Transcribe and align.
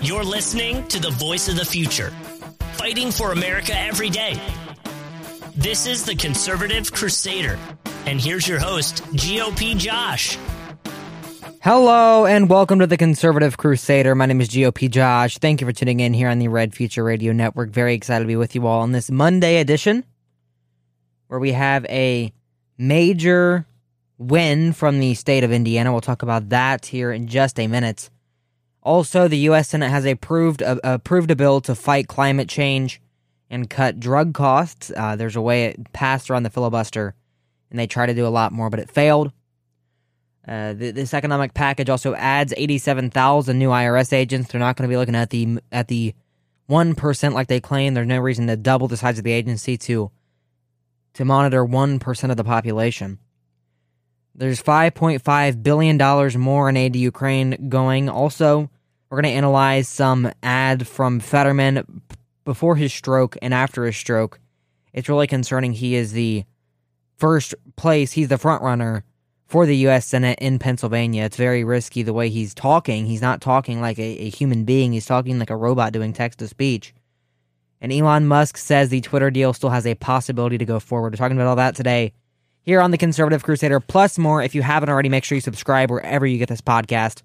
You're 0.00 0.24
listening 0.24 0.86
to 0.88 1.00
the 1.00 1.10
voice 1.10 1.48
of 1.48 1.56
the 1.56 1.64
future, 1.64 2.10
fighting 2.74 3.10
for 3.10 3.32
America 3.32 3.72
every 3.78 4.10
day. 4.10 4.40
This 5.54 5.86
is 5.86 6.04
the 6.04 6.14
Conservative 6.14 6.90
Crusader. 6.92 7.58
And 8.06 8.20
here's 8.20 8.48
your 8.48 8.58
host, 8.58 9.04
GOP 9.12 9.76
Josh. 9.76 10.38
Hello 11.60 12.26
and 12.26 12.48
welcome 12.48 12.80
to 12.80 12.86
the 12.86 12.96
Conservative 12.96 13.56
Crusader. 13.56 14.14
My 14.14 14.26
name 14.26 14.40
is 14.40 14.48
GOP 14.48 14.90
Josh. 14.90 15.38
Thank 15.38 15.60
you 15.60 15.66
for 15.66 15.72
tuning 15.72 16.00
in 16.00 16.14
here 16.14 16.28
on 16.28 16.38
the 16.38 16.48
Red 16.48 16.74
Future 16.74 17.04
Radio 17.04 17.32
Network. 17.32 17.70
Very 17.70 17.94
excited 17.94 18.24
to 18.24 18.28
be 18.28 18.36
with 18.36 18.54
you 18.54 18.66
all 18.66 18.80
on 18.80 18.92
this 18.92 19.10
Monday 19.10 19.58
edition 19.58 20.04
where 21.28 21.38
we 21.38 21.52
have 21.52 21.84
a 21.86 22.32
major 22.76 23.66
win 24.18 24.72
from 24.72 25.00
the 25.00 25.14
state 25.14 25.44
of 25.44 25.52
Indiana. 25.52 25.92
We'll 25.92 26.00
talk 26.00 26.22
about 26.22 26.48
that 26.48 26.86
here 26.86 27.12
in 27.12 27.28
just 27.28 27.58
a 27.60 27.66
minute. 27.68 28.10
Also, 28.82 29.28
the 29.28 29.38
U.S. 29.38 29.68
Senate 29.68 29.90
has 29.90 30.04
approved, 30.04 30.62
uh, 30.62 30.76
approved 30.82 31.30
a 31.30 31.36
bill 31.36 31.60
to 31.60 31.74
fight 31.74 32.08
climate 32.08 32.48
change 32.48 33.00
and 33.48 33.70
cut 33.70 34.00
drug 34.00 34.34
costs. 34.34 34.90
Uh, 34.96 35.14
there's 35.14 35.36
a 35.36 35.40
way 35.40 35.66
it 35.66 35.92
passed 35.92 36.30
around 36.30 36.42
the 36.42 36.50
filibuster, 36.50 37.14
and 37.70 37.78
they 37.78 37.86
tried 37.86 38.06
to 38.06 38.14
do 38.14 38.26
a 38.26 38.28
lot 38.28 38.52
more, 38.52 38.70
but 38.70 38.80
it 38.80 38.90
failed. 38.90 39.32
Uh, 40.46 40.72
this 40.72 41.14
economic 41.14 41.54
package 41.54 41.88
also 41.88 42.14
adds 42.14 42.52
87,000 42.56 43.56
new 43.56 43.68
IRS 43.68 44.12
agents. 44.12 44.50
They're 44.50 44.58
not 44.58 44.76
going 44.76 44.88
to 44.88 44.92
be 44.92 44.96
looking 44.96 45.14
at 45.14 45.30
the 45.30 45.60
at 45.70 45.86
the 45.86 46.14
one 46.66 46.96
percent 46.96 47.34
like 47.34 47.46
they 47.46 47.60
claim. 47.60 47.94
There's 47.94 48.08
no 48.08 48.18
reason 48.18 48.48
to 48.48 48.56
double 48.56 48.88
the 48.88 48.96
size 48.96 49.18
of 49.18 49.24
the 49.24 49.32
agency 49.32 49.76
to 49.78 50.10
to 51.14 51.24
monitor 51.24 51.64
one 51.64 52.00
percent 52.00 52.32
of 52.32 52.36
the 52.36 52.44
population. 52.44 53.20
There's 54.34 54.62
5.5 54.62 55.62
billion 55.62 55.98
dollars 55.98 56.36
more 56.36 56.68
in 56.68 56.76
aid 56.76 56.94
to 56.94 56.98
Ukraine 56.98 57.68
going. 57.68 58.08
Also, 58.08 58.70
we're 59.10 59.20
going 59.20 59.32
to 59.32 59.36
analyze 59.36 59.88
some 59.88 60.32
ad 60.42 60.86
from 60.86 61.20
Fetterman 61.20 62.02
before 62.44 62.76
his 62.76 62.92
stroke 62.92 63.36
and 63.42 63.52
after 63.52 63.84
his 63.84 63.96
stroke. 63.96 64.40
It's 64.92 65.08
really 65.08 65.26
concerning. 65.26 65.72
He 65.72 65.94
is 65.94 66.12
the 66.12 66.44
first 67.18 67.54
place. 67.76 68.12
He's 68.12 68.28
the 68.28 68.38
front 68.38 68.62
runner 68.62 69.04
for 69.46 69.66
the 69.66 69.76
U.S. 69.76 70.06
Senate 70.06 70.38
in 70.40 70.58
Pennsylvania. 70.58 71.24
It's 71.24 71.36
very 71.36 71.62
risky 71.62 72.02
the 72.02 72.14
way 72.14 72.30
he's 72.30 72.54
talking. 72.54 73.04
He's 73.04 73.20
not 73.20 73.42
talking 73.42 73.82
like 73.82 73.98
a, 73.98 74.02
a 74.02 74.30
human 74.30 74.64
being, 74.64 74.92
he's 74.92 75.06
talking 75.06 75.38
like 75.38 75.50
a 75.50 75.56
robot 75.56 75.92
doing 75.92 76.14
text 76.14 76.38
to 76.38 76.48
speech. 76.48 76.94
And 77.82 77.92
Elon 77.92 78.26
Musk 78.26 78.56
says 78.56 78.88
the 78.88 79.02
Twitter 79.02 79.30
deal 79.30 79.52
still 79.52 79.70
has 79.70 79.86
a 79.86 79.94
possibility 79.94 80.56
to 80.56 80.64
go 80.64 80.80
forward. 80.80 81.12
We're 81.12 81.18
talking 81.18 81.36
about 81.36 81.48
all 81.48 81.56
that 81.56 81.74
today 81.74 82.14
here 82.62 82.80
on 82.80 82.90
the 82.90 82.98
Conservative 82.98 83.42
Crusader, 83.42 83.80
plus 83.80 84.18
more. 84.18 84.42
If 84.42 84.54
you 84.54 84.62
haven't 84.62 84.88
already, 84.88 85.08
make 85.08 85.24
sure 85.24 85.36
you 85.36 85.42
subscribe 85.42 85.90
wherever 85.90 86.26
you 86.26 86.38
get 86.38 86.48
this 86.48 86.60
podcast. 86.60 87.22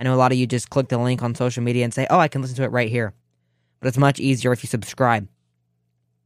I 0.00 0.04
know 0.04 0.14
a 0.14 0.16
lot 0.16 0.32
of 0.32 0.38
you 0.38 0.46
just 0.46 0.70
click 0.70 0.88
the 0.88 0.98
link 0.98 1.22
on 1.22 1.34
social 1.34 1.62
media 1.62 1.84
and 1.84 1.92
say, 1.92 2.06
oh, 2.10 2.18
I 2.18 2.28
can 2.28 2.40
listen 2.40 2.56
to 2.56 2.62
it 2.64 2.72
right 2.72 2.88
here. 2.88 3.12
But 3.80 3.88
it's 3.88 3.98
much 3.98 4.20
easier 4.20 4.52
if 4.52 4.62
you 4.62 4.68
subscribe. 4.68 5.28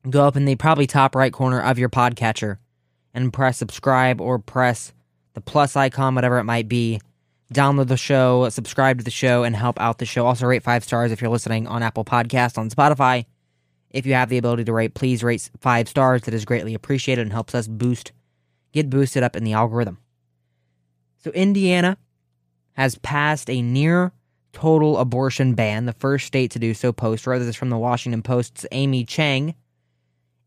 Go 0.09 0.27
up 0.27 0.37
in 0.37 0.45
the 0.45 0.57
probably 0.57 0.87
top 0.87 1.15
right 1.15 1.33
corner 1.33 1.61
of 1.61 1.79
your 1.79 1.89
podcatcher 1.89 2.59
and 3.15 3.33
press 3.33 3.59
subscribe 3.59 4.21
or 4.21 4.39
press 4.39 4.93
the 5.35 5.41
plus 5.41 5.77
icon, 5.77 6.15
whatever 6.15 6.39
it 6.39 6.45
might 6.45 6.69
be. 6.69 7.01
Download 7.53 7.87
the 7.87 7.97
show, 7.97 8.49
subscribe 8.49 8.99
to 8.99 9.05
the 9.05 9.11
show, 9.11 9.45
and 9.45 9.55
help 9.55 9.79
out 9.81 9.99
the 9.99 10.07
show. 10.07 10.27
Also, 10.27 10.47
rate 10.47 10.63
five 10.63 10.85
stars 10.85 11.13
if 11.13 11.21
you're 11.21 11.31
listening 11.31 11.67
on 11.67 11.83
Apple 11.83 12.05
Podcasts, 12.05 12.57
on 12.57 12.71
Spotify. 12.71 13.27
If 13.91 14.07
you 14.07 14.15
have 14.15 14.31
the 14.31 14.39
ability 14.39 14.65
to 14.65 14.73
rate, 14.73 14.95
please 14.95 15.23
rate 15.23 15.51
five 15.61 15.89
stars. 15.89 16.23
That 16.23 16.33
is 16.33 16.47
greatly 16.47 16.73
appreciated 16.73 17.23
and 17.23 17.33
helps 17.33 17.55
us 17.55 17.69
boost, 17.69 18.13
get 18.73 18.91
boosted 18.91 19.23
up 19.23 19.37
in 19.37 19.45
the 19.45 19.53
algorithm. 19.53 19.99
So, 21.19 21.31
Indiana 21.31 21.99
has 22.73 22.97
passed 22.97 23.49
a 23.49 23.63
near 23.63 24.13
total 24.53 24.99
abortion 24.99 25.55
ban, 25.55 25.87
the 25.87 25.93
first 25.93 26.27
state 26.27 26.51
to 26.53 26.59
do 26.59 26.75
so 26.75 26.93
post. 26.93 27.27
Rather, 27.27 27.45
this 27.45 27.55
is 27.55 27.57
from 27.57 27.71
the 27.71 27.79
Washington 27.79 28.23
Post's 28.23 28.67
Amy 28.73 29.05
Chang. 29.05 29.55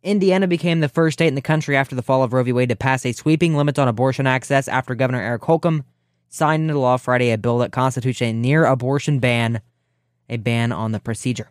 Indiana 0.03 0.47
became 0.47 0.81
the 0.81 0.89
first 0.89 1.15
state 1.15 1.27
in 1.27 1.35
the 1.35 1.41
country 1.41 1.75
after 1.75 1.95
the 1.95 2.03
fall 2.03 2.21
of 2.21 2.31
Roe 2.31 2.43
v. 2.43 2.51
Wade 2.51 2.69
to 2.69 2.75
pass 2.75 3.05
a 3.05 3.11
sweeping 3.11 3.55
limit 3.55 3.79
on 3.79 3.87
abortion 3.87 4.27
access 4.27 4.67
after 4.67 4.93
Governor 4.93 5.21
Eric 5.21 5.43
Holcomb 5.43 5.83
signed 6.29 6.63
into 6.63 6.79
law 6.79 6.97
Friday 6.97 7.31
a 7.31 7.37
bill 7.37 7.57
that 7.59 7.71
constitutes 7.71 8.21
a 8.21 8.31
near 8.31 8.65
abortion 8.65 9.19
ban, 9.19 9.61
a 10.29 10.37
ban 10.37 10.71
on 10.71 10.91
the 10.91 10.99
procedure. 10.99 11.49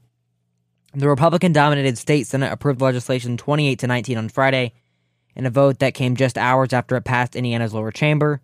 The 0.94 1.08
Republican 1.08 1.52
dominated 1.52 1.98
state 1.98 2.28
Senate 2.28 2.52
approved 2.52 2.80
legislation 2.80 3.36
28 3.36 3.80
to 3.80 3.86
19 3.88 4.18
on 4.18 4.28
Friday 4.28 4.72
in 5.36 5.46
a 5.46 5.50
vote 5.50 5.78
that 5.80 5.94
came 5.94 6.16
just 6.16 6.38
hours 6.38 6.72
after 6.72 6.96
it 6.96 7.02
passed 7.02 7.36
Indiana's 7.36 7.74
lower 7.74 7.90
chamber. 7.90 8.40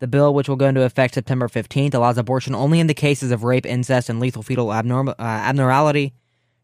The 0.00 0.06
bill, 0.08 0.34
which 0.34 0.48
will 0.48 0.56
go 0.56 0.66
into 0.66 0.82
effect 0.82 1.14
September 1.14 1.48
15th, 1.48 1.94
allows 1.94 2.18
abortion 2.18 2.54
only 2.54 2.80
in 2.80 2.88
the 2.88 2.94
cases 2.94 3.30
of 3.30 3.44
rape, 3.44 3.64
incest, 3.64 4.08
and 4.08 4.18
lethal 4.18 4.42
fetal 4.42 4.72
abnormal, 4.72 5.14
uh, 5.18 5.22
abnormality 5.22 6.12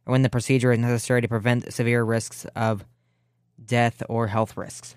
or 0.06 0.12
when 0.12 0.22
the 0.22 0.30
procedure 0.30 0.72
is 0.72 0.78
necessary 0.78 1.20
to 1.20 1.28
prevent 1.28 1.72
severe 1.72 2.02
risks 2.02 2.46
of 2.56 2.84
death 3.64 4.02
or 4.08 4.26
health 4.26 4.56
risks. 4.56 4.96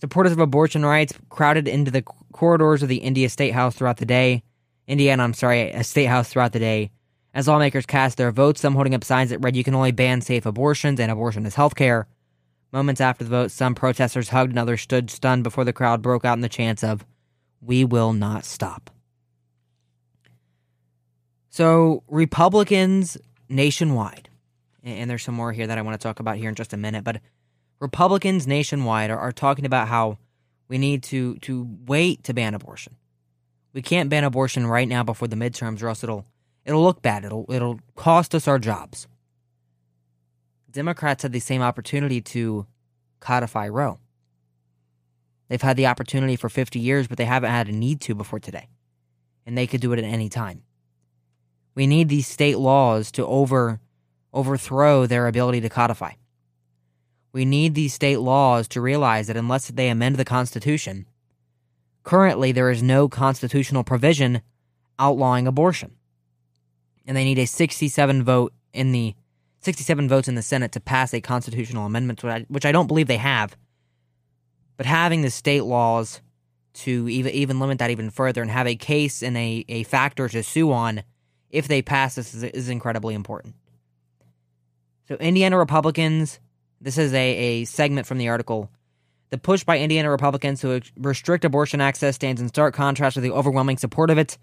Supporters 0.00 0.32
of 0.32 0.38
abortion 0.38 0.86
rights 0.86 1.12
crowded 1.28 1.68
into 1.68 1.90
the 1.90 2.02
corridors 2.32 2.82
of 2.82 2.88
the 2.88 2.98
India 2.98 3.28
State 3.28 3.52
House 3.52 3.74
throughout 3.74 3.98
the 3.98 4.06
day. 4.06 4.42
Indiana, 4.86 5.24
I'm 5.24 5.34
sorry, 5.34 5.70
a 5.70 5.84
state 5.84 6.06
house 6.06 6.30
throughout 6.30 6.52
the 6.52 6.58
day. 6.58 6.90
As 7.34 7.46
lawmakers 7.46 7.86
cast 7.86 8.16
their 8.16 8.32
votes, 8.32 8.60
some 8.60 8.74
holding 8.74 8.94
up 8.94 9.04
signs 9.04 9.30
that 9.30 9.38
read, 9.40 9.56
You 9.56 9.64
can 9.64 9.74
only 9.74 9.92
ban 9.92 10.20
safe 10.20 10.46
abortions 10.46 10.98
and 10.98 11.12
abortion 11.12 11.44
is 11.44 11.54
health 11.54 11.74
care. 11.74 12.06
Moments 12.72 13.00
after 13.00 13.24
the 13.24 13.30
vote, 13.30 13.50
some 13.50 13.74
protesters 13.74 14.28
hugged 14.28 14.50
and 14.50 14.58
others 14.58 14.80
stood 14.80 15.10
stunned 15.10 15.42
before 15.42 15.64
the 15.64 15.72
crowd 15.72 16.02
broke 16.02 16.24
out 16.24 16.38
in 16.38 16.40
the 16.40 16.48
chants 16.48 16.84
of, 16.84 17.04
We 17.60 17.84
will 17.84 18.12
not 18.12 18.44
stop. 18.44 18.90
So, 21.48 22.04
Republicans 22.06 23.18
nationwide, 23.48 24.28
and 24.84 25.10
there's 25.10 25.24
some 25.24 25.34
more 25.34 25.52
here 25.52 25.66
that 25.66 25.78
I 25.78 25.82
want 25.82 26.00
to 26.00 26.02
talk 26.02 26.20
about 26.20 26.36
here 26.36 26.48
in 26.48 26.54
just 26.54 26.72
a 26.72 26.76
minute, 26.76 27.02
but 27.02 27.20
Republicans 27.80 28.46
nationwide 28.46 29.10
are, 29.10 29.18
are 29.18 29.32
talking 29.32 29.66
about 29.66 29.88
how 29.88 30.18
we 30.68 30.78
need 30.78 31.02
to, 31.04 31.34
to 31.38 31.68
wait 31.86 32.22
to 32.24 32.34
ban 32.34 32.54
abortion. 32.54 32.94
We 33.72 33.82
can't 33.82 34.08
ban 34.08 34.24
abortion 34.24 34.66
right 34.66 34.86
now 34.86 35.02
before 35.02 35.28
the 35.28 35.36
midterms, 35.36 35.82
or 35.82 35.88
else 35.88 36.04
it'll 36.04 36.26
it'll 36.64 36.82
look 36.82 37.02
bad. 37.02 37.24
It'll 37.24 37.46
it'll 37.48 37.80
cost 37.96 38.34
us 38.34 38.48
our 38.48 38.58
jobs. 38.58 39.06
Democrats 40.72 41.22
had 41.22 41.32
the 41.32 41.40
same 41.40 41.62
opportunity 41.62 42.20
to 42.20 42.66
codify 43.20 43.68
Roe. 43.68 43.98
They've 45.48 45.60
had 45.60 45.76
the 45.76 45.86
opportunity 45.86 46.36
for 46.36 46.48
50 46.48 46.78
years, 46.78 47.08
but 47.08 47.18
they 47.18 47.24
haven't 47.24 47.50
had 47.50 47.68
a 47.68 47.72
need 47.72 48.00
to 48.02 48.14
before 48.14 48.38
today. 48.38 48.68
And 49.44 49.58
they 49.58 49.66
could 49.66 49.80
do 49.80 49.92
it 49.92 49.98
at 49.98 50.04
any 50.04 50.28
time. 50.28 50.62
We 51.74 51.86
need 51.86 52.08
these 52.08 52.26
state 52.26 52.58
laws 52.58 53.10
to 53.12 53.26
over 53.26 53.80
overthrow 54.32 55.06
their 55.06 55.26
ability 55.26 55.60
to 55.60 55.68
codify. 55.68 56.12
We 57.32 57.44
need 57.44 57.74
these 57.74 57.94
state 57.94 58.18
laws 58.18 58.68
to 58.68 58.80
realize 58.80 59.26
that 59.26 59.36
unless 59.36 59.68
they 59.68 59.88
amend 59.88 60.16
the 60.16 60.24
Constitution, 60.24 61.06
currently 62.04 62.52
there 62.52 62.70
is 62.70 62.82
no 62.82 63.08
constitutional 63.08 63.82
provision 63.82 64.42
outlawing 65.00 65.48
abortion. 65.48 65.96
And 67.06 67.16
they 67.16 67.24
need 67.24 67.38
a 67.38 67.46
67 67.46 68.22
vote 68.22 68.52
in 68.72 68.92
the 68.92 69.14
67 69.60 70.08
votes 70.08 70.28
in 70.28 70.34
the 70.34 70.42
Senate 70.42 70.72
to 70.72 70.80
pass 70.80 71.12
a 71.12 71.20
constitutional 71.20 71.84
amendment, 71.84 72.22
which 72.48 72.64
I, 72.64 72.72
don't 72.72 72.86
believe 72.86 73.08
they 73.08 73.18
have. 73.18 73.56
But 74.76 74.86
having 74.86 75.20
the 75.22 75.30
state 75.30 75.64
laws 75.64 76.22
to 76.72 77.08
even 77.08 77.32
even 77.32 77.60
limit 77.60 77.78
that 77.80 77.90
even 77.90 78.10
further 78.10 78.40
and 78.40 78.50
have 78.50 78.66
a 78.66 78.76
case 78.76 79.22
and 79.22 79.36
a, 79.36 79.64
a 79.68 79.82
factor 79.82 80.28
to 80.28 80.42
sue 80.42 80.72
on 80.72 81.02
if 81.50 81.68
they 81.68 81.82
pass 81.82 82.14
this 82.14 82.32
is, 82.32 82.44
is 82.44 82.68
incredibly 82.68 83.14
important. 83.14 83.54
So, 85.08 85.16
Indiana 85.16 85.58
Republicans, 85.58 86.38
this 86.80 86.96
is 86.96 87.12
a, 87.12 87.36
a 87.36 87.64
segment 87.64 88.06
from 88.06 88.18
the 88.18 88.28
article. 88.28 88.70
The 89.30 89.38
push 89.38 89.64
by 89.64 89.78
Indiana 89.78 90.10
Republicans 90.10 90.60
to 90.62 90.80
restrict 90.96 91.44
abortion 91.44 91.80
access 91.80 92.14
stands 92.14 92.40
in 92.40 92.48
stark 92.48 92.74
contrast 92.74 93.14
to 93.14 93.20
the 93.20 93.32
overwhelming 93.32 93.76
support 93.76 94.10
of 94.10 94.16
it 94.16 94.38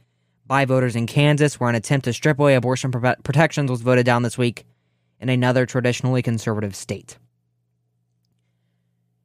by 0.46 0.66
voters 0.66 0.96
in 0.96 1.08
Kansas, 1.08 1.60
where 1.60 1.70
an 1.70 1.76
attempt 1.76 2.06
to 2.06 2.14
strip 2.14 2.40
away 2.40 2.56
abortion 2.56 2.92
protections 2.92 3.72
was 3.72 3.82
voted 3.82 4.06
down 4.06 4.22
this 4.22 4.38
week 4.38 4.66
in 5.20 5.30
another 5.30 5.66
traditionally 5.66 6.22
conservative 6.22 6.76
state. 6.76 7.18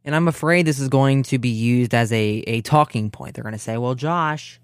And 0.05 0.17
I'm 0.17 0.29
afraid 0.29 0.67
this 0.67 0.81
is 0.81 0.89
going 0.89 1.23
to 1.25 1.39
be 1.39 1.49
used 1.49 1.95
as 1.95 2.13
a, 2.13 2.43
a 2.47 2.61
talking 2.63 3.11
point. 3.11 3.35
They're 3.35 3.45
going 3.45 3.53
to 3.53 3.59
say, 3.59 3.77
well, 3.77 3.95
Josh, 3.95 4.61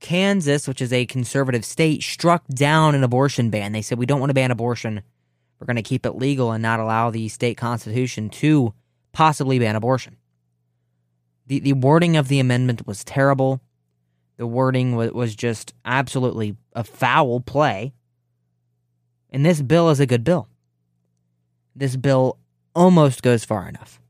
Kansas, 0.00 0.66
which 0.66 0.82
is 0.82 0.92
a 0.92 1.06
conservative 1.06 1.64
state, 1.64 2.02
struck 2.02 2.46
down 2.48 2.94
an 2.94 3.04
abortion 3.04 3.50
ban. 3.50 3.72
They 3.72 3.82
said, 3.82 3.98
we 3.98 4.06
don't 4.06 4.18
want 4.18 4.30
to 4.30 4.34
ban 4.34 4.50
abortion. 4.50 5.02
We're 5.58 5.66
going 5.66 5.76
to 5.76 5.82
keep 5.82 6.06
it 6.06 6.16
legal 6.16 6.52
and 6.52 6.62
not 6.62 6.80
allow 6.80 7.10
the 7.10 7.28
state 7.28 7.58
constitution 7.58 8.30
to 8.30 8.74
possibly 9.12 9.58
ban 9.58 9.76
abortion. 9.76 10.16
The, 11.46 11.60
the 11.60 11.74
wording 11.74 12.16
of 12.16 12.28
the 12.28 12.40
amendment 12.40 12.86
was 12.86 13.04
terrible. 13.04 13.60
The 14.36 14.46
wording 14.46 14.96
was, 14.96 15.12
was 15.12 15.36
just 15.36 15.74
absolutely 15.84 16.56
a 16.72 16.82
foul 16.82 17.40
play. 17.40 17.92
And 19.30 19.46
this 19.46 19.62
bill 19.62 19.90
is 19.90 20.00
a 20.00 20.06
good 20.06 20.24
bill. 20.24 20.48
This 21.74 21.96
bill 21.96 22.38
almost 22.74 23.22
goes 23.22 23.44
far 23.44 23.68
enough 23.68 24.00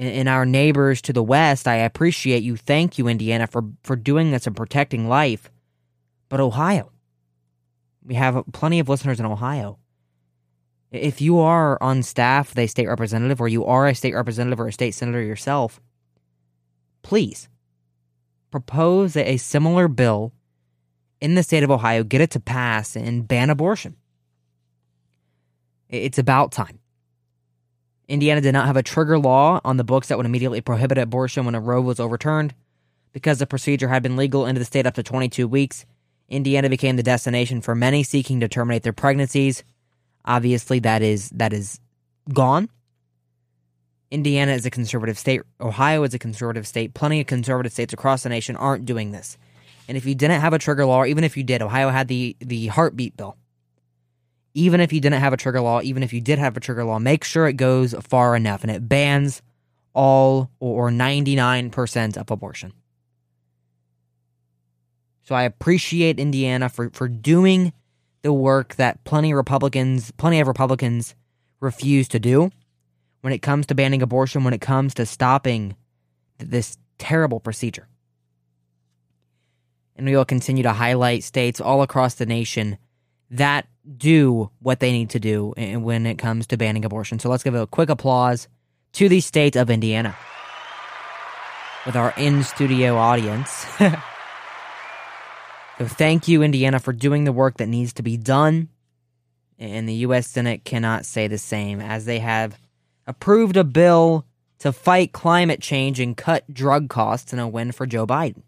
and 0.00 0.30
our 0.30 0.46
neighbors 0.46 1.02
to 1.02 1.12
the 1.12 1.22
west, 1.22 1.68
I 1.68 1.76
appreciate 1.76 2.42
you. 2.42 2.56
Thank 2.56 2.96
you, 2.96 3.06
Indiana, 3.06 3.46
for, 3.46 3.64
for 3.82 3.96
doing 3.96 4.30
this 4.30 4.46
and 4.46 4.56
protecting 4.56 5.08
life. 5.08 5.50
But 6.30 6.40
Ohio, 6.40 6.90
We 8.02 8.14
have 8.14 8.42
plenty 8.52 8.78
of 8.78 8.88
listeners 8.88 9.20
in 9.20 9.26
Ohio. 9.26 9.78
If 10.90 11.20
you 11.20 11.38
are 11.38 11.80
on 11.82 12.02
staff 12.02 12.56
a 12.56 12.66
state 12.66 12.88
representative, 12.88 13.42
or 13.42 13.48
you 13.48 13.66
are 13.66 13.86
a 13.88 13.94
state 13.94 14.14
representative 14.14 14.58
or 14.58 14.68
a 14.68 14.72
state 14.72 14.92
senator 14.92 15.22
yourself, 15.22 15.82
please 17.02 17.50
propose 18.50 19.16
a 19.16 19.36
similar 19.36 19.86
bill 19.86 20.32
in 21.20 21.34
the 21.34 21.42
state 21.42 21.62
of 21.62 21.70
Ohio, 21.70 22.02
get 22.02 22.20
it 22.20 22.30
to 22.30 22.40
pass, 22.40 22.96
and 22.96 23.26
ban 23.26 23.50
abortion. 23.50 23.96
It's 25.88 26.18
about 26.18 26.52
time. 26.52 26.78
Indiana 28.08 28.40
did 28.40 28.52
not 28.52 28.66
have 28.66 28.76
a 28.76 28.82
trigger 28.82 29.18
law 29.18 29.60
on 29.64 29.76
the 29.76 29.84
books 29.84 30.08
that 30.08 30.16
would 30.16 30.26
immediately 30.26 30.60
prohibit 30.60 30.98
abortion 30.98 31.44
when 31.44 31.54
a 31.54 31.60
Roe 31.60 31.80
was 31.80 32.00
overturned. 32.00 32.54
Because 33.12 33.38
the 33.38 33.46
procedure 33.46 33.88
had 33.88 34.02
been 34.02 34.16
legal 34.16 34.46
into 34.46 34.58
the 34.58 34.64
state 34.64 34.86
up 34.86 34.94
to 34.94 35.02
22 35.02 35.46
weeks, 35.46 35.84
Indiana 36.28 36.68
became 36.68 36.96
the 36.96 37.02
destination 37.02 37.60
for 37.60 37.74
many 37.74 38.02
seeking 38.02 38.40
to 38.40 38.48
terminate 38.48 38.84
their 38.84 38.92
pregnancies. 38.92 39.64
Obviously, 40.24 40.78
that 40.80 41.02
is 41.02 41.30
that 41.30 41.52
is 41.52 41.80
gone. 42.32 42.68
Indiana 44.10 44.52
is 44.52 44.66
a 44.66 44.70
conservative 44.70 45.18
state. 45.18 45.42
Ohio 45.60 46.02
is 46.02 46.14
a 46.14 46.18
conservative 46.18 46.66
state. 46.66 46.94
Plenty 46.94 47.20
of 47.20 47.26
conservative 47.26 47.72
states 47.72 47.92
across 47.92 48.22
the 48.22 48.28
nation 48.28 48.56
aren't 48.56 48.84
doing 48.84 49.12
this. 49.12 49.38
And 49.90 49.96
if 49.96 50.06
you 50.06 50.14
didn't 50.14 50.40
have 50.40 50.52
a 50.52 50.58
trigger 50.60 50.86
law, 50.86 51.04
even 51.04 51.24
if 51.24 51.36
you 51.36 51.42
did, 51.42 51.62
Ohio 51.62 51.88
had 51.88 52.06
the 52.06 52.36
the 52.38 52.68
heartbeat 52.68 53.16
bill. 53.16 53.36
Even 54.54 54.80
if 54.80 54.92
you 54.92 55.00
didn't 55.00 55.18
have 55.18 55.32
a 55.32 55.36
trigger 55.36 55.60
law, 55.60 55.80
even 55.82 56.04
if 56.04 56.12
you 56.12 56.20
did 56.20 56.38
have 56.38 56.56
a 56.56 56.60
trigger 56.60 56.84
law, 56.84 57.00
make 57.00 57.24
sure 57.24 57.48
it 57.48 57.54
goes 57.54 57.92
far 58.00 58.36
enough 58.36 58.62
and 58.62 58.70
it 58.70 58.88
bans 58.88 59.42
all 59.92 60.48
or 60.60 60.90
99% 60.90 62.16
of 62.16 62.30
abortion. 62.30 62.72
So 65.24 65.34
I 65.34 65.42
appreciate 65.42 66.20
Indiana 66.20 66.68
for, 66.68 66.90
for 66.90 67.08
doing 67.08 67.72
the 68.22 68.32
work 68.32 68.76
that 68.76 69.02
plenty 69.02 69.32
of 69.32 69.38
Republicans, 69.38 70.12
plenty 70.12 70.38
of 70.38 70.46
Republicans 70.46 71.16
refuse 71.58 72.06
to 72.10 72.20
do 72.20 72.52
when 73.22 73.32
it 73.32 73.42
comes 73.42 73.66
to 73.66 73.74
banning 73.74 74.02
abortion, 74.02 74.44
when 74.44 74.54
it 74.54 74.60
comes 74.60 74.94
to 74.94 75.04
stopping 75.04 75.74
this 76.38 76.78
terrible 76.98 77.40
procedure. 77.40 77.88
And 79.96 80.06
we 80.06 80.16
will 80.16 80.24
continue 80.24 80.62
to 80.62 80.72
highlight 80.72 81.24
states 81.24 81.60
all 81.60 81.82
across 81.82 82.14
the 82.14 82.26
nation 82.26 82.78
that 83.30 83.66
do 83.96 84.50
what 84.60 84.80
they 84.80 84.92
need 84.92 85.10
to 85.10 85.20
do 85.20 85.52
when 85.56 86.06
it 86.06 86.18
comes 86.18 86.46
to 86.48 86.56
banning 86.56 86.84
abortion. 86.84 87.18
So 87.18 87.28
let's 87.28 87.42
give 87.42 87.54
a 87.54 87.66
quick 87.66 87.90
applause 87.90 88.48
to 88.94 89.08
the 89.08 89.20
state 89.20 89.56
of 89.56 89.70
Indiana 89.70 90.16
with 91.86 91.96
our 91.96 92.12
in 92.16 92.42
studio 92.42 92.96
audience. 92.96 93.50
so 95.78 95.86
thank 95.86 96.28
you, 96.28 96.42
Indiana, 96.42 96.78
for 96.78 96.92
doing 96.92 97.24
the 97.24 97.32
work 97.32 97.58
that 97.58 97.68
needs 97.68 97.92
to 97.94 98.02
be 98.02 98.16
done. 98.16 98.68
And 99.58 99.88
the 99.88 99.94
U.S. 99.94 100.26
Senate 100.26 100.64
cannot 100.64 101.04
say 101.04 101.28
the 101.28 101.38
same, 101.38 101.80
as 101.80 102.06
they 102.06 102.18
have 102.18 102.58
approved 103.06 103.56
a 103.56 103.64
bill 103.64 104.24
to 104.60 104.72
fight 104.72 105.12
climate 105.12 105.60
change 105.60 106.00
and 106.00 106.16
cut 106.16 106.52
drug 106.52 106.88
costs 106.88 107.32
and 107.32 107.40
a 107.40 107.48
win 107.48 107.72
for 107.72 107.86
Joe 107.86 108.06
Biden. 108.06 108.42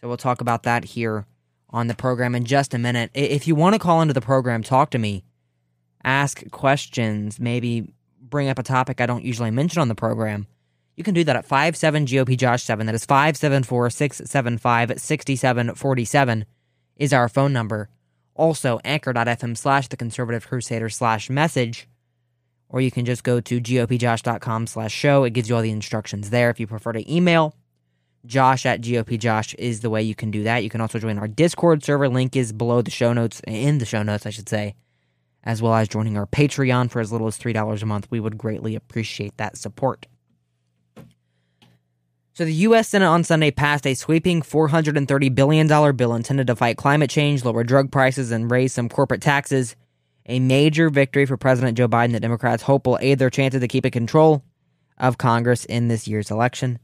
So 0.00 0.08
we'll 0.08 0.16
talk 0.16 0.40
about 0.40 0.64
that 0.64 0.84
here 0.84 1.26
on 1.70 1.86
the 1.86 1.94
program 1.94 2.34
in 2.34 2.44
just 2.44 2.74
a 2.74 2.78
minute. 2.78 3.10
If 3.14 3.46
you 3.46 3.54
want 3.54 3.74
to 3.74 3.78
call 3.78 4.00
into 4.02 4.14
the 4.14 4.20
program, 4.20 4.62
talk 4.62 4.90
to 4.90 4.98
me, 4.98 5.24
ask 6.04 6.48
questions, 6.50 7.40
maybe 7.40 7.92
bring 8.20 8.48
up 8.48 8.58
a 8.58 8.62
topic 8.62 9.00
I 9.00 9.06
don't 9.06 9.24
usually 9.24 9.50
mention 9.50 9.80
on 9.80 9.88
the 9.88 9.94
program, 9.94 10.46
you 10.96 11.04
can 11.04 11.14
do 11.14 11.24
that 11.24 11.36
at 11.36 11.44
57 11.44 12.06
GOP 12.06 12.36
Josh 12.36 12.62
7. 12.62 12.86
That 12.86 12.94
is 12.94 13.04
574 13.04 13.90
675 13.90 15.00
6747 15.00 16.46
is 16.96 17.12
our 17.12 17.28
phone 17.28 17.52
number. 17.52 17.90
Also, 18.34 18.80
anchor.fm 18.84 19.56
slash 19.56 19.88
the 19.88 19.96
conservative 19.96 20.46
crusader 20.46 20.88
slash 20.88 21.30
message. 21.30 21.88
Or 22.68 22.80
you 22.80 22.90
can 22.90 23.04
just 23.04 23.24
go 23.24 23.40
to 23.40 23.60
gopjosh.com 23.60 24.66
slash 24.66 24.92
show. 24.92 25.24
It 25.24 25.32
gives 25.32 25.48
you 25.48 25.56
all 25.56 25.62
the 25.62 25.70
instructions 25.70 26.30
there. 26.30 26.50
If 26.50 26.58
you 26.58 26.66
prefer 26.66 26.92
to 26.92 27.14
email, 27.14 27.54
Josh 28.26 28.66
at 28.66 28.80
GOP 28.80 29.18
Josh 29.18 29.54
is 29.54 29.80
the 29.80 29.90
way 29.90 30.02
you 30.02 30.14
can 30.14 30.30
do 30.30 30.42
that. 30.42 30.64
You 30.64 30.70
can 30.70 30.80
also 30.80 30.98
join 30.98 31.18
our 31.18 31.28
Discord 31.28 31.84
server. 31.84 32.08
Link 32.08 32.36
is 32.36 32.52
below 32.52 32.82
the 32.82 32.90
show 32.90 33.12
notes, 33.12 33.40
in 33.46 33.78
the 33.78 33.86
show 33.86 34.02
notes, 34.02 34.26
I 34.26 34.30
should 34.30 34.48
say, 34.48 34.74
as 35.44 35.62
well 35.62 35.74
as 35.74 35.88
joining 35.88 36.16
our 36.16 36.26
Patreon 36.26 36.90
for 36.90 37.00
as 37.00 37.12
little 37.12 37.26
as 37.26 37.38
$3 37.38 37.82
a 37.82 37.86
month. 37.86 38.08
We 38.10 38.20
would 38.20 38.36
greatly 38.36 38.74
appreciate 38.74 39.36
that 39.36 39.56
support. 39.56 40.06
So, 42.34 42.44
the 42.44 42.52
U.S. 42.52 42.88
Senate 42.88 43.06
on 43.06 43.24
Sunday 43.24 43.50
passed 43.50 43.86
a 43.86 43.94
sweeping 43.94 44.42
$430 44.42 45.34
billion 45.34 45.96
bill 45.96 46.14
intended 46.14 46.48
to 46.48 46.56
fight 46.56 46.76
climate 46.76 47.08
change, 47.08 47.44
lower 47.46 47.64
drug 47.64 47.90
prices, 47.90 48.30
and 48.30 48.50
raise 48.50 48.74
some 48.74 48.90
corporate 48.90 49.22
taxes. 49.22 49.74
A 50.26 50.38
major 50.40 50.90
victory 50.90 51.24
for 51.24 51.38
President 51.38 51.78
Joe 51.78 51.88
Biden 51.88 52.12
that 52.12 52.20
Democrats 52.20 52.64
hope 52.64 52.86
will 52.86 52.98
aid 53.00 53.18
their 53.18 53.30
chances 53.30 53.60
to 53.60 53.68
keep 53.68 53.86
in 53.86 53.92
control 53.92 54.42
of 54.98 55.16
Congress 55.16 55.64
in 55.64 55.88
this 55.88 56.06
year's 56.06 56.30
election. 56.30 56.78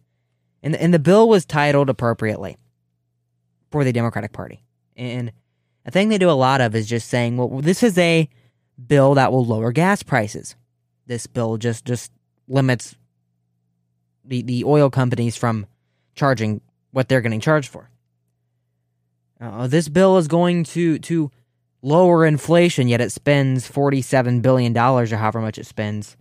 And, 0.63 0.77
and 0.77 0.95
the 0.95 0.99
bill 0.99 1.29
was 1.29 1.45
titled 1.45 1.91
appropriately 1.91 2.57
for 3.71 3.85
the 3.85 3.93
Democratic 3.93 4.33
Party. 4.33 4.63
And 4.97 5.33
a 5.85 5.91
thing 5.91 6.09
they 6.09 6.19
do 6.19 6.31
a 6.31 6.33
lot 6.33 6.61
of 6.61 6.75
is 6.75 6.87
just 6.87 7.09
saying, 7.09 7.37
well, 7.37 7.49
this 7.61 7.83
is 7.83 7.99
a 7.99 8.29
bill 8.87 9.15
that 9.15 9.33
will 9.33 9.45
lower 9.45 9.73
gas 9.73 10.03
prices. 10.03 10.55
This 11.07 11.27
bill 11.27 11.57
just 11.57 11.85
just 11.85 12.13
limits 12.47 12.95
the, 14.25 14.43
the 14.43 14.65
oil 14.65 14.91
companies 14.91 15.37
from 15.37 15.67
charging 16.15 16.61
what 16.93 17.09
they're 17.09 17.21
getting 17.21 17.41
charged 17.41 17.69
for. 17.69 17.91
Uh, 19.41 19.67
this 19.67 19.89
bill 19.89 20.19
is 20.19 20.29
going 20.29 20.63
to 20.63 20.99
to 21.01 21.31
lower 21.83 22.25
inflation, 22.25 22.87
yet 22.87 23.01
it 23.01 23.11
spends 23.11 23.69
$47 23.69 24.41
billion 24.41 24.77
or 24.77 25.07
however 25.07 25.41
much 25.41 25.59
it 25.59 25.67
spends. 25.67 26.17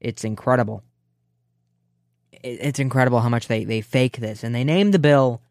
It's 0.00 0.22
incredible 0.22 0.84
it's 2.42 2.78
incredible 2.78 3.20
how 3.20 3.28
much 3.28 3.48
they, 3.48 3.64
they 3.64 3.80
fake 3.80 4.18
this. 4.18 4.42
And 4.42 4.54
they 4.54 4.64
named 4.64 4.94
the 4.94 4.98
bill 4.98 5.42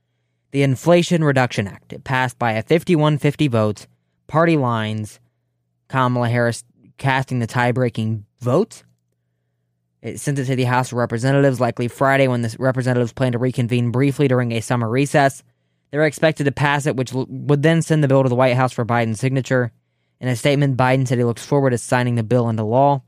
the 0.51 0.63
Inflation 0.63 1.23
Reduction 1.23 1.67
Act. 1.67 1.93
It 1.93 2.03
passed 2.03 2.39
by 2.39 2.53
a 2.53 2.63
5150 2.63 3.47
votes, 3.47 3.87
party 4.27 4.57
lines, 4.57 5.19
Kamala 5.87 6.29
Harris 6.29 6.63
casting 6.97 7.39
the 7.39 7.47
tie 7.47 7.71
breaking 7.71 8.25
vote. 8.39 8.83
It 10.01 10.19
sent 10.19 10.39
it 10.39 10.45
to 10.45 10.55
the 10.55 10.63
House 10.63 10.91
of 10.91 10.97
Representatives 10.97 11.59
likely 11.59 11.87
Friday 11.87 12.27
when 12.27 12.41
the 12.41 12.55
representatives 12.57 13.13
plan 13.13 13.33
to 13.33 13.37
reconvene 13.37 13.91
briefly 13.91 14.27
during 14.27 14.51
a 14.51 14.61
summer 14.61 14.89
recess. 14.89 15.43
They're 15.91 16.05
expected 16.05 16.45
to 16.45 16.51
pass 16.51 16.85
it, 16.85 16.95
which 16.95 17.11
would 17.13 17.63
then 17.63 17.81
send 17.81 18.03
the 18.03 18.07
bill 18.07 18.23
to 18.23 18.29
the 18.29 18.35
White 18.35 18.55
House 18.55 18.71
for 18.71 18.85
Biden's 18.85 19.19
signature. 19.19 19.71
In 20.21 20.27
a 20.27 20.35
statement, 20.35 20.77
Biden 20.77 21.07
said 21.07 21.17
he 21.17 21.23
looks 21.23 21.45
forward 21.45 21.71
to 21.71 21.77
signing 21.77 22.15
the 22.15 22.23
bill 22.23 22.49
into 22.49 22.63
law. 22.63 23.01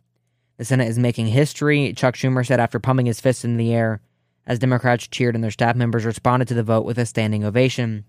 The 0.61 0.65
Senate 0.65 0.89
is 0.89 0.99
making 0.99 1.25
history, 1.25 1.91
Chuck 1.93 2.13
Schumer 2.13 2.45
said 2.45 2.59
after 2.59 2.77
pumping 2.79 3.07
his 3.07 3.19
fist 3.19 3.43
in 3.43 3.57
the 3.57 3.73
air 3.73 3.99
as 4.45 4.59
Democrats 4.59 5.07
cheered 5.07 5.33
and 5.33 5.43
their 5.43 5.49
staff 5.49 5.75
members 5.75 6.05
responded 6.05 6.47
to 6.49 6.53
the 6.53 6.61
vote 6.61 6.85
with 6.85 6.99
a 6.99 7.07
standing 7.07 7.43
ovation. 7.43 8.05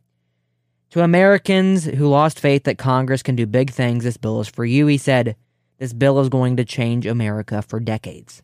To 0.90 1.02
Americans 1.02 1.86
who 1.86 2.10
lost 2.10 2.38
faith 2.38 2.64
that 2.64 2.76
Congress 2.76 3.22
can 3.22 3.36
do 3.36 3.46
big 3.46 3.70
things, 3.70 4.04
this 4.04 4.18
bill 4.18 4.38
is 4.38 4.48
for 4.48 4.66
you, 4.66 4.86
he 4.86 4.98
said. 4.98 5.34
This 5.78 5.94
bill 5.94 6.20
is 6.20 6.28
going 6.28 6.58
to 6.58 6.64
change 6.66 7.06
America 7.06 7.62
for 7.62 7.80
decades. 7.80 8.42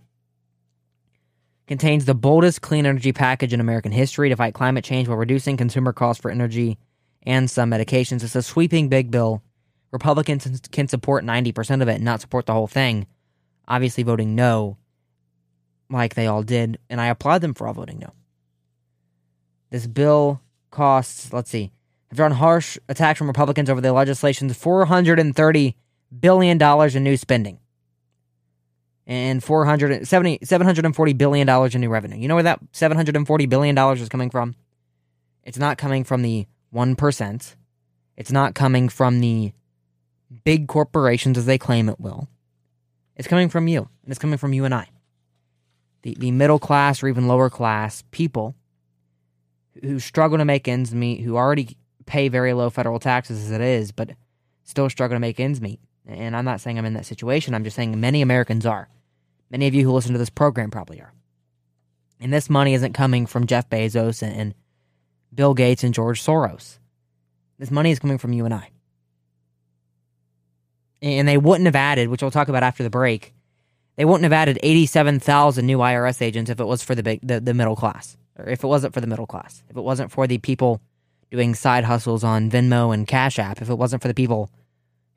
Contains 1.66 2.06
the 2.06 2.14
boldest 2.14 2.62
clean 2.62 2.86
energy 2.86 3.12
package 3.12 3.52
in 3.52 3.60
American 3.60 3.92
history 3.92 4.30
to 4.30 4.36
fight 4.36 4.54
climate 4.54 4.84
change 4.86 5.06
while 5.06 5.18
reducing 5.18 5.58
consumer 5.58 5.92
costs 5.92 6.22
for 6.22 6.30
energy 6.30 6.78
and 7.24 7.50
some 7.50 7.70
medications. 7.70 8.24
It's 8.24 8.34
a 8.34 8.42
sweeping 8.42 8.88
big 8.88 9.10
bill. 9.10 9.42
Republicans 9.90 10.62
can 10.72 10.88
support 10.88 11.26
90% 11.26 11.82
of 11.82 11.88
it 11.88 11.96
and 11.96 12.04
not 12.06 12.22
support 12.22 12.46
the 12.46 12.54
whole 12.54 12.68
thing 12.68 13.06
obviously 13.68 14.02
voting 14.02 14.34
no, 14.34 14.78
like 15.90 16.14
they 16.14 16.26
all 16.26 16.42
did, 16.42 16.78
and 16.90 17.00
I 17.00 17.06
applaud 17.06 17.42
them 17.42 17.54
for 17.54 17.68
all 17.68 17.74
voting 17.74 17.98
no. 17.98 18.12
This 19.70 19.86
bill 19.86 20.40
costs, 20.70 21.32
let's 21.32 21.50
see, 21.50 21.70
after 22.10 22.24
on 22.24 22.32
harsh 22.32 22.78
attacks 22.88 23.18
from 23.18 23.26
Republicans 23.26 23.70
over 23.70 23.80
the 23.80 23.92
legislation's 23.92 24.58
$430 24.58 25.74
billion 26.20 26.62
in 26.62 27.04
new 27.04 27.16
spending 27.16 27.58
and 29.06 29.42
470, 29.42 30.38
$740 30.38 31.18
billion 31.18 31.48
in 31.48 31.80
new 31.80 31.88
revenue. 31.88 32.16
You 32.18 32.28
know 32.28 32.34
where 32.34 32.44
that 32.44 32.60
$740 32.72 33.48
billion 33.48 33.76
is 33.76 34.08
coming 34.08 34.30
from? 34.30 34.54
It's 35.44 35.58
not 35.58 35.78
coming 35.78 36.04
from 36.04 36.22
the 36.22 36.46
1%. 36.74 37.54
It's 38.16 38.32
not 38.32 38.54
coming 38.54 38.88
from 38.88 39.20
the 39.20 39.52
big 40.44 40.68
corporations 40.68 41.38
as 41.38 41.46
they 41.46 41.56
claim 41.56 41.88
it 41.88 41.98
will. 41.98 42.28
It's 43.18 43.28
coming 43.28 43.48
from 43.48 43.68
you, 43.68 43.80
and 44.02 44.10
it's 44.10 44.18
coming 44.18 44.38
from 44.38 44.52
you 44.52 44.64
and 44.64 44.74
I. 44.74 44.88
The, 46.02 46.16
the 46.18 46.30
middle 46.30 46.58
class 46.58 47.02
or 47.02 47.08
even 47.08 47.26
lower 47.26 47.50
class 47.50 48.04
people 48.10 48.54
who 49.82 49.98
struggle 49.98 50.38
to 50.38 50.44
make 50.44 50.68
ends 50.68 50.94
meet, 50.94 51.20
who 51.22 51.36
already 51.36 51.76
pay 52.06 52.28
very 52.28 52.52
low 52.52 52.70
federal 52.70 52.98
taxes 52.98 53.44
as 53.44 53.50
it 53.50 53.60
is, 53.60 53.92
but 53.92 54.10
still 54.64 54.88
struggle 54.88 55.16
to 55.16 55.20
make 55.20 55.40
ends 55.40 55.60
meet. 55.60 55.80
And 56.06 56.36
I'm 56.36 56.44
not 56.44 56.60
saying 56.60 56.78
I'm 56.78 56.84
in 56.84 56.94
that 56.94 57.06
situation, 57.06 57.54
I'm 57.54 57.64
just 57.64 57.76
saying 57.76 57.98
many 58.00 58.22
Americans 58.22 58.64
are. 58.64 58.88
Many 59.50 59.66
of 59.66 59.74
you 59.74 59.84
who 59.84 59.92
listen 59.92 60.12
to 60.12 60.18
this 60.18 60.30
program 60.30 60.70
probably 60.70 61.00
are. 61.00 61.12
And 62.20 62.32
this 62.32 62.48
money 62.48 62.74
isn't 62.74 62.92
coming 62.92 63.26
from 63.26 63.46
Jeff 63.46 63.68
Bezos 63.68 64.22
and, 64.22 64.54
Bill 65.34 65.54
Gates 65.54 65.84
and 65.84 65.94
George 65.94 66.22
Soros. 66.22 66.78
This 67.58 67.70
money 67.70 67.90
is 67.90 67.98
coming 67.98 68.18
from 68.18 68.32
you 68.32 68.44
and 68.44 68.54
I. 68.54 68.70
and 71.02 71.28
they 71.28 71.38
wouldn't 71.38 71.66
have 71.66 71.76
added, 71.76 72.08
which 72.08 72.22
we'll 72.22 72.30
talk 72.30 72.48
about 72.48 72.62
after 72.62 72.82
the 72.82 72.90
break. 72.90 73.32
They 73.96 74.04
wouldn't 74.04 74.24
have 74.24 74.32
added 74.32 74.58
87,000 74.62 75.66
new 75.66 75.78
IRS 75.78 76.22
agents 76.22 76.50
if 76.50 76.60
it 76.60 76.64
was 76.64 76.82
for 76.82 76.94
the 76.94 77.02
big 77.02 77.20
the, 77.22 77.40
the 77.40 77.54
middle 77.54 77.76
class 77.76 78.16
or 78.38 78.48
if 78.48 78.62
it 78.62 78.66
wasn't 78.66 78.94
for 78.94 79.00
the 79.00 79.06
middle 79.06 79.26
class. 79.26 79.62
If 79.68 79.76
it 79.76 79.82
wasn't 79.82 80.12
for 80.12 80.26
the 80.26 80.38
people 80.38 80.80
doing 81.30 81.54
side 81.54 81.84
hustles 81.84 82.24
on 82.24 82.50
Venmo 82.50 82.94
and 82.94 83.06
Cash 83.06 83.38
App, 83.38 83.60
if 83.60 83.68
it 83.68 83.74
wasn't 83.74 84.02
for 84.02 84.08
the 84.08 84.14
people 84.14 84.50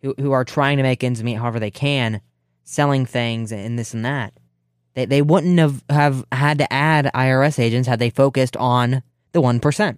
who 0.01 0.15
who 0.17 0.31
are 0.31 0.43
trying 0.43 0.77
to 0.77 0.83
make 0.83 1.03
ends 1.03 1.23
meet 1.23 1.35
however 1.35 1.59
they 1.59 1.71
can, 1.71 2.21
selling 2.63 3.05
things 3.05 3.51
and 3.51 3.77
this 3.77 3.93
and 3.93 4.03
that. 4.03 4.33
They 4.93 5.05
they 5.05 5.21
wouldn't 5.21 5.59
have, 5.59 5.83
have 5.89 6.25
had 6.31 6.57
to 6.57 6.73
add 6.73 7.11
IRS 7.13 7.59
agents 7.59 7.87
had 7.87 7.99
they 7.99 8.09
focused 8.09 8.57
on 8.57 9.03
the 9.31 9.41
1%. 9.41 9.97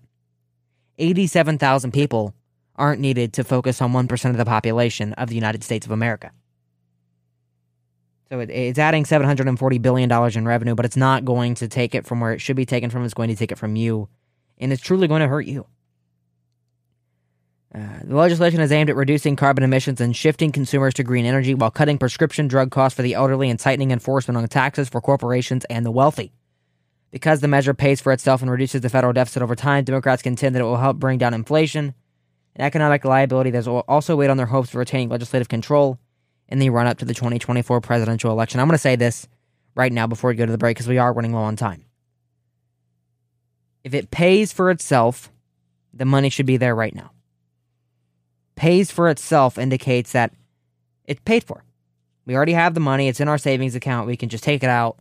87,000 0.99 1.91
people 1.91 2.35
aren't 2.75 3.01
needed 3.01 3.33
to 3.33 3.43
focus 3.43 3.81
on 3.81 3.93
1% 3.93 4.29
of 4.29 4.37
the 4.37 4.45
population 4.45 5.13
of 5.13 5.29
the 5.29 5.35
United 5.35 5.63
States 5.63 5.85
of 5.85 5.91
America. 5.91 6.31
So 8.29 8.39
it, 8.39 8.49
it's 8.49 8.79
adding 8.79 9.03
$740 9.03 9.81
billion 9.81 10.11
in 10.11 10.47
revenue, 10.47 10.75
but 10.75 10.85
it's 10.85 10.97
not 10.97 11.25
going 11.25 11.55
to 11.55 11.67
take 11.67 11.93
it 11.93 12.05
from 12.05 12.19
where 12.19 12.33
it 12.33 12.39
should 12.39 12.55
be 12.55 12.65
taken 12.65 12.89
from. 12.89 13.05
It's 13.05 13.13
going 13.13 13.29
to 13.29 13.35
take 13.35 13.51
it 13.51 13.59
from 13.59 13.75
you, 13.75 14.09
and 14.57 14.73
it's 14.73 14.81
truly 14.81 15.07
going 15.07 15.21
to 15.21 15.27
hurt 15.27 15.45
you. 15.45 15.67
Uh, 17.75 17.79
the 18.03 18.15
legislation 18.15 18.59
is 18.59 18.71
aimed 18.71 18.89
at 18.89 18.95
reducing 18.95 19.35
carbon 19.35 19.63
emissions 19.63 19.99
and 19.99 20.15
shifting 20.15 20.51
consumers 20.51 20.93
to 20.93 21.03
green 21.03 21.25
energy 21.25 21.55
while 21.55 21.71
cutting 21.71 21.97
prescription 21.97 22.47
drug 22.47 22.69
costs 22.69 22.95
for 22.95 23.01
the 23.01 23.15
elderly 23.15 23.49
and 23.49 23.59
tightening 23.59 23.89
enforcement 23.89 24.37
on 24.37 24.47
taxes 24.47 24.89
for 24.89 25.01
corporations 25.01 25.65
and 25.65 25.83
the 25.83 25.91
wealthy. 25.91 26.31
Because 27.09 27.39
the 27.39 27.47
measure 27.47 27.73
pays 27.73 27.99
for 27.99 28.11
itself 28.11 28.41
and 28.41 28.49
reduces 28.49 28.81
the 28.81 28.89
federal 28.89 29.13
deficit 29.13 29.41
over 29.41 29.55
time, 29.55 29.83
Democrats 29.83 30.21
contend 30.21 30.55
that 30.55 30.59
it 30.59 30.65
will 30.65 30.77
help 30.77 30.97
bring 30.97 31.17
down 31.17 31.33
inflation 31.33 31.95
and 32.55 32.65
economic 32.65 33.05
liability 33.05 33.51
that 33.51 33.65
will 33.67 33.83
also 33.87 34.15
weighed 34.15 34.29
on 34.29 34.37
their 34.37 34.45
hopes 34.45 34.69
of 34.69 34.75
retaining 34.75 35.09
legislative 35.09 35.49
control 35.49 35.99
in 36.47 36.59
the 36.59 36.69
run 36.69 36.87
up 36.87 36.97
to 36.99 37.05
the 37.05 37.13
2024 37.13 37.81
presidential 37.81 38.31
election. 38.31 38.59
I'm 38.59 38.67
going 38.67 38.75
to 38.75 38.81
say 38.81 38.95
this 38.95 39.27
right 39.75 39.91
now 39.91 40.07
before 40.07 40.29
we 40.29 40.35
go 40.35 40.45
to 40.45 40.51
the 40.51 40.57
break 40.57 40.77
because 40.77 40.87
we 40.87 40.97
are 40.97 41.13
running 41.13 41.33
low 41.33 41.41
on 41.41 41.55
time. 41.55 41.85
If 43.83 43.93
it 43.93 44.11
pays 44.11 44.53
for 44.53 44.69
itself, 44.69 45.31
the 45.93 46.05
money 46.05 46.29
should 46.29 46.45
be 46.45 46.57
there 46.57 46.75
right 46.75 46.93
now 46.93 47.11
pays 48.55 48.91
for 48.91 49.09
itself 49.09 49.57
indicates 49.57 50.11
that 50.11 50.33
it's 51.05 51.21
paid 51.25 51.43
for. 51.43 51.63
We 52.25 52.35
already 52.35 52.53
have 52.53 52.73
the 52.73 52.79
money, 52.79 53.07
it's 53.07 53.19
in 53.19 53.27
our 53.27 53.37
savings 53.37 53.75
account, 53.75 54.07
we 54.07 54.17
can 54.17 54.29
just 54.29 54.43
take 54.43 54.63
it 54.63 54.69
out 54.69 54.97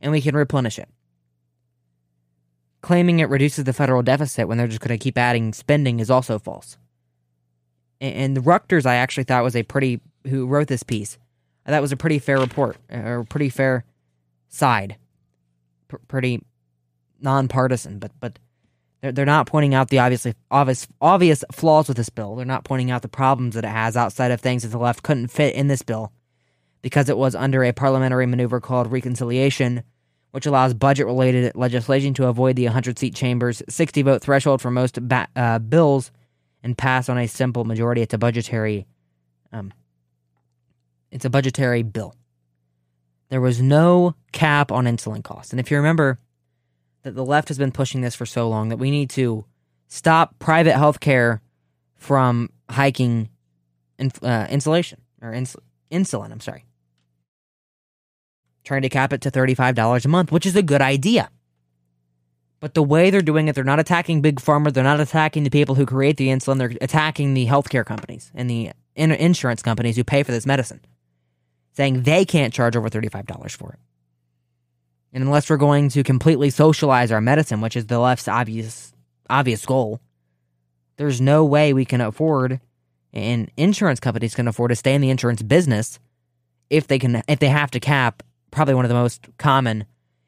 and 0.00 0.10
we 0.10 0.20
can 0.20 0.34
replenish 0.34 0.78
it. 0.78 0.88
Claiming 2.82 3.20
it 3.20 3.28
reduces 3.28 3.64
the 3.64 3.72
federal 3.72 4.02
deficit 4.02 4.48
when 4.48 4.58
they're 4.58 4.66
just 4.66 4.80
going 4.80 4.96
to 4.98 5.02
keep 5.02 5.16
adding 5.16 5.52
spending 5.52 6.00
is 6.00 6.10
also 6.10 6.38
false. 6.38 6.76
And 8.12 8.36
the 8.36 8.40
Reuters, 8.40 8.86
I 8.86 8.96
actually 8.96 9.24
thought 9.24 9.44
was 9.44 9.56
a 9.56 9.62
pretty, 9.62 10.00
who 10.26 10.46
wrote 10.46 10.68
this 10.68 10.82
piece, 10.82 11.18
thought 11.66 11.80
was 11.80 11.92
a 11.92 11.96
pretty 11.96 12.18
fair 12.18 12.38
report, 12.38 12.76
or 12.90 13.24
pretty 13.28 13.48
fair 13.48 13.84
side. 14.48 14.96
P- 15.88 15.96
pretty 16.08 16.42
nonpartisan, 17.20 17.98
but, 17.98 18.12
but 18.20 18.38
they're, 19.00 19.12
they're 19.12 19.26
not 19.26 19.46
pointing 19.46 19.74
out 19.74 19.88
the 19.88 19.98
obviously 19.98 20.34
obvious 20.50 20.86
obvious 21.00 21.44
flaws 21.52 21.88
with 21.88 21.96
this 21.96 22.08
bill. 22.08 22.36
They're 22.36 22.46
not 22.46 22.64
pointing 22.64 22.90
out 22.90 23.02
the 23.02 23.08
problems 23.08 23.54
that 23.54 23.64
it 23.64 23.68
has 23.68 23.96
outside 23.96 24.30
of 24.30 24.40
things 24.40 24.62
that 24.62 24.68
the 24.68 24.78
left 24.78 25.02
couldn't 25.02 25.28
fit 25.28 25.54
in 25.54 25.68
this 25.68 25.82
bill 25.82 26.12
because 26.82 27.08
it 27.08 27.16
was 27.16 27.34
under 27.34 27.64
a 27.64 27.72
parliamentary 27.72 28.26
maneuver 28.26 28.60
called 28.60 28.92
reconciliation, 28.92 29.82
which 30.32 30.46
allows 30.46 30.74
budget 30.74 31.06
related 31.06 31.54
legislation 31.54 32.12
to 32.14 32.26
avoid 32.26 32.56
the 32.56 32.64
100 32.64 32.98
seat 32.98 33.14
chamber's 33.14 33.62
60 33.68 34.02
vote 34.02 34.22
threshold 34.22 34.60
for 34.60 34.70
most 34.70 35.06
ba- 35.08 35.28
uh, 35.36 35.58
bills 35.58 36.10
and 36.64 36.76
pass 36.76 37.08
on 37.08 37.18
a 37.18 37.28
simple 37.28 37.64
majority. 37.64 38.02
It's 38.02 38.14
a 38.14 38.18
budgetary 38.18 38.86
um, 39.52 39.72
it's 41.12 41.24
a 41.24 41.30
budgetary 41.30 41.84
bill. 41.84 42.16
There 43.28 43.40
was 43.40 43.62
no 43.62 44.16
cap 44.32 44.72
on 44.72 44.84
insulin 44.84 45.22
costs. 45.22 45.52
And 45.52 45.60
if 45.60 45.70
you 45.70 45.76
remember, 45.76 46.18
that 47.04 47.14
the 47.14 47.24
left 47.24 47.48
has 47.48 47.58
been 47.58 47.70
pushing 47.70 48.00
this 48.00 48.16
for 48.16 48.26
so 48.26 48.48
long 48.48 48.70
that 48.70 48.78
we 48.78 48.90
need 48.90 49.10
to 49.10 49.44
stop 49.86 50.38
private 50.40 50.76
health 50.76 50.98
care 50.98 51.40
from 51.94 52.50
hiking 52.68 53.28
in, 53.98 54.10
uh, 54.22 54.48
insulation 54.50 55.02
or 55.22 55.32
ins- 55.32 55.56
insulin. 55.92 56.32
I'm 56.32 56.40
sorry. 56.40 56.64
Trying 58.64 58.82
to 58.82 58.88
cap 58.88 59.12
it 59.12 59.20
to 59.20 59.30
$35 59.30 60.04
a 60.04 60.08
month, 60.08 60.32
which 60.32 60.46
is 60.46 60.56
a 60.56 60.62
good 60.62 60.82
idea. 60.82 61.30
But 62.64 62.72
the 62.72 62.82
way 62.82 63.10
they're 63.10 63.20
doing 63.20 63.48
it, 63.48 63.54
they're 63.54 63.62
not 63.62 63.78
attacking 63.78 64.22
big 64.22 64.36
pharma. 64.36 64.72
They're 64.72 64.82
not 64.82 64.98
attacking 64.98 65.44
the 65.44 65.50
people 65.50 65.74
who 65.74 65.84
create 65.84 66.16
the 66.16 66.28
insulin. 66.28 66.56
They're 66.56 66.72
attacking 66.80 67.34
the 67.34 67.44
healthcare 67.44 67.84
companies 67.84 68.32
and 68.34 68.48
the 68.48 68.70
insurance 68.96 69.60
companies 69.60 69.96
who 69.96 70.02
pay 70.02 70.22
for 70.22 70.32
this 70.32 70.46
medicine, 70.46 70.80
saying 71.72 72.04
they 72.04 72.24
can't 72.24 72.54
charge 72.54 72.74
over 72.74 72.88
$35 72.88 73.50
for 73.50 73.74
it. 73.74 73.78
And 75.12 75.22
unless 75.22 75.50
we're 75.50 75.58
going 75.58 75.90
to 75.90 76.02
completely 76.02 76.48
socialize 76.48 77.12
our 77.12 77.20
medicine, 77.20 77.60
which 77.60 77.76
is 77.76 77.84
the 77.84 77.98
left's 77.98 78.28
obvious 78.28 78.94
obvious 79.28 79.66
goal, 79.66 80.00
there's 80.96 81.20
no 81.20 81.44
way 81.44 81.74
we 81.74 81.84
can 81.84 82.00
afford 82.00 82.62
and 83.12 83.50
insurance 83.58 84.00
companies 84.00 84.34
can 84.34 84.48
afford 84.48 84.70
to 84.70 84.76
stay 84.76 84.94
in 84.94 85.02
the 85.02 85.10
insurance 85.10 85.42
business 85.42 85.98
if 86.70 86.86
they 86.86 86.98
can 86.98 87.22
if 87.28 87.40
they 87.40 87.48
have 87.48 87.70
to 87.72 87.78
cap 87.78 88.22
probably 88.50 88.72
one 88.72 88.86
of 88.86 88.88
the 88.88 88.94
most 88.94 89.28
common 89.36 89.84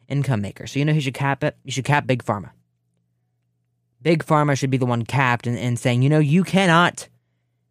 income 0.09 0.41
maker. 0.41 0.67
So 0.67 0.79
you 0.79 0.85
know 0.85 0.93
who 0.93 1.01
should 1.01 1.15
cap 1.15 1.43
it? 1.45 1.57
You 1.65 1.73
should 1.73 1.85
cap 1.85 2.07
big 2.07 2.25
pharma. 2.25 2.51
Big 4.03 4.25
pharma 4.25 4.57
should 4.57 4.71
be 4.71 4.77
the 4.77 4.87
one 4.87 5.05
capped 5.05 5.47
and, 5.47 5.59
and 5.59 5.79
saying, 5.79 6.03
you 6.03 6.09
know, 6.09 6.19
you 6.19 6.45
cannot 6.45 7.09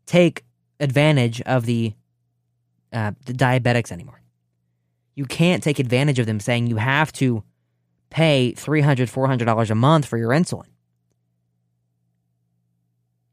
take 0.06 0.44
advantage 0.80 1.42
of 1.42 1.66
the 1.66 1.94
uh, 2.92 3.12
the 3.26 3.34
diabetics 3.34 3.92
anymore 3.92 4.22
you 5.16 5.26
can't 5.26 5.64
take 5.64 5.80
advantage 5.80 6.20
of 6.20 6.26
them 6.26 6.40
saying 6.40 6.68
you 6.68 6.76
have 6.76 7.12
to 7.14 7.44
pay 8.10 8.54
$300, 8.56 9.10
$400 9.10 9.70
a 9.70 9.76
month 9.76 10.06
for 10.06 10.18
your 10.18 10.30
insulin. 10.30 10.68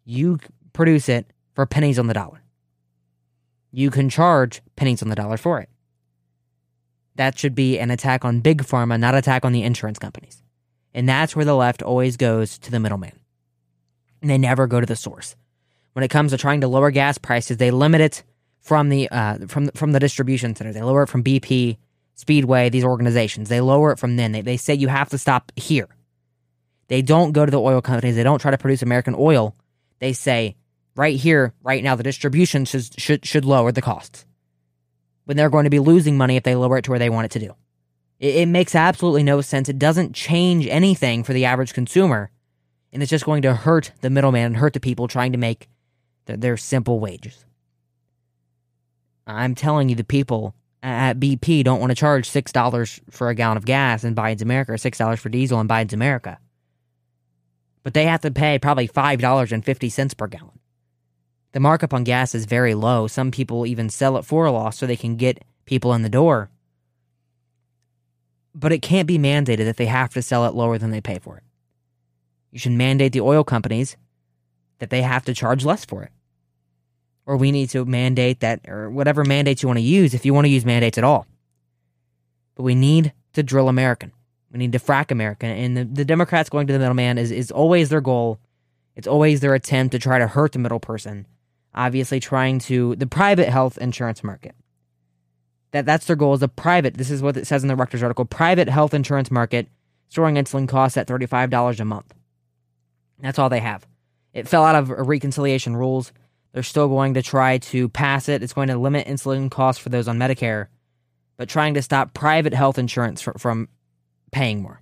You 0.04 0.38
produce 0.72 1.08
it 1.08 1.26
for 1.54 1.66
pennies 1.66 1.98
on 1.98 2.06
the 2.06 2.14
dollar. 2.14 2.42
You 3.72 3.90
can 3.90 4.08
charge 4.08 4.62
pennies 4.76 5.02
on 5.02 5.08
the 5.08 5.14
dollar 5.14 5.36
for 5.36 5.60
it. 5.60 5.68
That 7.16 7.38
should 7.38 7.54
be 7.54 7.78
an 7.78 7.90
attack 7.90 8.24
on 8.24 8.40
big 8.40 8.62
pharma, 8.62 8.98
not 8.98 9.14
attack 9.14 9.44
on 9.44 9.52
the 9.52 9.62
insurance 9.62 9.98
companies. 9.98 10.42
And 10.94 11.08
that's 11.08 11.34
where 11.36 11.44
the 11.44 11.56
left 11.56 11.82
always 11.82 12.16
goes 12.16 12.58
to 12.58 12.70
the 12.70 12.80
middleman. 12.80 13.18
And 14.20 14.30
they 14.30 14.38
never 14.38 14.66
go 14.66 14.80
to 14.80 14.86
the 14.86 14.96
source. 14.96 15.36
When 15.92 16.04
it 16.04 16.08
comes 16.08 16.32
to 16.32 16.38
trying 16.38 16.62
to 16.62 16.68
lower 16.68 16.90
gas 16.90 17.18
prices, 17.18 17.58
they 17.58 17.70
limit 17.70 18.00
it 18.00 18.22
from 18.60 18.88
the 18.88 19.08
uh, 19.10 19.46
from 19.46 19.68
from 19.70 19.92
the 19.92 20.00
distribution 20.00 20.54
center. 20.54 20.72
They 20.72 20.82
lower 20.82 21.02
it 21.02 21.08
from 21.08 21.22
BP, 21.22 21.76
Speedway, 22.14 22.70
these 22.70 22.84
organizations. 22.84 23.48
They 23.48 23.60
lower 23.60 23.92
it 23.92 23.98
from 23.98 24.16
then. 24.16 24.32
They 24.32 24.40
they 24.40 24.56
say 24.56 24.74
you 24.74 24.88
have 24.88 25.10
to 25.10 25.18
stop 25.18 25.52
here. 25.56 25.88
They 26.88 27.02
don't 27.02 27.32
go 27.32 27.44
to 27.44 27.50
the 27.50 27.60
oil 27.60 27.82
companies. 27.82 28.16
They 28.16 28.22
don't 28.22 28.40
try 28.40 28.50
to 28.50 28.58
produce 28.58 28.82
American 28.82 29.14
oil. 29.18 29.54
They 29.98 30.12
say 30.12 30.56
right 30.94 31.16
here, 31.16 31.54
right 31.62 31.82
now, 31.82 31.94
the 31.94 32.02
distribution 32.02 32.64
should 32.64 32.98
should 33.00 33.26
should 33.26 33.44
lower 33.44 33.72
the 33.72 33.82
costs. 33.82 34.24
When 35.32 35.38
they're 35.38 35.48
going 35.48 35.64
to 35.64 35.70
be 35.70 35.78
losing 35.78 36.18
money 36.18 36.36
if 36.36 36.42
they 36.42 36.54
lower 36.54 36.76
it 36.76 36.82
to 36.82 36.90
where 36.90 36.98
they 36.98 37.08
want 37.08 37.24
it 37.24 37.30
to 37.30 37.38
do. 37.38 37.54
It, 38.20 38.34
it 38.34 38.48
makes 38.48 38.74
absolutely 38.74 39.22
no 39.22 39.40
sense. 39.40 39.70
It 39.70 39.78
doesn't 39.78 40.14
change 40.14 40.66
anything 40.66 41.24
for 41.24 41.32
the 41.32 41.46
average 41.46 41.72
consumer, 41.72 42.30
and 42.92 43.02
it's 43.02 43.08
just 43.08 43.24
going 43.24 43.40
to 43.40 43.54
hurt 43.54 43.92
the 44.02 44.10
middleman 44.10 44.44
and 44.44 44.56
hurt 44.58 44.74
the 44.74 44.78
people 44.78 45.08
trying 45.08 45.32
to 45.32 45.38
make 45.38 45.70
their, 46.26 46.36
their 46.36 46.56
simple 46.58 47.00
wages. 47.00 47.46
I'm 49.26 49.54
telling 49.54 49.88
you, 49.88 49.94
the 49.94 50.04
people 50.04 50.54
at 50.82 51.18
BP 51.18 51.64
don't 51.64 51.80
want 51.80 51.92
to 51.92 51.96
charge 51.96 52.28
$6 52.28 53.00
for 53.08 53.30
a 53.30 53.34
gallon 53.34 53.56
of 53.56 53.64
gas 53.64 54.04
in 54.04 54.14
Biden's 54.14 54.42
America 54.42 54.72
or 54.72 54.76
$6 54.76 55.18
for 55.18 55.30
diesel 55.30 55.60
in 55.62 55.66
Biden's 55.66 55.94
America. 55.94 56.38
But 57.82 57.94
they 57.94 58.04
have 58.04 58.20
to 58.20 58.30
pay 58.30 58.58
probably 58.58 58.86
$5.50 58.86 60.14
per 60.18 60.26
gallon. 60.26 60.58
The 61.52 61.60
markup 61.60 61.92
on 61.94 62.04
gas 62.04 62.34
is 62.34 62.46
very 62.46 62.74
low. 62.74 63.06
Some 63.06 63.30
people 63.30 63.66
even 63.66 63.88
sell 63.88 64.16
it 64.16 64.24
for 64.24 64.46
a 64.46 64.52
loss 64.52 64.78
so 64.78 64.86
they 64.86 64.96
can 64.96 65.16
get 65.16 65.44
people 65.64 65.92
in 65.92 66.02
the 66.02 66.08
door. 66.08 66.50
But 68.54 68.72
it 68.72 68.82
can't 68.82 69.08
be 69.08 69.18
mandated 69.18 69.64
that 69.64 69.76
they 69.76 69.86
have 69.86 70.12
to 70.14 70.22
sell 70.22 70.46
it 70.46 70.54
lower 70.54 70.78
than 70.78 70.90
they 70.90 71.00
pay 71.00 71.18
for 71.18 71.36
it. 71.36 71.42
You 72.50 72.58
should 72.58 72.72
mandate 72.72 73.12
the 73.12 73.20
oil 73.20 73.44
companies 73.44 73.96
that 74.78 74.90
they 74.90 75.02
have 75.02 75.24
to 75.26 75.34
charge 75.34 75.64
less 75.64 75.84
for 75.84 76.02
it 76.02 76.12
or 77.26 77.36
we 77.36 77.52
need 77.52 77.70
to 77.70 77.84
mandate 77.84 78.40
that, 78.40 78.60
or 78.68 78.90
whatever 78.90 79.24
mandates 79.24 79.62
you 79.62 79.68
want 79.68 79.78
to 79.78 79.84
use, 79.84 80.14
if 80.14 80.24
you 80.24 80.34
want 80.34 80.44
to 80.44 80.50
use 80.50 80.64
mandates 80.64 80.98
at 80.98 81.04
all. 81.04 81.26
But 82.54 82.64
we 82.64 82.74
need 82.74 83.12
to 83.34 83.42
drill 83.42 83.68
American. 83.68 84.12
We 84.50 84.58
need 84.58 84.72
to 84.72 84.78
frack 84.78 85.10
American. 85.10 85.50
And 85.50 85.76
the, 85.76 85.84
the 85.84 86.04
Democrats 86.04 86.50
going 86.50 86.66
to 86.66 86.72
the 86.72 86.78
middleman 86.78 87.18
is, 87.18 87.30
is 87.30 87.50
always 87.50 87.88
their 87.88 88.00
goal. 88.00 88.38
It's 88.96 89.06
always 89.06 89.40
their 89.40 89.54
attempt 89.54 89.92
to 89.92 89.98
try 89.98 90.18
to 90.18 90.26
hurt 90.26 90.52
the 90.52 90.58
middle 90.58 90.80
person. 90.80 91.26
Obviously, 91.74 92.20
trying 92.20 92.58
to 92.60 92.96
the 92.96 93.06
private 93.06 93.48
health 93.48 93.78
insurance 93.78 94.22
market. 94.22 94.54
That 95.70 95.86
that's 95.86 96.06
their 96.06 96.16
goal 96.16 96.34
is 96.34 96.42
a 96.42 96.48
private. 96.48 96.94
This 96.94 97.10
is 97.10 97.22
what 97.22 97.36
it 97.36 97.46
says 97.46 97.62
in 97.62 97.68
the 97.68 97.74
Reuters 97.74 98.02
article: 98.02 98.24
private 98.26 98.68
health 98.68 98.92
insurance 98.92 99.30
market, 99.30 99.68
storing 100.08 100.34
insulin 100.34 100.68
costs 100.68 100.98
at 100.98 101.06
thirty 101.06 101.26
five 101.26 101.48
dollars 101.48 101.80
a 101.80 101.84
month. 101.84 102.12
That's 103.20 103.38
all 103.38 103.48
they 103.48 103.60
have. 103.60 103.86
It 104.34 104.48
fell 104.48 104.64
out 104.64 104.74
of 104.74 104.90
reconciliation 104.90 105.76
rules 105.76 106.12
They're 106.52 106.62
still 106.62 106.88
going 106.88 107.14
to 107.14 107.22
try 107.22 107.58
to 107.58 107.88
pass 107.88 108.28
it. 108.28 108.42
It's 108.42 108.52
going 108.52 108.68
to 108.68 108.76
limit 108.76 109.06
insulin 109.06 109.50
costs 109.50 109.82
for 109.82 109.88
those 109.88 110.08
on 110.08 110.18
Medicare, 110.18 110.66
but 111.36 111.48
trying 111.48 111.74
to 111.74 111.82
stop 111.82 112.12
private 112.12 112.52
health 112.52 112.78
insurance 112.78 113.22
from, 113.22 113.34
from 113.34 113.68
paying 114.30 114.62
more. 114.62 114.80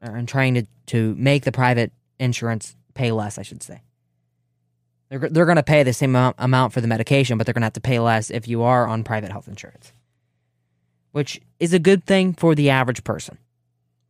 And 0.00 0.28
trying 0.28 0.54
to, 0.54 0.66
to 0.86 1.14
make 1.16 1.44
the 1.44 1.52
private 1.52 1.90
insurance 2.18 2.76
pay 2.92 3.10
less, 3.10 3.38
I 3.38 3.42
should 3.42 3.62
say. 3.62 3.82
They're, 5.14 5.28
they're 5.28 5.46
going 5.46 5.56
to 5.56 5.62
pay 5.62 5.84
the 5.84 5.92
same 5.92 6.10
amount, 6.10 6.36
amount 6.40 6.72
for 6.72 6.80
the 6.80 6.88
medication, 6.88 7.38
but 7.38 7.46
they're 7.46 7.54
going 7.54 7.62
to 7.62 7.66
have 7.66 7.74
to 7.74 7.80
pay 7.80 8.00
less 8.00 8.30
if 8.30 8.48
you 8.48 8.62
are 8.62 8.86
on 8.88 9.04
private 9.04 9.30
health 9.30 9.46
insurance, 9.46 9.92
which 11.12 11.40
is 11.60 11.72
a 11.72 11.78
good 11.78 12.04
thing 12.04 12.32
for 12.32 12.56
the 12.56 12.70
average 12.70 13.04
person. 13.04 13.38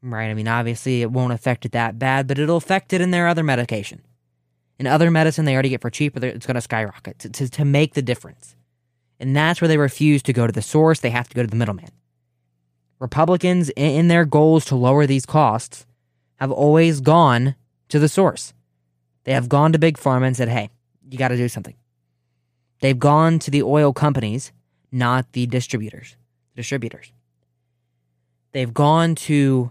Right? 0.00 0.30
I 0.30 0.34
mean, 0.34 0.48
obviously, 0.48 1.02
it 1.02 1.10
won't 1.10 1.34
affect 1.34 1.66
it 1.66 1.72
that 1.72 1.98
bad, 1.98 2.26
but 2.26 2.38
it'll 2.38 2.56
affect 2.56 2.94
it 2.94 3.02
in 3.02 3.10
their 3.10 3.28
other 3.28 3.42
medication. 3.42 4.00
In 4.78 4.86
other 4.86 5.10
medicine 5.10 5.44
they 5.44 5.52
already 5.52 5.68
get 5.68 5.82
for 5.82 5.90
cheaper, 5.90 6.24
it's 6.24 6.46
going 6.46 6.54
to 6.54 6.60
skyrocket 6.62 7.18
to, 7.20 7.28
to, 7.28 7.50
to 7.50 7.64
make 7.66 7.92
the 7.92 8.02
difference. 8.02 8.56
And 9.20 9.36
that's 9.36 9.60
where 9.60 9.68
they 9.68 9.78
refuse 9.78 10.22
to 10.22 10.32
go 10.32 10.46
to 10.46 10.52
the 10.52 10.62
source. 10.62 11.00
They 11.00 11.10
have 11.10 11.28
to 11.28 11.34
go 11.34 11.42
to 11.42 11.48
the 11.48 11.56
middleman. 11.56 11.90
Republicans, 12.98 13.70
in 13.76 14.08
their 14.08 14.24
goals 14.24 14.64
to 14.66 14.74
lower 14.74 15.06
these 15.06 15.26
costs, 15.26 15.84
have 16.36 16.50
always 16.50 17.00
gone 17.00 17.56
to 17.90 17.98
the 17.98 18.08
source. 18.08 18.54
They 19.24 19.32
have 19.32 19.48
gone 19.48 19.72
to 19.72 19.78
Big 19.78 19.98
Pharma 19.98 20.26
and 20.26 20.36
said, 20.36 20.48
hey, 20.48 20.70
you 21.08 21.18
got 21.18 21.28
to 21.28 21.36
do 21.36 21.48
something. 21.48 21.74
They've 22.80 22.98
gone 22.98 23.38
to 23.40 23.50
the 23.50 23.62
oil 23.62 23.92
companies, 23.92 24.52
not 24.92 25.32
the 25.32 25.46
distributors. 25.46 26.16
Distributors. 26.56 27.12
They've 28.52 28.72
gone 28.72 29.14
to 29.16 29.70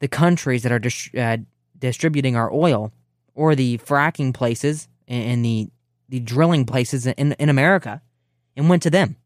the 0.00 0.08
countries 0.08 0.62
that 0.62 0.72
are 0.72 0.78
dis- 0.78 1.10
uh, 1.14 1.38
distributing 1.78 2.36
our 2.36 2.52
oil 2.52 2.92
or 3.34 3.54
the 3.54 3.78
fracking 3.78 4.34
places 4.34 4.88
and 5.06 5.44
the 5.44 5.68
the 6.08 6.20
drilling 6.20 6.64
places 6.64 7.06
in, 7.06 7.32
in 7.32 7.48
America 7.48 8.00
and 8.56 8.68
went 8.68 8.82
to 8.84 8.90
them 8.90 9.16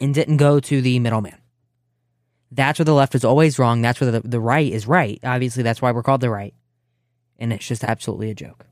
and 0.00 0.14
didn't 0.14 0.36
go 0.36 0.60
to 0.60 0.82
the 0.82 0.98
middleman. 0.98 1.38
That's 2.50 2.78
where 2.78 2.84
the 2.84 2.94
left 2.94 3.14
is 3.14 3.24
always 3.24 3.58
wrong. 3.58 3.82
That's 3.82 4.00
where 4.00 4.10
the, 4.10 4.20
the 4.20 4.40
right 4.40 4.70
is 4.70 4.86
right. 4.86 5.18
Obviously, 5.24 5.62
that's 5.62 5.82
why 5.82 5.92
we're 5.92 6.02
called 6.02 6.20
the 6.20 6.30
right. 6.30 6.54
And 7.38 7.52
it's 7.52 7.66
just 7.66 7.84
absolutely 7.84 8.30
a 8.30 8.34
joke. 8.34 8.67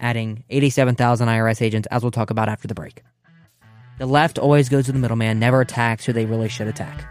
Adding 0.00 0.44
87,000 0.50 1.28
IRS 1.28 1.62
agents, 1.62 1.88
as 1.90 2.02
we'll 2.02 2.10
talk 2.10 2.30
about 2.30 2.48
after 2.48 2.68
the 2.68 2.74
break. 2.74 3.02
The 3.98 4.06
left 4.06 4.38
always 4.38 4.68
goes 4.68 4.86
to 4.86 4.92
the 4.92 4.98
middleman, 4.98 5.38
never 5.38 5.60
attacks 5.60 6.04
who 6.04 6.12
they 6.12 6.26
really 6.26 6.48
should 6.48 6.66
attack. 6.66 7.06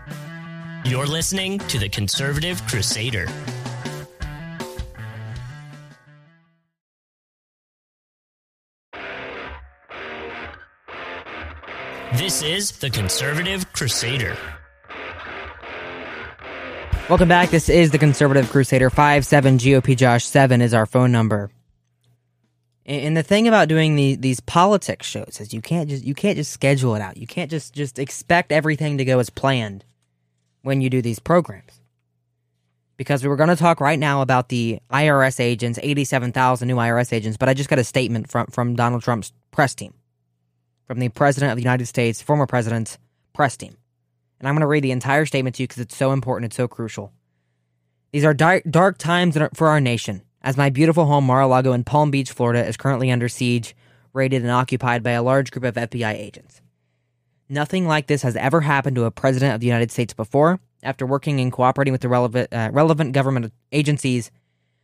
You're 0.86 1.08
listening 1.08 1.60
to 1.60 1.80
the 1.80 1.88
Conservative 1.88 2.62
Crusader. 2.68 3.28
This 12.16 12.44
is 12.44 12.72
the 12.74 12.90
Conservative 12.90 13.72
Crusader. 13.74 14.38
Welcome 17.10 17.28
back. 17.28 17.50
This 17.50 17.70
is 17.70 17.92
the 17.92 17.98
Conservative 17.98 18.50
Crusader. 18.50 18.90
57 18.90 19.58
GOP 19.58 19.98
Josh 19.98 20.26
7 20.26 20.62
is 20.62 20.74
our 20.74 20.86
phone 20.86 21.12
number. 21.12 21.50
And 22.86 23.16
the 23.16 23.24
thing 23.24 23.48
about 23.48 23.70
doing 23.70 23.96
the, 23.96 24.16
these 24.16 24.42
politics 24.42 25.08
shows 25.08 25.38
is 25.40 25.54
you 25.54 25.62
can't 25.62 25.90
just 25.90 26.04
you 26.04 26.14
can't 26.14 26.36
just 26.36 26.52
schedule 26.52 26.96
it 26.96 27.02
out. 27.02 27.16
You 27.16 27.28
can't 27.28 27.50
just 27.50 27.74
just 27.74 27.98
expect 27.98 28.52
everything 28.52 28.98
to 28.98 29.06
go 29.06 29.20
as 29.20 29.30
planned 29.30 29.86
when 30.64 30.82
you 30.82 30.90
do 30.90 31.02
these 31.02 31.20
programs. 31.20 31.80
Because 32.98 33.24
we 33.24 33.30
were 33.30 33.36
going 33.36 33.50
to 33.50 33.56
talk 33.56 33.80
right 33.80 33.98
now 33.98 34.22
about 34.22 34.50
the 34.50 34.80
IRS 34.92 35.40
agents, 35.40 35.80
87,000 35.82 36.68
new 36.68 36.76
IRS 36.76 37.12
agents, 37.12 37.38
but 37.38 37.50
I 37.50 37.54
just 37.54 37.70
got 37.70 37.80
a 37.80 37.84
statement 37.84 38.30
from, 38.30 38.48
from 38.48 38.76
Donald 38.76 39.02
Trump's 39.02 39.34
press 39.52 39.74
team, 39.74 39.94
from 40.86 41.00
the 41.00 41.10
President 41.10 41.52
of 41.52 41.56
the 41.56 41.64
United 41.64 41.88
States, 41.88 42.22
former 42.22 42.46
President's 42.46 42.98
press 43.34 43.58
team. 43.58 43.76
And 44.40 44.48
I'm 44.48 44.54
going 44.54 44.62
to 44.62 44.68
read 44.68 44.84
the 44.84 44.92
entire 44.92 45.26
statement 45.26 45.56
to 45.56 45.64
you 45.64 45.68
because 45.68 45.82
it's 45.82 45.96
so 45.96 46.12
important, 46.12 46.52
it's 46.52 46.56
so 46.56 46.68
crucial. 46.68 47.12
These 48.12 48.26
are 48.26 48.34
dark, 48.34 48.64
dark 48.70 49.00
times 49.00 49.38
for 49.56 49.68
our 49.70 49.82
nation, 49.82 50.22
as 50.44 50.58
my 50.58 50.70
beautiful 50.70 51.06
home, 51.06 51.26
Mar 51.26 51.42
a 51.42 51.48
Lago 51.48 51.72
in 51.72 51.86
Palm 51.86 52.12
Beach, 52.12 52.32
Florida, 52.32 52.66
is 52.66 52.76
currently 52.76 53.10
under 53.10 53.30
siege, 53.30 53.76
raided, 54.12 54.42
and 54.42 54.52
occupied 54.52 55.02
by 55.02 55.12
a 55.12 55.24
large 55.24 55.52
group 55.52 55.64
of 55.64 55.76
FBI 55.76 56.14
agents. 56.14 56.62
Nothing 57.48 57.88
like 57.88 58.08
this 58.08 58.24
has 58.24 58.36
ever 58.36 58.62
happened 58.62 58.96
to 58.98 59.06
a 59.06 59.12
president 59.12 59.54
of 59.54 59.62
the 59.62 59.68
United 59.68 59.92
States 59.92 60.14
before. 60.14 60.60
After 60.82 61.06
working 61.06 61.40
and 61.40 61.52
cooperating 61.52 61.94
with 61.94 62.02
the 62.02 62.10
relevant, 62.10 62.54
uh, 62.54 62.70
relevant 62.74 63.14
government 63.14 63.54
agencies, 63.72 64.32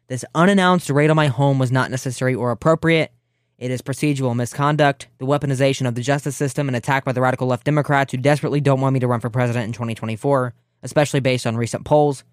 this 0.07 0.23
unannounced 0.33 0.89
raid 0.89 1.09
on 1.09 1.17
my 1.17 1.27
home 1.27 1.59
was 1.59 1.73
not 1.73 1.91
necessary 1.91 2.33
or 2.33 2.51
appropriate. 2.51 3.11
It 3.57 3.69
is 3.69 3.81
procedural 3.81 4.35
misconduct, 4.35 5.09
the 5.17 5.25
weaponization 5.25 5.85
of 5.85 5.95
the 5.95 6.01
justice 6.01 6.37
system, 6.37 6.69
and 6.69 6.75
attack 6.77 7.03
by 7.03 7.11
the 7.11 7.19
radical 7.19 7.47
left 7.47 7.65
Democrats 7.65 8.13
who 8.13 8.17
desperately 8.17 8.61
don't 8.61 8.79
want 8.79 8.93
me 8.93 9.01
to 9.01 9.07
run 9.07 9.19
for 9.19 9.29
president 9.29 9.65
in 9.65 9.73
2024, 9.73 10.53
especially 10.83 11.19
based 11.19 11.45
on 11.45 11.57
recent 11.57 11.83
polls, 11.83 12.23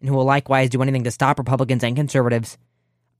and 0.00 0.08
who 0.08 0.14
will 0.14 0.24
likewise 0.24 0.70
do 0.70 0.80
anything 0.82 1.02
to 1.02 1.10
stop 1.10 1.38
Republicans 1.38 1.82
and 1.82 1.96
conservatives 1.96 2.56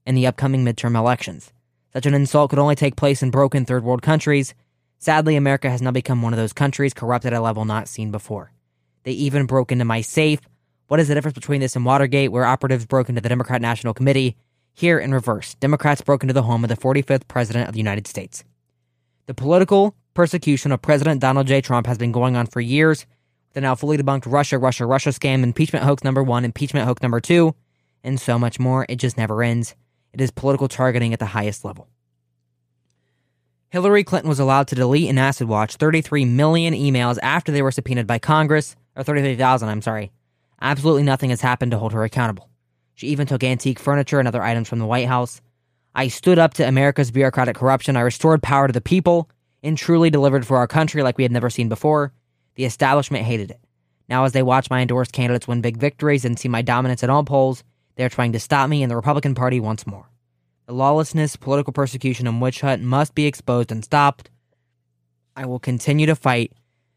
in 0.07 0.15
the 0.15 0.25
upcoming 0.25 0.65
midterm 0.65 0.97
elections. 0.97 1.53
Such 1.93 2.07
an 2.07 2.15
insult 2.15 2.49
could 2.49 2.59
only 2.59 2.75
take 2.75 2.95
place 2.95 3.21
in 3.21 3.29
broken 3.29 3.65
third 3.65 3.83
world 3.83 4.01
countries, 4.01 4.55
Sadly, 4.99 5.35
America 5.35 5.69
has 5.69 5.81
now 5.81 5.91
become 5.91 6.21
one 6.21 6.33
of 6.33 6.37
those 6.37 6.53
countries 6.53 6.93
corrupt 6.93 7.25
at 7.25 7.33
a 7.33 7.39
level 7.39 7.65
not 7.65 7.87
seen 7.87 8.11
before. 8.11 8.51
They 9.03 9.11
even 9.11 9.45
broke 9.45 9.71
into 9.71 9.85
my 9.85 10.01
safe. 10.01 10.39
What 10.87 10.99
is 10.99 11.07
the 11.07 11.13
difference 11.13 11.35
between 11.35 11.61
this 11.61 11.75
and 11.75 11.85
Watergate, 11.85 12.31
where 12.31 12.45
operatives 12.45 12.85
broke 12.85 13.09
into 13.09 13.21
the 13.21 13.29
Democrat 13.29 13.61
National 13.61 13.93
Committee? 13.93 14.35
Here, 14.73 14.99
in 14.99 15.13
reverse, 15.13 15.53
Democrats 15.55 16.01
broke 16.01 16.23
into 16.23 16.33
the 16.33 16.43
home 16.43 16.63
of 16.63 16.69
the 16.69 16.77
45th 16.77 17.27
President 17.27 17.67
of 17.67 17.73
the 17.73 17.79
United 17.79 18.07
States. 18.07 18.43
The 19.27 19.33
political 19.33 19.95
persecution 20.13 20.71
of 20.71 20.81
President 20.81 21.21
Donald 21.21 21.45
J. 21.45 21.61
Trump 21.61 21.85
has 21.85 21.97
been 21.97 22.11
going 22.11 22.35
on 22.35 22.47
for 22.47 22.59
years, 22.59 23.05
with 23.47 23.53
the 23.53 23.61
now 23.61 23.75
fully 23.75 23.97
debunked 23.97 24.23
Russia, 24.25 24.57
Russia, 24.57 24.85
Russia 24.85 25.09
scam, 25.09 25.43
impeachment 25.43 25.85
hoax 25.85 26.03
number 26.03 26.23
one, 26.23 26.43
impeachment 26.43 26.87
hoax 26.87 27.01
number 27.03 27.19
two, 27.19 27.53
and 28.03 28.19
so 28.19 28.39
much 28.39 28.59
more. 28.59 28.85
It 28.89 28.95
just 28.95 29.17
never 29.17 29.43
ends. 29.43 29.75
It 30.17 30.23
is 30.23 30.31
political 30.31 30.67
targeting 30.67 31.13
at 31.13 31.19
the 31.19 31.27
highest 31.27 31.63
level. 31.63 31.87
Hillary 33.69 34.03
Clinton 34.03 34.29
was 34.29 34.39
allowed 34.39 34.67
to 34.69 34.73
delete 34.73 35.09
and 35.09 35.19
acid 35.19 35.47
wash 35.47 35.75
33 35.75 36.25
million 36.25 36.73
emails 36.73 37.19
after 37.21 37.51
they 37.51 37.61
were 37.61 37.69
subpoenaed 37.69 38.07
by 38.07 38.17
Congress, 38.17 38.75
or 38.95 39.03
33,000, 39.03 39.69
I'm 39.69 39.83
sorry. 39.83 40.11
Absolutely 40.59 41.03
nothing 41.03 41.29
has 41.29 41.41
happened 41.41 41.69
to 41.69 41.77
hold 41.77 41.93
her 41.93 42.03
accountable. 42.03 42.49
She 42.95 43.09
even 43.09 43.27
took 43.27 43.43
antique 43.43 43.77
furniture 43.77 44.17
and 44.17 44.27
other 44.27 44.41
items 44.41 44.67
from 44.67 44.79
the 44.79 44.87
White 44.87 45.07
House. 45.07 45.39
I 45.93 46.07
stood 46.07 46.39
up 46.39 46.55
to 46.55 46.67
America's 46.67 47.11
bureaucratic 47.11 47.55
corruption. 47.55 47.95
I 47.95 48.01
restored 48.01 48.41
power 48.41 48.65
to 48.65 48.73
the 48.73 48.81
people 48.81 49.29
and 49.61 49.77
truly 49.77 50.09
delivered 50.09 50.47
for 50.47 50.57
our 50.57 50.67
country 50.67 51.03
like 51.03 51.19
we 51.19 51.25
had 51.25 51.31
never 51.31 51.51
seen 51.51 51.69
before. 51.69 52.11
The 52.55 52.65
establishment 52.65 53.23
hated 53.23 53.51
it. 53.51 53.59
Now, 54.09 54.23
as 54.23 54.31
they 54.31 54.41
watch 54.41 54.71
my 54.71 54.81
endorsed 54.81 55.13
candidates 55.13 55.47
win 55.47 55.61
big 55.61 55.77
victories 55.77 56.25
and 56.25 56.39
see 56.39 56.49
my 56.49 56.63
dominance 56.63 57.03
at 57.03 57.11
all 57.11 57.23
polls, 57.23 57.63
they 57.97 58.05
are 58.05 58.09
trying 58.09 58.31
to 58.33 58.39
stop 58.39 58.69
me 58.69 58.83
and 58.83 58.91
the 58.91 58.95
Republican 58.95 59.35
Party 59.35 59.59
once 59.59 59.85
more. 59.85 60.07
The 60.67 60.73
lawlessness, 60.73 61.35
political 61.35 61.73
persecution, 61.73 62.27
and 62.27 62.39
witch 62.39 62.61
hunt 62.61 62.83
must 62.83 63.15
be 63.15 63.25
exposed 63.25 63.71
and 63.71 63.83
stopped. 63.83 64.29
I 65.35 65.45
will 65.45 65.59
continue 65.59 66.05
to 66.05 66.15
fight 66.15 66.53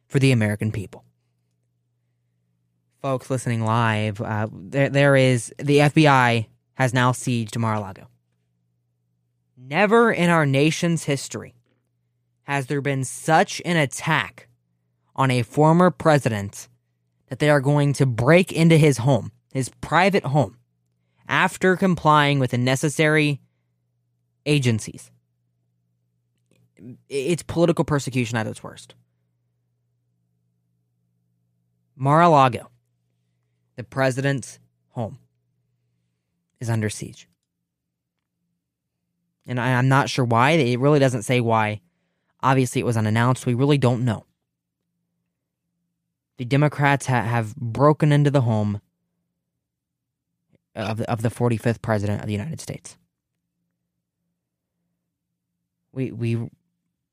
for 0.09 0.19
the 0.19 0.31
American 0.31 0.71
people. 0.71 1.05
Folks 3.01 3.31
listening 3.31 3.65
live, 3.65 4.21
uh, 4.21 4.49
there, 4.53 4.91
there 4.91 5.17
is 5.17 5.55
the 5.59 5.79
FBI 5.79 6.47
has 6.75 6.93
now 6.93 7.13
sieged 7.13 7.57
Mar-a-Lago. 7.57 8.09
Never 9.57 10.13
in 10.13 10.29
our 10.29 10.45
nation's 10.45 11.05
history 11.05 11.55
has 12.43 12.67
there 12.67 12.83
been 12.83 13.05
such 13.05 13.63
an 13.65 13.77
attack 13.77 14.49
on 15.17 15.31
a 15.31 15.43
former 15.43 15.91
president 15.91 16.69
that 17.29 17.39
they 17.39 17.49
are 17.49 17.61
going 17.61 17.95
to 17.95 18.05
break 18.05 18.53
into 18.53 18.77
his 18.77 18.99
home, 18.99 19.33
his 19.53 19.71
private 19.81 20.25
home, 20.25 20.57
after 21.31 21.77
complying 21.77 22.41
with 22.41 22.51
the 22.51 22.59
necessary 22.59 23.41
agencies. 24.45 25.13
It's 27.09 27.45
political 27.45 27.85
persecution 27.85 28.37
at 28.37 28.49
its 28.49 28.63
worst. 28.63 28.97
Mar 31.95 32.21
a 32.21 32.29
Lago, 32.29 32.71
the 33.77 33.85
president's 33.85 34.59
home, 34.89 35.19
is 36.59 36.69
under 36.69 36.91
siege. 36.91 37.29
And 39.47 39.61
I, 39.61 39.71
am 39.71 39.89
not 39.89 40.09
sure 40.09 40.25
why. 40.25 40.53
It 40.53 40.81
really 40.81 40.99
doesn't 40.99 41.23
say 41.23 41.41
why. 41.41 41.81
Obviously, 42.43 42.81
it 42.81 42.87
was 42.87 42.97
unannounced. 42.97 43.47
We 43.47 43.55
really 43.55 43.79
don't 43.79 44.05
know. 44.05 44.25
The 46.39 46.45
Democrats 46.45 47.07
ha- 47.07 47.23
have 47.23 47.55
broken 47.57 48.13
into 48.13 48.31
the 48.31 48.41
home 48.41 48.81
of 50.75 50.99
the, 50.99 51.11
of 51.11 51.23
the 51.23 51.31
45th 51.31 51.83
president 51.83 52.21
of 52.21 52.27
the 52.27 52.33
United 52.33 52.61
States 52.61 52.97
we 55.93 56.13
we 56.13 56.51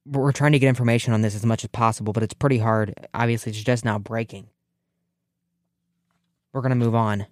we're 0.05 0.31
trying 0.31 0.53
to 0.53 0.59
get 0.59 0.69
information 0.69 1.13
on 1.13 1.21
this 1.21 1.35
as 1.35 1.45
much 1.45 1.65
as 1.65 1.69
possible, 1.69 2.13
but 2.13 2.23
it's 2.23 2.33
pretty 2.33 2.59
hard. 2.59 2.93
Obviously, 3.13 3.49
it's 3.49 3.61
just 3.61 3.83
now 3.83 3.99
breaking. 3.99 4.47
We're 6.53 6.61
gonna 6.61 6.75
move 6.75 6.95
on, 6.95 7.27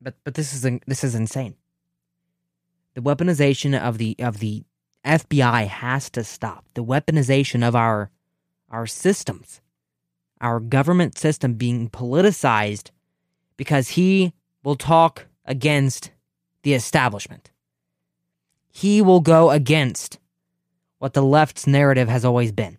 but 0.00 0.14
but 0.24 0.34
this 0.34 0.52
is 0.52 0.78
this 0.86 1.04
is 1.04 1.14
insane. 1.14 1.56
The 2.94 3.02
weaponization 3.02 3.78
of 3.78 3.98
the 3.98 4.16
of 4.18 4.38
the 4.38 4.64
FBI 5.04 5.66
has 5.66 6.10
to 6.10 6.24
stop 6.24 6.64
the 6.74 6.84
weaponization 6.84 7.66
of 7.66 7.76
our 7.76 8.10
our 8.70 8.86
systems, 8.86 9.60
our 10.40 10.60
government 10.60 11.18
system 11.18 11.54
being 11.54 11.88
politicized 11.90 12.90
because 13.56 13.90
he 13.90 14.32
will 14.66 14.74
talk 14.74 15.26
against 15.44 16.10
the 16.64 16.74
establishment. 16.74 17.52
He 18.68 19.00
will 19.00 19.20
go 19.20 19.52
against 19.52 20.18
what 20.98 21.12
the 21.12 21.22
left's 21.22 21.68
narrative 21.68 22.08
has 22.08 22.24
always 22.24 22.50
been. 22.50 22.76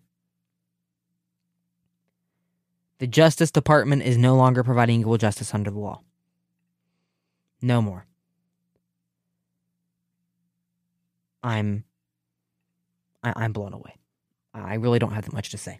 The 2.97 3.07
Justice 3.07 3.51
Department 3.51 4.01
is 4.03 4.17
no 4.17 4.35
longer 4.35 4.65
providing 4.65 4.99
equal 4.99 5.17
justice 5.17 5.53
under 5.53 5.71
the 5.71 5.79
law. 5.79 6.01
No 7.61 7.81
more. 7.81 8.05
I'm 11.41 11.85
I, 13.23 13.45
am 13.45 13.53
blown 13.53 13.71
away. 13.71 13.95
I 14.53 14.73
really 14.73 14.99
don't 14.99 15.13
have 15.13 15.23
that 15.23 15.33
much 15.33 15.51
to 15.51 15.57
say. 15.57 15.79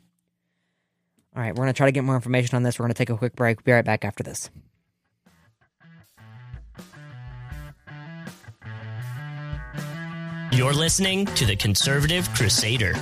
All 1.35 1.41
right, 1.41 1.53
we're 1.53 1.65
going 1.65 1.73
to 1.73 1.77
try 1.77 1.87
to 1.87 1.91
get 1.91 2.05
more 2.05 2.15
information 2.15 2.55
on 2.55 2.63
this. 2.63 2.79
We're 2.79 2.83
going 2.83 2.93
to 2.93 2.97
take 2.97 3.09
a 3.09 3.17
quick 3.17 3.35
break. 3.35 3.65
Be 3.65 3.73
right 3.73 3.83
back 3.83 4.05
after 4.05 4.23
this. 4.23 4.49
You're 10.57 10.73
listening 10.73 11.27
to 11.35 11.45
the 11.45 11.55
Conservative 11.55 12.27
Crusader. 12.33 12.93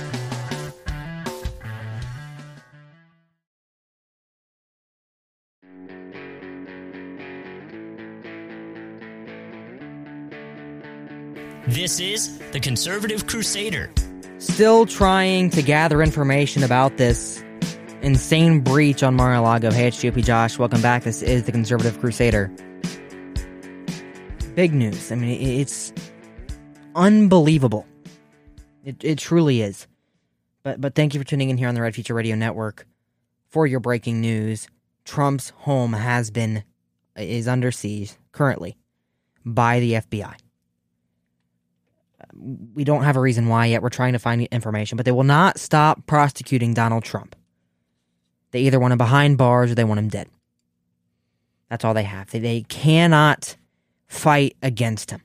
This 11.66 11.98
is 11.98 12.38
the 12.52 12.60
Conservative 12.60 13.26
Crusader. 13.26 13.90
Still 14.36 14.84
trying 14.84 15.48
to 15.48 15.62
gather 15.62 16.02
information 16.02 16.62
about 16.62 16.98
this 16.98 17.42
insane 18.02 18.60
breach 18.60 19.02
on 19.02 19.14
Mar 19.14 19.32
a 19.32 19.40
Lago. 19.40 19.70
Hey, 19.70 19.88
it's 19.88 19.96
GOP 19.96 20.22
Josh. 20.22 20.58
Welcome 20.58 20.82
back. 20.82 21.04
This 21.04 21.22
is 21.22 21.44
the 21.44 21.52
Conservative 21.52 21.98
Crusader. 22.00 22.52
Big 24.54 24.74
news. 24.74 25.10
I 25.10 25.14
mean, 25.14 25.40
it's 25.40 25.94
unbelievable. 26.96 27.86
It, 28.84 29.04
it 29.04 29.18
truly 29.18 29.62
is. 29.62 29.86
But 30.64 30.80
but 30.80 30.94
thank 30.96 31.14
you 31.14 31.20
for 31.20 31.26
tuning 31.26 31.50
in 31.50 31.58
here 31.58 31.68
on 31.68 31.74
the 31.76 31.82
Red 31.82 31.94
Future 31.94 32.14
Radio 32.14 32.34
Network 32.34 32.86
for 33.48 33.66
your 33.66 33.80
breaking 33.80 34.20
news. 34.20 34.68
Trump's 35.04 35.50
home 35.50 35.92
has 35.92 36.32
been 36.32 36.64
is 37.16 37.46
under 37.46 37.70
siege 37.70 38.14
currently 38.32 38.76
by 39.44 39.78
the 39.78 39.92
FBI 39.92 40.34
we 42.74 42.84
don't 42.84 43.04
have 43.04 43.16
a 43.16 43.20
reason 43.20 43.48
why 43.48 43.66
yet. 43.66 43.82
We're 43.82 43.88
trying 43.88 44.12
to 44.12 44.18
find 44.18 44.42
information, 44.42 44.96
but 44.96 45.04
they 45.04 45.12
will 45.12 45.24
not 45.24 45.58
stop 45.58 46.06
prosecuting 46.06 46.74
Donald 46.74 47.04
Trump. 47.04 47.36
They 48.50 48.60
either 48.60 48.80
want 48.80 48.92
him 48.92 48.98
behind 48.98 49.38
bars 49.38 49.70
or 49.70 49.74
they 49.74 49.84
want 49.84 49.98
him 49.98 50.08
dead. 50.08 50.28
That's 51.68 51.84
all 51.84 51.94
they 51.94 52.04
have. 52.04 52.30
They, 52.30 52.38
they 52.38 52.62
cannot 52.62 53.56
fight 54.06 54.56
against 54.62 55.10
him. 55.10 55.22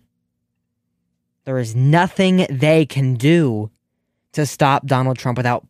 There 1.46 1.58
is 1.58 1.76
nothing 1.76 2.46
they 2.50 2.86
can 2.86 3.16
do 3.16 3.72
to 4.34 4.46
stop 4.46 4.86
Donald 4.86 5.18
Trump 5.18 5.38
without 5.38 5.68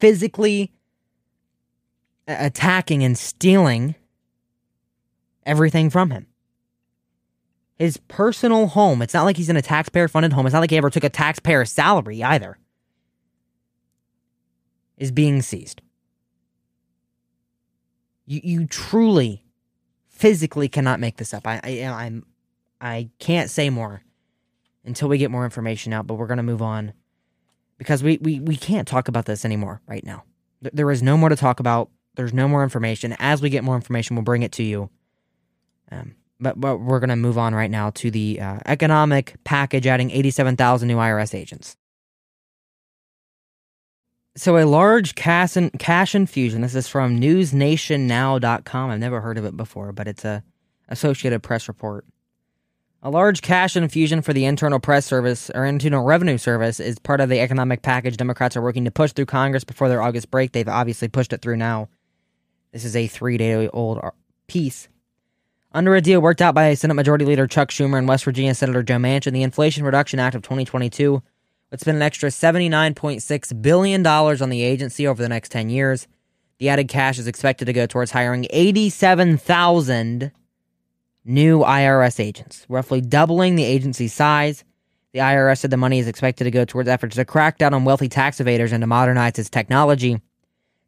physically 0.00 0.72
attacking 2.26 3.02
and 3.02 3.16
stealing 3.16 3.94
everything 5.44 5.88
from 5.88 6.10
him 6.10 6.26
his 7.78 7.96
personal 8.08 8.66
home. 8.66 9.00
It's 9.02 9.14
not 9.14 9.24
like 9.24 9.36
he's 9.36 9.48
in 9.48 9.56
a 9.56 9.62
taxpayer 9.62 10.08
funded 10.08 10.32
home. 10.32 10.46
It's 10.46 10.52
not 10.52 10.60
like 10.60 10.70
he 10.70 10.76
ever 10.76 10.90
took 10.90 11.04
a 11.04 11.08
taxpayer 11.08 11.64
salary 11.64 12.22
either. 12.22 12.58
Is 14.96 15.12
being 15.12 15.42
seized. 15.42 15.80
You 18.26 18.40
you 18.42 18.66
truly 18.66 19.44
physically 20.08 20.68
cannot 20.68 20.98
make 20.98 21.18
this 21.18 21.32
up. 21.32 21.46
I, 21.46 21.60
I 21.62 21.84
I'm 21.86 22.26
I 22.80 23.10
can't 23.20 23.48
say 23.48 23.70
more 23.70 24.02
until 24.84 25.08
we 25.08 25.18
get 25.18 25.30
more 25.30 25.44
information 25.44 25.92
out, 25.92 26.06
but 26.06 26.14
we're 26.14 26.26
gonna 26.26 26.42
move 26.42 26.62
on 26.62 26.92
because 27.78 28.02
we, 28.02 28.18
we, 28.20 28.40
we 28.40 28.56
can't 28.56 28.86
talk 28.86 29.08
about 29.08 29.24
this 29.24 29.44
anymore 29.44 29.80
right 29.86 30.04
now. 30.04 30.24
There 30.60 30.90
is 30.90 31.02
no 31.02 31.16
more 31.16 31.28
to 31.28 31.36
talk 31.36 31.60
about. 31.60 31.90
There's 32.16 32.34
no 32.34 32.48
more 32.48 32.64
information. 32.64 33.14
As 33.20 33.40
we 33.40 33.48
get 33.48 33.62
more 33.62 33.76
information, 33.76 34.16
we'll 34.16 34.24
bring 34.24 34.42
it 34.42 34.52
to 34.52 34.64
you. 34.64 34.90
Um, 35.90 36.16
but, 36.40 36.60
but 36.60 36.78
we're 36.78 36.98
going 36.98 37.08
to 37.10 37.16
move 37.16 37.38
on 37.38 37.54
right 37.54 37.70
now 37.70 37.90
to 37.90 38.10
the 38.10 38.40
uh, 38.40 38.58
economic 38.66 39.36
package 39.44 39.86
adding 39.86 40.10
87,000 40.10 40.88
new 40.88 40.96
IRS 40.96 41.34
agents. 41.34 41.76
So, 44.36 44.56
a 44.56 44.66
large 44.66 45.14
cash, 45.16 45.56
in, 45.56 45.70
cash 45.70 46.14
infusion. 46.14 46.60
This 46.60 46.76
is 46.76 46.86
from 46.86 47.20
newsnationnow.com. 47.20 48.90
I've 48.90 49.00
never 49.00 49.20
heard 49.20 49.38
of 49.38 49.44
it 49.44 49.56
before, 49.56 49.92
but 49.92 50.06
it's 50.06 50.24
a 50.24 50.44
Associated 50.88 51.42
Press 51.42 51.66
report. 51.66 52.04
A 53.02 53.10
large 53.10 53.42
cash 53.42 53.76
infusion 53.76 54.22
for 54.22 54.32
the 54.32 54.44
Internal 54.44 54.80
Press 54.80 55.06
Service 55.06 55.50
or 55.54 55.64
Internal 55.64 56.04
Revenue 56.04 56.36
Service 56.36 56.80
is 56.80 56.98
part 56.98 57.20
of 57.20 57.28
the 57.28 57.40
economic 57.40 57.82
package 57.82 58.16
Democrats 58.16 58.56
are 58.56 58.62
working 58.62 58.84
to 58.86 58.90
push 58.90 59.12
through 59.12 59.26
Congress 59.26 59.64
before 59.64 59.88
their 59.88 60.02
August 60.02 60.30
break. 60.30 60.52
They've 60.52 60.68
obviously 60.68 61.08
pushed 61.08 61.32
it 61.32 61.40
through 61.40 61.58
now. 61.58 61.88
This 62.72 62.84
is 62.84 62.96
a 62.96 63.06
three 63.06 63.38
day 63.38 63.68
old 63.68 64.00
piece 64.48 64.88
under 65.72 65.94
a 65.94 66.00
deal 66.00 66.20
worked 66.20 66.40
out 66.40 66.54
by 66.54 66.72
Senate 66.74 66.94
Majority 66.94 67.24
Leader 67.24 67.46
Chuck 67.46 67.68
Schumer 67.68 67.98
and 67.98 68.08
West 68.08 68.24
Virginia 68.24 68.54
Senator 68.54 68.82
Joe 68.82 68.96
Manchin, 68.96 69.32
the 69.32 69.42
Inflation 69.42 69.84
Reduction 69.84 70.18
Act 70.18 70.34
of 70.34 70.42
2022 70.42 71.22
would 71.70 71.80
spend 71.80 71.96
an 71.96 72.02
extra 72.02 72.30
$79.6 72.30 73.62
billion 73.62 74.06
on 74.06 74.48
the 74.48 74.62
agency 74.62 75.06
over 75.06 75.22
the 75.22 75.28
next 75.28 75.52
10 75.52 75.68
years. 75.68 76.08
The 76.58 76.70
added 76.70 76.88
cash 76.88 77.18
is 77.18 77.26
expected 77.26 77.66
to 77.66 77.74
go 77.74 77.86
towards 77.86 78.12
hiring 78.12 78.46
87,000 78.48 80.32
new 81.28 81.60
IRS 81.60 82.18
agents, 82.18 82.64
roughly 82.68 83.00
doubling 83.00 83.54
the 83.54 83.64
agency's 83.64 84.14
size. 84.14 84.64
The 85.12 85.20
IRS 85.20 85.58
said 85.58 85.70
the 85.70 85.76
money 85.76 85.98
is 85.98 86.08
expected 86.08 86.44
to 86.44 86.50
go 86.50 86.64
towards 86.64 86.88
efforts 86.88 87.16
to 87.16 87.24
crack 87.24 87.58
down 87.58 87.74
on 87.74 87.84
wealthy 87.84 88.08
tax 88.08 88.38
evaders 88.38 88.72
and 88.72 88.80
to 88.80 88.86
modernize 88.86 89.38
its 89.38 89.50
technology. 89.50 90.20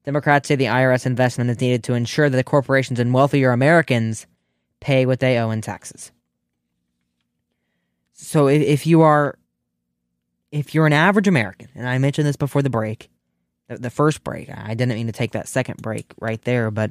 Democrats 0.04 0.48
say 0.48 0.56
the 0.56 0.64
IRS 0.64 1.06
investment 1.06 1.50
is 1.50 1.60
needed 1.60 1.84
to 1.84 1.94
ensure 1.94 2.28
that 2.28 2.36
the 2.36 2.44
corporations 2.44 2.98
and 2.98 3.12
wealthier 3.12 3.50
Americans 3.50 4.26
pay 4.80 5.04
what 5.04 5.20
they 5.20 5.38
owe 5.38 5.50
in 5.50 5.60
taxes. 5.60 6.10
So 8.14 8.48
if, 8.48 8.62
if 8.62 8.86
you 8.86 9.02
are 9.02 9.36
if 10.50 10.74
you're 10.74 10.86
an 10.86 10.92
average 10.92 11.28
American, 11.28 11.68
and 11.74 11.88
I 11.88 11.98
mentioned 11.98 12.26
this 12.26 12.36
before 12.36 12.62
the 12.62 12.70
break, 12.70 13.08
the, 13.68 13.78
the 13.78 13.90
first 13.90 14.24
break, 14.24 14.50
I 14.50 14.74
didn't 14.74 14.96
mean 14.96 15.06
to 15.06 15.12
take 15.12 15.32
that 15.32 15.48
second 15.48 15.80
break 15.80 16.12
right 16.20 16.42
there, 16.42 16.70
but 16.70 16.90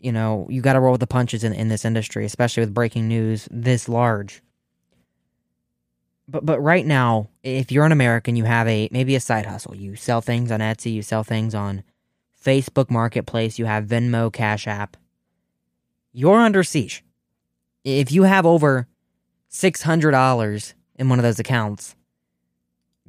you 0.00 0.12
know, 0.12 0.46
you 0.50 0.62
got 0.62 0.74
to 0.74 0.80
roll 0.80 0.92
with 0.92 1.00
the 1.00 1.06
punches 1.06 1.44
in, 1.44 1.52
in 1.52 1.68
this 1.68 1.84
industry, 1.84 2.24
especially 2.24 2.62
with 2.62 2.74
breaking 2.74 3.08
news 3.08 3.48
this 3.50 3.88
large. 3.88 4.42
But 6.28 6.46
but 6.46 6.60
right 6.60 6.86
now, 6.86 7.28
if 7.42 7.72
you're 7.72 7.86
an 7.86 7.92
American, 7.92 8.36
you 8.36 8.44
have 8.44 8.68
a 8.68 8.88
maybe 8.92 9.16
a 9.16 9.20
side 9.20 9.46
hustle. 9.46 9.74
You 9.74 9.96
sell 9.96 10.20
things 10.20 10.50
on 10.50 10.60
Etsy, 10.60 10.92
you 10.92 11.02
sell 11.02 11.24
things 11.24 11.54
on 11.54 11.82
Facebook 12.44 12.90
Marketplace, 12.90 13.58
you 13.58 13.66
have 13.66 13.84
Venmo, 13.84 14.32
Cash 14.32 14.66
App 14.66 14.96
you're 16.12 16.40
under 16.40 16.62
siege. 16.62 17.04
If 17.84 18.12
you 18.12 18.24
have 18.24 18.44
over 18.46 18.88
$600 19.50 20.74
in 20.96 21.08
one 21.08 21.18
of 21.18 21.22
those 21.22 21.38
accounts, 21.38 21.94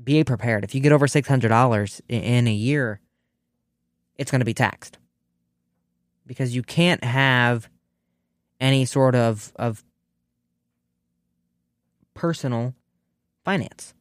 be 0.01 0.23
prepared. 0.23 0.63
If 0.63 0.73
you 0.73 0.81
get 0.81 0.91
over 0.91 1.07
$600 1.07 2.01
in 2.07 2.47
a 2.47 2.53
year, 2.53 2.99
it's 4.17 4.31
going 4.31 4.39
to 4.39 4.45
be 4.45 4.53
taxed. 4.53 4.97
Because 6.31 6.55
you 6.55 6.63
can't 6.63 7.03
have 7.03 7.67
any 8.57 8.85
sort 8.85 9.15
of, 9.15 9.51
of 9.57 9.83
personal 12.13 12.73
finance. 13.43 13.93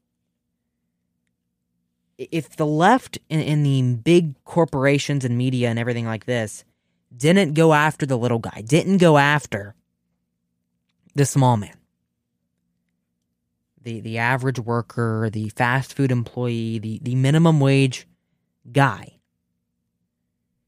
If 2.17 2.55
the 2.55 2.67
left 2.67 3.19
in, 3.29 3.41
in 3.41 3.65
the 3.65 3.97
big 3.97 4.45
corporations 4.45 5.25
and 5.25 5.37
media 5.37 5.71
and 5.71 5.77
everything 5.77 6.07
like 6.07 6.27
this 6.27 6.65
didn't 7.17 7.55
go 7.55 7.75
after 7.75 8.07
the 8.07 8.17
little 8.17 8.39
guy, 8.39 8.63
didn't 8.65 8.99
go 8.99 9.19
after 9.19 9.75
the 11.17 11.27
small 11.27 11.57
man. 11.57 11.75
The 13.83 13.99
the 13.99 14.19
average 14.19 14.61
worker, 14.61 15.31
the 15.33 15.49
fast 15.49 15.95
food 15.95 16.13
employee, 16.13 16.79
the, 16.79 17.01
the 17.03 17.17
minimum 17.17 17.59
wage 17.59 18.07
guy. 18.71 19.19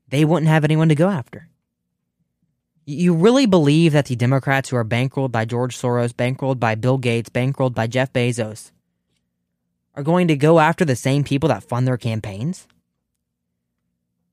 They 0.09 0.25
wouldn't 0.25 0.49
have 0.49 0.65
anyone 0.65 0.89
to 0.89 0.97
go 0.97 1.09
after. 1.09 1.49
You 2.93 3.15
really 3.15 3.47
believe 3.47 3.93
that 3.93 4.07
the 4.07 4.17
Democrats 4.17 4.69
who 4.69 4.77
are 4.77 4.85
bankrolled 4.85 5.33
by 5.33 5.45
George 5.45 5.77
Soros, 5.77 6.13
bankrolled 6.13 6.61
by 6.61 6.75
Bill 6.75 6.99
Gates, 6.99 7.31
bankrolled 7.31 7.75
by 7.75 7.87
Jeff 7.87 8.13
Bezos, 8.13 8.71
are 9.95 10.03
going 10.03 10.29
to 10.29 10.37
go 10.37 10.61
after 10.61 10.85
the 10.85 10.97
same 10.97 11.25
people 11.25 11.49
that 11.49 11.65
fund 11.65 11.87
their 11.87 11.97
campaigns? 11.97 12.67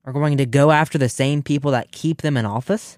are 0.06 0.14
going 0.14 0.38
to 0.38 0.46
go 0.46 0.72
after 0.72 0.98
the 0.98 1.10
same 1.10 1.44
people 1.44 1.72
that 1.72 1.92
keep 1.92 2.22
them 2.22 2.38
in 2.38 2.46
office? 2.46 2.98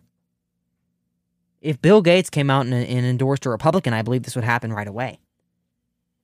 If 1.61 1.81
Bill 1.81 2.01
Gates 2.01 2.29
came 2.29 2.49
out 2.49 2.65
and, 2.65 2.73
and 2.73 3.05
endorsed 3.05 3.45
a 3.45 3.49
Republican, 3.49 3.93
I 3.93 4.01
believe 4.01 4.23
this 4.23 4.35
would 4.35 4.45
happen 4.45 4.73
right 4.73 4.87
away. 4.87 5.19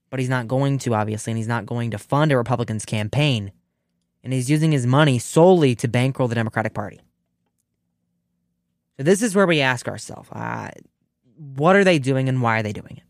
but 0.09 0.19
he's 0.19 0.29
not 0.29 0.47
going 0.47 0.77
to, 0.79 0.93
obviously, 0.93 1.31
and 1.31 1.37
he's 1.37 1.47
not 1.47 1.65
going 1.65 1.91
to 1.91 1.97
fund 1.97 2.31
a 2.31 2.37
Republican's 2.37 2.85
campaign. 2.85 3.51
And 4.23 4.33
he's 4.33 4.49
using 4.49 4.71
his 4.71 4.85
money 4.85 5.19
solely 5.19 5.75
to 5.75 5.87
bankroll 5.87 6.29
the 6.29 6.35
Democratic 6.35 6.73
Party. 6.73 7.01
So, 8.97 9.03
this 9.03 9.21
is 9.21 9.35
where 9.35 9.47
we 9.47 9.61
ask 9.61 9.87
ourselves 9.87 10.29
uh, 10.31 10.71
what 11.55 11.75
are 11.75 11.83
they 11.83 11.99
doing 11.99 12.27
and 12.27 12.41
why 12.41 12.59
are 12.59 12.63
they 12.63 12.73
doing 12.73 12.97
it? 12.97 13.03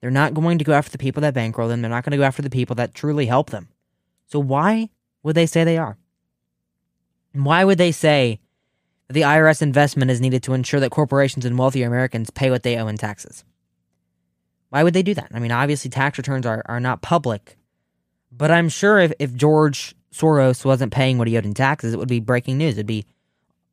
They're 0.00 0.10
not 0.10 0.34
going 0.34 0.58
to 0.58 0.64
go 0.64 0.74
after 0.74 0.92
the 0.92 0.98
people 0.98 1.22
that 1.22 1.34
bankroll 1.34 1.68
them. 1.68 1.80
They're 1.80 1.90
not 1.90 2.04
going 2.04 2.12
to 2.12 2.18
go 2.18 2.24
after 2.24 2.42
the 2.42 2.50
people 2.50 2.76
that 2.76 2.94
truly 2.94 3.26
help 3.26 3.50
them. 3.50 3.68
So, 4.26 4.38
why 4.38 4.90
would 5.22 5.34
they 5.34 5.46
say 5.46 5.64
they 5.64 5.78
are? 5.78 5.96
And 7.32 7.44
why 7.44 7.64
would 7.64 7.78
they 7.78 7.92
say 7.92 8.40
that 9.08 9.14
the 9.14 9.22
IRS 9.22 9.62
investment 9.62 10.10
is 10.10 10.20
needed 10.20 10.42
to 10.44 10.54
ensure 10.54 10.80
that 10.80 10.90
corporations 10.90 11.44
and 11.44 11.58
wealthier 11.58 11.86
Americans 11.86 12.30
pay 12.30 12.50
what 12.50 12.62
they 12.62 12.76
owe 12.78 12.88
in 12.88 12.96
taxes? 12.96 13.44
Why 14.68 14.82
would 14.82 14.94
they 14.94 15.02
do 15.02 15.14
that? 15.14 15.30
I 15.32 15.38
mean, 15.38 15.52
obviously, 15.52 15.90
tax 15.90 16.18
returns 16.18 16.44
are, 16.44 16.62
are 16.66 16.80
not 16.80 17.02
public, 17.02 17.56
but 18.30 18.50
I'm 18.50 18.68
sure 18.68 18.98
if, 18.98 19.12
if 19.18 19.34
George 19.34 19.94
Soros 20.12 20.64
wasn't 20.64 20.92
paying 20.92 21.18
what 21.18 21.28
he 21.28 21.36
owed 21.36 21.44
in 21.44 21.54
taxes, 21.54 21.94
it 21.94 21.98
would 21.98 22.08
be 22.08 22.20
breaking 22.20 22.58
news. 22.58 22.74
It'd 22.74 22.86
be 22.86 23.06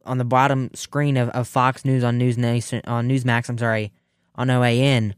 on 0.06 0.18
the 0.18 0.26
bottom 0.26 0.70
screen 0.74 1.18
of, 1.18 1.30
of 1.30 1.48
Fox 1.48 1.86
News 1.86 2.04
on 2.04 2.18
News 2.18 2.38
Nation, 2.38 2.82
on 2.86 3.08
Newsmax, 3.08 3.50
I'm 3.50 3.58
sorry, 3.58 3.92
on 4.36 4.48
OAN. 4.48 5.14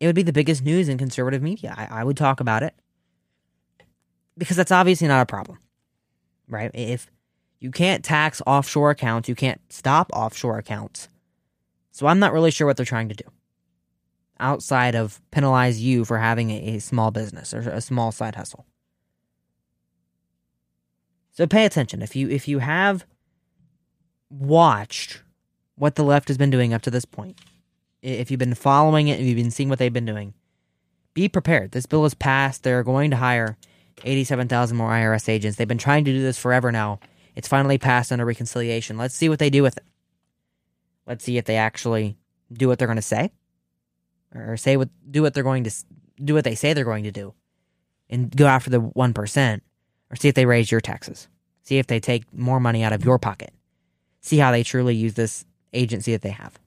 It 0.00 0.06
would 0.06 0.14
be 0.14 0.22
the 0.22 0.32
biggest 0.32 0.64
news 0.64 0.88
in 0.88 0.98
conservative 0.98 1.42
media. 1.42 1.74
I, 1.76 2.00
I 2.00 2.04
would 2.04 2.16
talk 2.16 2.40
about 2.40 2.62
it 2.62 2.74
because 4.36 4.56
that's 4.56 4.72
obviously 4.72 5.08
not 5.08 5.22
a 5.22 5.26
problem, 5.26 5.58
right? 6.48 6.70
If 6.74 7.08
you 7.60 7.70
can't 7.70 8.04
tax 8.04 8.42
offshore 8.46 8.90
accounts, 8.90 9.28
you 9.28 9.34
can't 9.34 9.60
stop 9.68 10.10
offshore 10.12 10.58
accounts. 10.58 11.08
So 11.92 12.06
I'm 12.06 12.18
not 12.18 12.32
really 12.32 12.50
sure 12.50 12.66
what 12.66 12.76
they're 12.76 12.86
trying 12.86 13.10
to 13.10 13.14
do 13.14 13.24
outside 14.40 14.94
of 14.94 15.20
penalize 15.30 15.80
you 15.80 16.04
for 16.04 16.18
having 16.18 16.50
a, 16.50 16.76
a 16.76 16.78
small 16.80 17.10
business 17.10 17.54
or 17.54 17.60
a 17.60 17.80
small 17.80 18.10
side 18.10 18.34
hustle. 18.34 18.66
So 21.32 21.46
pay 21.46 21.64
attention. 21.64 22.02
If 22.02 22.16
you 22.16 22.28
if 22.28 22.48
you 22.48 22.58
have 22.58 23.06
watched 24.32 25.22
what 25.76 25.94
the 25.94 26.04
left 26.04 26.28
has 26.28 26.38
been 26.38 26.50
doing 26.50 26.72
up 26.72 26.82
to 26.82 26.90
this 26.90 27.04
point, 27.04 27.38
if 28.02 28.30
you've 28.30 28.38
been 28.38 28.54
following 28.54 29.08
it, 29.08 29.20
if 29.20 29.26
you've 29.26 29.36
been 29.36 29.50
seeing 29.50 29.68
what 29.68 29.78
they've 29.78 29.92
been 29.92 30.06
doing, 30.06 30.34
be 31.14 31.28
prepared. 31.28 31.72
This 31.72 31.86
bill 31.86 32.04
is 32.04 32.14
passed. 32.14 32.62
They're 32.62 32.82
going 32.82 33.10
to 33.10 33.16
hire 33.16 33.56
87,000 34.04 34.76
more 34.76 34.90
IRS 34.90 35.28
agents. 35.28 35.56
They've 35.56 35.68
been 35.68 35.78
trying 35.78 36.04
to 36.04 36.12
do 36.12 36.22
this 36.22 36.38
forever 36.38 36.72
now. 36.72 36.98
It's 37.34 37.48
finally 37.48 37.78
passed 37.78 38.12
under 38.12 38.24
reconciliation. 38.24 38.98
Let's 38.98 39.14
see 39.14 39.28
what 39.28 39.38
they 39.38 39.50
do 39.50 39.62
with 39.62 39.76
it. 39.76 39.84
Let's 41.06 41.24
see 41.24 41.38
if 41.38 41.44
they 41.44 41.56
actually 41.56 42.16
do 42.52 42.68
what 42.68 42.78
they're 42.78 42.88
going 42.88 42.96
to 42.96 43.02
say 43.02 43.32
or 44.34 44.56
say 44.56 44.76
what 44.76 44.88
do 45.10 45.22
what 45.22 45.34
they're 45.34 45.42
going 45.42 45.64
to 45.64 45.70
do 46.22 46.34
what 46.34 46.44
they 46.44 46.54
say 46.54 46.72
they're 46.72 46.84
going 46.84 47.04
to 47.04 47.10
do 47.10 47.34
and 48.08 48.34
go 48.34 48.46
after 48.46 48.70
the 48.70 48.80
1% 48.80 49.60
or 50.10 50.16
see 50.16 50.28
if 50.28 50.34
they 50.34 50.46
raise 50.46 50.70
your 50.70 50.80
taxes. 50.80 51.28
See 51.62 51.78
if 51.78 51.86
they 51.86 52.00
take 52.00 52.32
more 52.32 52.60
money 52.60 52.82
out 52.82 52.92
of 52.92 53.04
your 53.04 53.18
pocket. 53.18 53.52
See 54.22 54.38
how 54.38 54.52
they 54.52 54.62
truly 54.62 54.94
use 54.94 55.14
this 55.14 55.44
agency 55.72 56.12
that 56.12 56.22
they 56.22 56.30
have. 56.30 56.58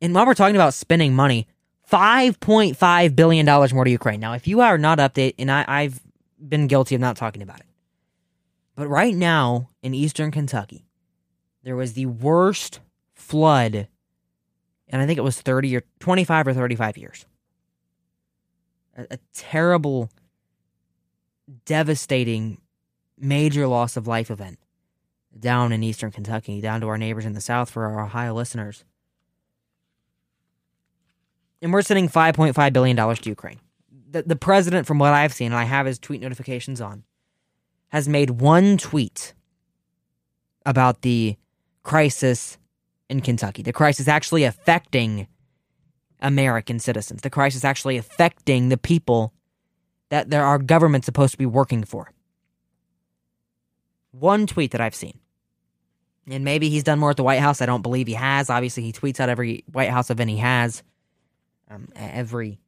And 0.00 0.14
while 0.14 0.26
we're 0.26 0.34
talking 0.34 0.56
about 0.56 0.74
spending 0.74 1.14
money, 1.14 1.48
$5.5 1.90 3.16
billion 3.16 3.46
more 3.46 3.84
to 3.84 3.90
Ukraine. 3.90 4.20
Now, 4.20 4.34
if 4.34 4.46
you 4.46 4.60
are 4.60 4.78
not 4.78 4.98
updated, 4.98 5.34
and 5.38 5.50
I, 5.50 5.64
I've 5.66 6.00
been 6.38 6.66
guilty 6.66 6.94
of 6.94 7.00
not 7.00 7.16
talking 7.16 7.42
about 7.42 7.60
it, 7.60 7.66
but 8.76 8.88
right 8.88 9.14
now 9.14 9.70
in 9.82 9.94
eastern 9.94 10.30
Kentucky, 10.30 10.84
there 11.62 11.76
was 11.76 11.94
the 11.94 12.06
worst 12.06 12.80
flood, 13.14 13.88
and 14.88 15.00
I 15.00 15.06
think 15.06 15.18
it 15.18 15.24
was 15.24 15.40
30 15.40 15.76
or 15.76 15.82
25 16.00 16.48
or 16.48 16.54
35 16.54 16.98
years. 16.98 17.26
A, 18.96 19.06
a 19.12 19.18
terrible, 19.32 20.10
devastating, 21.64 22.60
major 23.18 23.66
loss 23.66 23.96
of 23.96 24.06
life 24.06 24.30
event 24.30 24.58
down 25.38 25.72
in 25.72 25.82
eastern 25.82 26.10
Kentucky, 26.10 26.60
down 26.60 26.80
to 26.80 26.88
our 26.88 26.98
neighbors 26.98 27.24
in 27.24 27.32
the 27.32 27.40
south 27.40 27.70
for 27.70 27.86
our 27.86 28.04
Ohio 28.04 28.34
listeners. 28.34 28.84
And 31.60 31.72
we're 31.72 31.82
sending 31.82 32.08
$5.5 32.08 32.72
billion 32.72 32.96
to 32.96 33.28
Ukraine. 33.28 33.60
The, 34.10 34.22
the 34.22 34.36
president, 34.36 34.86
from 34.86 34.98
what 34.98 35.12
I've 35.12 35.32
seen, 35.32 35.46
and 35.46 35.54
I 35.54 35.64
have 35.64 35.86
his 35.86 35.98
tweet 35.98 36.20
notifications 36.20 36.80
on, 36.80 37.04
has 37.88 38.08
made 38.08 38.30
one 38.30 38.76
tweet 38.76 39.34
about 40.66 41.02
the 41.02 41.36
crisis 41.82 42.58
in 43.08 43.20
Kentucky. 43.20 43.62
The 43.62 43.72
crisis 43.72 44.08
actually 44.08 44.44
affecting 44.44 45.26
American 46.20 46.78
citizens. 46.78 47.22
The 47.22 47.30
crisis 47.30 47.64
actually 47.64 47.96
affecting 47.96 48.68
the 48.68 48.78
people 48.78 49.32
that 50.10 50.30
there 50.30 50.58
governments 50.58 51.06
supposed 51.06 51.32
to 51.32 51.38
be 51.38 51.46
working 51.46 51.84
for. 51.84 52.10
One 54.12 54.46
tweet 54.46 54.70
that 54.70 54.80
I've 54.80 54.94
seen. 54.94 55.18
And 56.28 56.44
maybe 56.44 56.70
he's 56.70 56.84
done 56.84 56.98
more 56.98 57.10
at 57.10 57.16
the 57.16 57.22
White 57.22 57.40
House. 57.40 57.60
I 57.60 57.66
don't 57.66 57.82
believe 57.82 58.06
he 58.06 58.14
has. 58.14 58.48
Obviously, 58.48 58.82
he 58.82 58.92
tweets 58.92 59.20
out 59.20 59.28
every 59.28 59.64
White 59.70 59.90
House 59.90 60.10
event 60.10 60.30
he 60.30 60.38
has, 60.38 60.82
um, 61.70 61.88
everything 61.94 62.58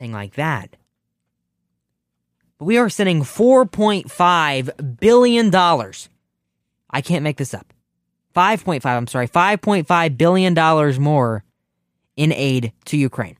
like 0.00 0.34
that. 0.34 0.76
But 2.58 2.64
we 2.64 2.78
are 2.78 2.88
sending 2.88 3.22
$4.5 3.22 5.00
billion. 5.00 5.54
I 5.54 7.00
can't 7.00 7.22
make 7.22 7.36
this 7.36 7.54
up. 7.54 7.72
5.5, 8.34 8.84
I'm 8.84 9.06
sorry, 9.06 9.28
$5.5 9.28 10.16
billion 10.18 11.02
more 11.02 11.44
in 12.16 12.32
aid 12.32 12.72
to 12.86 12.96
Ukraine. 12.96 13.36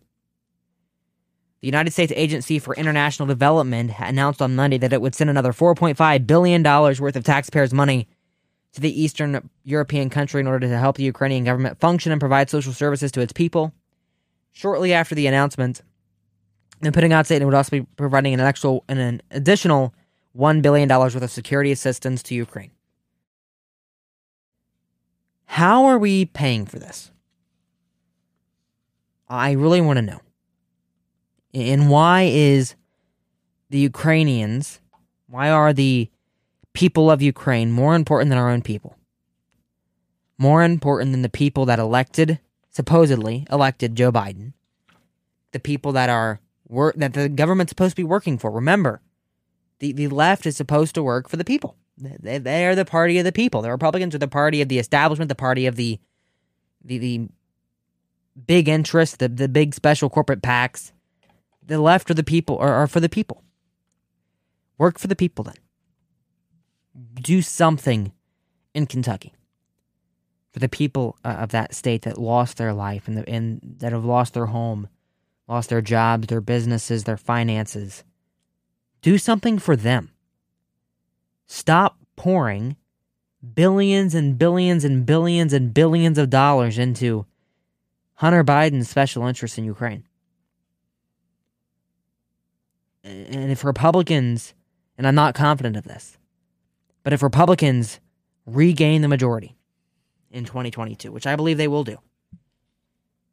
The 1.60 1.66
United 1.66 1.92
States 1.92 2.12
Agency 2.16 2.58
for 2.58 2.74
International 2.74 3.26
Development 3.26 3.92
announced 3.98 4.40
on 4.40 4.56
Monday 4.56 4.78
that 4.78 4.92
it 4.92 5.02
would 5.02 5.14
send 5.14 5.28
another 5.28 5.52
$4.5 5.52 6.26
billion 6.26 6.62
worth 6.62 7.16
of 7.16 7.24
taxpayers' 7.24 7.74
money 7.74 8.08
to 8.72 8.80
the 8.80 9.02
Eastern 9.02 9.50
European 9.64 10.10
country 10.10 10.40
in 10.40 10.46
order 10.46 10.66
to 10.68 10.78
help 10.78 10.96
the 10.96 11.02
Ukrainian 11.02 11.44
government 11.44 11.80
function 11.80 12.12
and 12.12 12.20
provide 12.20 12.50
social 12.50 12.72
services 12.72 13.10
to 13.12 13.20
its 13.20 13.32
people. 13.32 13.72
Shortly 14.52 14.92
after 14.92 15.14
the 15.14 15.26
announcement, 15.26 15.82
the 16.80 16.92
putting 16.92 17.12
out 17.12 17.26
statement 17.26 17.46
would 17.46 17.56
also 17.56 17.70
be 17.70 17.86
providing 17.96 18.34
an, 18.34 18.40
actual, 18.40 18.84
an 18.88 19.20
additional 19.30 19.94
$1 20.36 20.62
billion 20.62 20.88
worth 20.88 21.16
of 21.16 21.30
security 21.30 21.72
assistance 21.72 22.22
to 22.24 22.34
Ukraine. 22.34 22.70
How 25.46 25.86
are 25.86 25.98
we 25.98 26.26
paying 26.26 26.64
for 26.64 26.78
this? 26.78 27.10
I 29.28 29.52
really 29.52 29.80
want 29.80 29.96
to 29.96 30.02
know. 30.02 30.20
And 31.52 31.90
why 31.90 32.22
is 32.22 32.76
the 33.68 33.78
Ukrainians, 33.78 34.80
why 35.26 35.50
are 35.50 35.72
the 35.72 36.08
people 36.72 37.10
of 37.10 37.22
Ukraine 37.22 37.70
more 37.70 37.94
important 37.94 38.30
than 38.30 38.38
our 38.38 38.50
own 38.50 38.62
people? 38.62 38.96
More 40.38 40.62
important 40.62 41.12
than 41.12 41.22
the 41.22 41.28
people 41.28 41.66
that 41.66 41.78
elected, 41.78 42.40
supposedly 42.70 43.46
elected 43.50 43.94
Joe 43.94 44.10
Biden, 44.10 44.52
the 45.52 45.60
people 45.60 45.92
that 45.92 46.08
are 46.08 46.40
work 46.66 46.94
that 46.96 47.14
the 47.14 47.28
government's 47.28 47.70
supposed 47.70 47.92
to 47.92 48.02
be 48.02 48.04
working 48.04 48.38
for. 48.38 48.50
Remember, 48.50 49.02
the, 49.80 49.92
the 49.92 50.08
left 50.08 50.46
is 50.46 50.56
supposed 50.56 50.94
to 50.94 51.02
work 51.02 51.28
for 51.28 51.36
the 51.36 51.44
people. 51.44 51.76
They, 51.98 52.38
they 52.38 52.66
are 52.66 52.74
the 52.74 52.84
party 52.86 53.18
of 53.18 53.24
the 53.24 53.32
people. 53.32 53.60
The 53.60 53.70
Republicans 53.70 54.14
are 54.14 54.18
the 54.18 54.28
party 54.28 54.62
of 54.62 54.68
the 54.68 54.78
establishment, 54.78 55.28
the 55.28 55.34
party 55.34 55.66
of 55.66 55.76
the 55.76 55.98
the, 56.82 56.96
the 56.96 57.28
big 58.46 58.68
interests, 58.68 59.16
the, 59.16 59.28
the 59.28 59.48
big 59.48 59.74
special 59.74 60.08
corporate 60.08 60.40
PACs 60.40 60.92
the 61.70 61.80
left 61.80 62.10
or 62.10 62.14
the 62.14 62.24
people 62.24 62.58
are, 62.58 62.74
are 62.74 62.86
for 62.86 63.00
the 63.00 63.08
people. 63.08 63.42
Work 64.76 64.98
for 64.98 65.06
the 65.06 65.16
people 65.16 65.44
then. 65.44 65.54
Do 67.14 67.42
something 67.42 68.12
in 68.74 68.86
Kentucky 68.86 69.34
for 70.52 70.58
the 70.58 70.68
people 70.68 71.16
uh, 71.24 71.28
of 71.28 71.50
that 71.50 71.74
state 71.74 72.02
that 72.02 72.18
lost 72.18 72.56
their 72.56 72.72
life 72.72 73.06
and, 73.06 73.16
the, 73.16 73.28
and 73.28 73.60
that 73.78 73.92
have 73.92 74.04
lost 74.04 74.34
their 74.34 74.46
home, 74.46 74.88
lost 75.48 75.70
their 75.70 75.80
jobs, 75.80 76.26
their 76.26 76.40
businesses, 76.40 77.04
their 77.04 77.16
finances. 77.16 78.04
Do 79.02 79.18
something 79.18 79.58
for 79.58 79.76
them. 79.76 80.10
Stop 81.46 81.96
pouring 82.16 82.76
billions 83.54 84.14
and 84.14 84.38
billions 84.38 84.84
and 84.84 85.06
billions 85.06 85.52
and 85.52 85.72
billions 85.72 86.18
of 86.18 86.30
dollars 86.30 86.78
into 86.78 87.26
Hunter 88.14 88.44
Biden's 88.44 88.90
special 88.90 89.26
interests 89.26 89.56
in 89.56 89.64
Ukraine 89.64 90.04
and 93.02 93.50
if 93.50 93.64
Republicans, 93.64 94.54
and 94.98 95.06
I'm 95.06 95.14
not 95.14 95.34
confident 95.34 95.76
of 95.76 95.84
this, 95.84 96.18
but 97.02 97.12
if 97.12 97.22
Republicans 97.22 98.00
regain 98.46 99.02
the 99.02 99.08
majority 99.08 99.56
in 100.30 100.44
2022, 100.44 101.10
which 101.12 101.26
I 101.26 101.36
believe 101.36 101.58
they 101.58 101.68
will 101.68 101.84
do, 101.84 101.98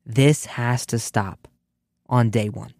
this 0.05 0.45
has 0.45 0.85
to 0.87 0.99
stop 0.99 1.47
on 2.07 2.29
day 2.29 2.49
one. 2.49 2.73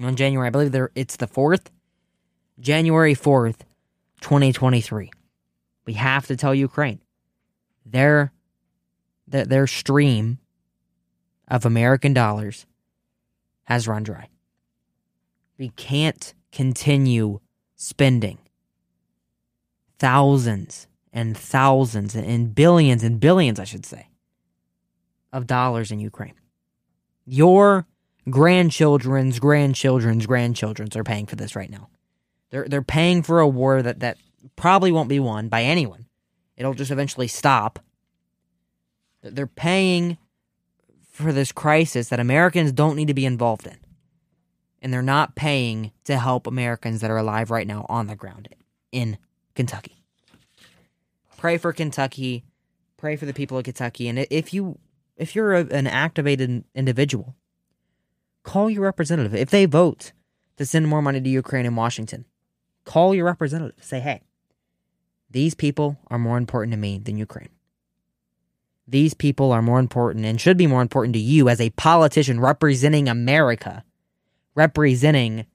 On 0.00 0.16
January, 0.16 0.48
I 0.48 0.50
believe 0.50 0.74
it's 0.94 1.16
the 1.16 1.28
4th, 1.28 1.66
January 2.58 3.14
4th, 3.14 3.60
2023. 4.20 5.10
We 5.84 5.92
have 5.94 6.26
to 6.26 6.36
tell 6.36 6.54
Ukraine 6.54 7.00
their, 7.84 8.32
their, 9.28 9.44
their 9.44 9.66
stream 9.66 10.38
of 11.48 11.64
American 11.64 12.12
dollars 12.12 12.66
has 13.64 13.86
run 13.86 14.02
dry. 14.02 14.28
We 15.58 15.68
can't 15.70 16.34
continue 16.50 17.40
spending 17.76 18.38
thousands 20.02 20.88
and 21.12 21.38
thousands 21.38 22.16
and 22.16 22.52
billions 22.56 23.04
and 23.04 23.20
billions, 23.20 23.60
I 23.60 23.64
should 23.64 23.86
say, 23.86 24.08
of 25.32 25.46
dollars 25.46 25.92
in 25.92 26.00
Ukraine. 26.00 26.34
Your 27.24 27.86
grandchildren's 28.28 29.38
grandchildren's 29.38 30.26
grandchildren's 30.26 30.96
are 30.96 31.04
paying 31.04 31.26
for 31.26 31.36
this 31.36 31.54
right 31.54 31.70
now. 31.70 31.88
They're 32.50 32.66
they're 32.68 32.82
paying 32.82 33.22
for 33.22 33.38
a 33.38 33.46
war 33.46 33.80
that, 33.80 34.00
that 34.00 34.18
probably 34.56 34.90
won't 34.90 35.08
be 35.08 35.20
won 35.20 35.48
by 35.48 35.62
anyone. 35.62 36.06
It'll 36.56 36.74
just 36.74 36.90
eventually 36.90 37.28
stop. 37.28 37.78
They're 39.22 39.46
paying 39.46 40.18
for 41.12 41.32
this 41.32 41.52
crisis 41.52 42.08
that 42.08 42.18
Americans 42.18 42.72
don't 42.72 42.96
need 42.96 43.06
to 43.06 43.14
be 43.14 43.24
involved 43.24 43.68
in. 43.68 43.78
And 44.80 44.92
they're 44.92 45.00
not 45.00 45.36
paying 45.36 45.92
to 46.06 46.18
help 46.18 46.48
Americans 46.48 47.02
that 47.02 47.10
are 47.12 47.18
alive 47.18 47.52
right 47.52 47.68
now 47.68 47.86
on 47.88 48.08
the 48.08 48.16
ground 48.16 48.48
in 48.90 49.16
Kentucky. 49.54 50.02
Pray 51.36 51.58
for 51.58 51.72
Kentucky. 51.72 52.44
Pray 52.96 53.16
for 53.16 53.26
the 53.26 53.34
people 53.34 53.58
of 53.58 53.64
Kentucky. 53.64 54.08
And 54.08 54.26
if 54.30 54.54
you 54.54 54.78
if 55.16 55.34
you're 55.34 55.54
a, 55.54 55.66
an 55.66 55.86
activated 55.86 56.64
individual, 56.74 57.34
call 58.42 58.70
your 58.70 58.82
representative. 58.82 59.34
If 59.34 59.50
they 59.50 59.66
vote 59.66 60.12
to 60.56 60.66
send 60.66 60.88
more 60.88 61.02
money 61.02 61.20
to 61.20 61.28
Ukraine 61.28 61.66
and 61.66 61.76
Washington, 61.76 62.24
call 62.84 63.14
your 63.14 63.26
representative. 63.26 63.84
Say, 63.84 64.00
hey, 64.00 64.22
these 65.30 65.54
people 65.54 65.98
are 66.08 66.18
more 66.18 66.38
important 66.38 66.72
to 66.72 66.78
me 66.78 66.98
than 66.98 67.16
Ukraine. 67.16 67.48
These 68.86 69.14
people 69.14 69.52
are 69.52 69.62
more 69.62 69.78
important 69.78 70.24
and 70.24 70.40
should 70.40 70.56
be 70.56 70.66
more 70.66 70.82
important 70.82 71.14
to 71.14 71.20
you 71.20 71.48
as 71.48 71.60
a 71.60 71.70
politician 71.70 72.40
representing 72.40 73.08
America, 73.08 73.84
representing 74.54 75.46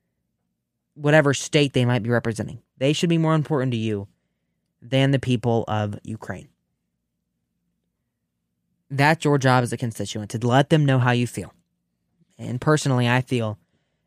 whatever 0.95 1.33
state 1.33 1.73
they 1.73 1.85
might 1.85 2.03
be 2.03 2.09
representing. 2.09 2.59
They 2.77 2.93
should 2.93 3.09
be 3.09 3.17
more 3.17 3.35
important 3.35 3.71
to 3.71 3.77
you 3.77 4.07
than 4.81 5.11
the 5.11 5.19
people 5.19 5.63
of 5.67 5.99
Ukraine. 6.03 6.49
That's 8.89 9.25
your 9.25 9.37
job 9.37 9.63
as 9.63 9.73
a 9.73 9.77
constituent 9.77 10.31
to 10.31 10.47
let 10.47 10.69
them 10.69 10.85
know 10.85 10.99
how 10.99 11.11
you 11.11 11.27
feel. 11.27 11.53
And 12.37 12.61
personally, 12.61 13.09
I 13.09 13.21
feel 13.21 13.57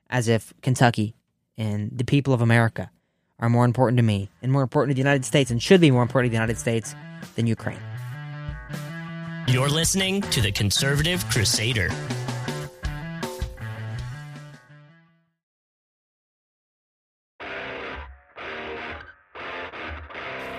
as 0.09 0.28
if 0.28 0.54
Kentucky 0.62 1.14
and 1.59 1.90
the 1.92 2.04
people 2.04 2.33
of 2.33 2.40
America 2.40 2.90
are 3.38 3.48
more 3.48 3.64
important 3.64 3.96
to 3.96 4.02
me 4.02 4.30
and 4.42 4.52
more 4.52 4.62
important 4.62 4.90
to 4.90 4.94
the 4.94 5.00
United 5.00 5.24
States 5.24 5.50
and 5.50 5.62
should 5.62 5.80
be 5.80 5.90
more 5.90 6.02
important 6.02 6.28
to 6.28 6.30
the 6.30 6.40
United 6.40 6.59
States 6.59 6.94
than 7.35 7.46
Ukraine. 7.46 7.80
You're 9.48 9.68
listening 9.68 10.22
to 10.22 10.40
the 10.40 10.52
Conservative 10.52 11.28
Crusader. 11.28 11.90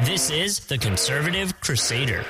This 0.04 0.32
is 0.32 0.62
the 0.62 0.80
Conservative 0.80 1.62
Crusader. 1.62 2.26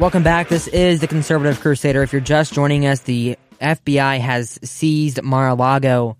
Welcome 0.00 0.24
back. 0.24 0.48
This 0.48 0.66
is 0.66 1.00
the 1.00 1.06
Conservative 1.06 1.60
Crusader. 1.60 2.02
If 2.02 2.12
you're 2.12 2.20
just 2.20 2.52
joining 2.52 2.86
us, 2.86 3.02
the 3.02 3.38
FBI 3.60 4.18
has 4.18 4.58
seized 4.64 5.22
Mar 5.22 5.46
a 5.46 5.54
Lago, 5.54 6.16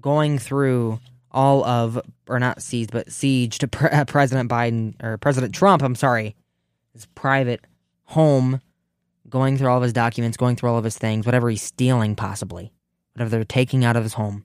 going 0.00 0.40
through 0.40 0.98
all 1.30 1.64
of, 1.64 2.00
or 2.26 2.40
not 2.40 2.60
seized, 2.60 2.90
but 2.90 3.12
siege 3.12 3.58
to 3.58 3.68
pre- 3.68 4.04
President 4.06 4.50
Biden, 4.50 5.00
or 5.00 5.18
President 5.18 5.54
Trump, 5.54 5.80
I'm 5.80 5.94
sorry, 5.94 6.34
his 6.94 7.06
private 7.14 7.64
home, 8.06 8.60
going 9.28 9.56
through 9.56 9.68
all 9.68 9.76
of 9.76 9.84
his 9.84 9.92
documents, 9.92 10.36
going 10.36 10.56
through 10.56 10.70
all 10.70 10.78
of 10.78 10.84
his 10.84 10.98
things, 10.98 11.26
whatever 11.26 11.48
he's 11.48 11.62
stealing, 11.62 12.16
possibly, 12.16 12.72
whatever 13.14 13.30
they're 13.30 13.44
taking 13.44 13.84
out 13.84 13.94
of 13.94 14.02
his 14.02 14.14
home. 14.14 14.44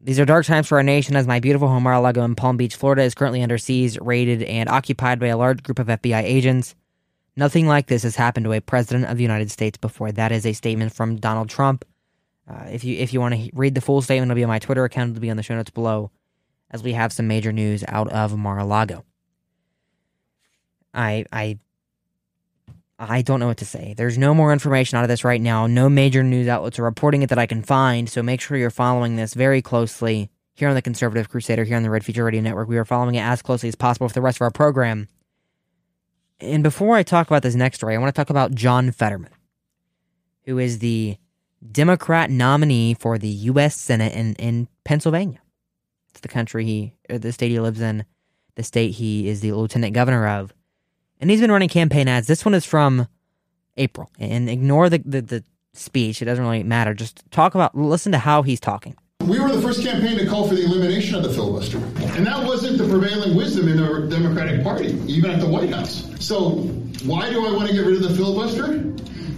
These 0.00 0.20
are 0.20 0.24
dark 0.24 0.46
times 0.46 0.68
for 0.68 0.78
our 0.78 0.84
nation 0.84 1.16
as 1.16 1.26
my 1.26 1.40
beautiful 1.40 1.66
home 1.66 1.82
Mar-a-Lago 1.82 2.22
in 2.22 2.36
Palm 2.36 2.56
Beach, 2.56 2.76
Florida 2.76 3.02
is 3.02 3.14
currently 3.14 3.42
under 3.42 3.58
siege, 3.58 3.98
raided, 4.00 4.44
and 4.44 4.68
occupied 4.68 5.18
by 5.18 5.26
a 5.26 5.36
large 5.36 5.62
group 5.64 5.80
of 5.80 5.88
FBI 5.88 6.22
agents. 6.22 6.76
Nothing 7.36 7.66
like 7.66 7.88
this 7.88 8.04
has 8.04 8.14
happened 8.14 8.44
to 8.44 8.52
a 8.52 8.60
president 8.60 9.06
of 9.06 9.16
the 9.16 9.24
United 9.24 9.50
States 9.50 9.76
before. 9.76 10.12
That 10.12 10.30
is 10.30 10.46
a 10.46 10.52
statement 10.52 10.92
from 10.92 11.16
Donald 11.16 11.48
Trump. 11.48 11.84
Uh, 12.48 12.66
if 12.70 12.84
you 12.84 12.96
if 12.96 13.12
you 13.12 13.20
want 13.20 13.34
to 13.34 13.50
read 13.52 13.74
the 13.74 13.80
full 13.80 14.00
statement, 14.00 14.30
it'll 14.30 14.36
be 14.36 14.44
on 14.44 14.48
my 14.48 14.58
Twitter 14.58 14.84
account. 14.84 15.10
It'll 15.10 15.20
be 15.20 15.30
on 15.30 15.36
the 15.36 15.42
show 15.42 15.54
notes 15.54 15.70
below, 15.70 16.10
as 16.70 16.82
we 16.82 16.92
have 16.92 17.12
some 17.12 17.28
major 17.28 17.52
news 17.52 17.84
out 17.88 18.08
of 18.08 18.36
Mar-a-Lago. 18.36 19.04
I 20.94 21.26
I 21.32 21.58
I 22.98 23.22
don't 23.22 23.38
know 23.38 23.46
what 23.46 23.58
to 23.58 23.64
say. 23.64 23.94
There's 23.96 24.18
no 24.18 24.34
more 24.34 24.52
information 24.52 24.98
out 24.98 25.04
of 25.04 25.08
this 25.08 25.22
right 25.22 25.40
now. 25.40 25.68
No 25.68 25.88
major 25.88 26.24
news 26.24 26.48
outlets 26.48 26.78
are 26.80 26.84
reporting 26.84 27.22
it 27.22 27.28
that 27.28 27.38
I 27.38 27.46
can 27.46 27.62
find, 27.62 28.08
so 28.08 28.22
make 28.22 28.40
sure 28.40 28.56
you're 28.56 28.70
following 28.70 29.14
this 29.14 29.34
very 29.34 29.62
closely 29.62 30.30
here 30.54 30.68
on 30.68 30.74
the 30.74 30.82
Conservative 30.82 31.28
Crusader, 31.28 31.62
here 31.62 31.76
on 31.76 31.84
the 31.84 31.90
Red 31.90 32.04
Future 32.04 32.24
Radio 32.24 32.40
Network. 32.40 32.68
We 32.68 32.76
are 32.76 32.84
following 32.84 33.14
it 33.14 33.20
as 33.20 33.40
closely 33.40 33.68
as 33.68 33.76
possible 33.76 34.08
for 34.08 34.14
the 34.14 34.20
rest 34.20 34.38
of 34.38 34.42
our 34.42 34.50
program. 34.50 35.06
And 36.40 36.64
before 36.64 36.96
I 36.96 37.04
talk 37.04 37.28
about 37.28 37.44
this 37.44 37.54
next 37.54 37.78
story, 37.78 37.94
I 37.94 37.98
want 37.98 38.12
to 38.12 38.18
talk 38.18 38.30
about 38.30 38.54
John 38.54 38.90
Fetterman, 38.90 39.32
who 40.46 40.58
is 40.58 40.80
the 40.80 41.18
Democrat 41.70 42.30
nominee 42.30 42.94
for 42.94 43.16
the 43.16 43.28
U.S. 43.28 43.76
Senate 43.76 44.12
in, 44.12 44.34
in 44.34 44.66
Pennsylvania. 44.84 45.40
It's 46.10 46.20
the 46.20 46.28
country 46.28 46.64
he, 46.64 46.94
the 47.08 47.32
state 47.32 47.50
he 47.50 47.60
lives 47.60 47.80
in, 47.80 48.04
the 48.56 48.64
state 48.64 48.92
he 48.92 49.28
is 49.28 49.40
the 49.40 49.52
lieutenant 49.52 49.94
governor 49.94 50.26
of 50.26 50.52
and 51.20 51.30
he's 51.30 51.40
been 51.40 51.52
running 51.52 51.68
campaign 51.68 52.08
ads. 52.08 52.26
This 52.26 52.44
one 52.44 52.54
is 52.54 52.64
from 52.64 53.08
April, 53.76 54.10
and 54.18 54.48
ignore 54.48 54.88
the, 54.88 54.98
the, 55.04 55.22
the 55.22 55.44
speech. 55.72 56.22
It 56.22 56.26
doesn't 56.26 56.44
really 56.44 56.62
matter. 56.62 56.94
Just 56.94 57.22
talk 57.30 57.54
about, 57.54 57.76
listen 57.76 58.12
to 58.12 58.18
how 58.18 58.42
he's 58.42 58.60
talking. 58.60 58.96
We 59.20 59.38
were 59.40 59.50
the 59.50 59.60
first 59.60 59.82
campaign 59.82 60.16
to 60.18 60.26
call 60.26 60.48
for 60.48 60.54
the 60.54 60.64
elimination 60.64 61.14
of 61.14 61.22
the 61.22 61.30
filibuster. 61.30 61.78
And 62.16 62.26
that 62.26 62.44
wasn't 62.44 62.78
the 62.78 62.88
prevailing 62.88 63.36
wisdom 63.36 63.68
in 63.68 63.76
the 63.76 64.06
Democratic 64.08 64.62
Party, 64.62 64.98
even 65.06 65.30
at 65.30 65.40
the 65.40 65.48
White 65.48 65.70
House. 65.70 66.08
So, 66.18 66.50
why 67.04 67.28
do 67.30 67.46
I 67.46 67.52
want 67.52 67.68
to 67.68 67.74
get 67.74 67.84
rid 67.84 67.96
of 67.96 68.02
the 68.02 68.14
filibuster? 68.14 68.78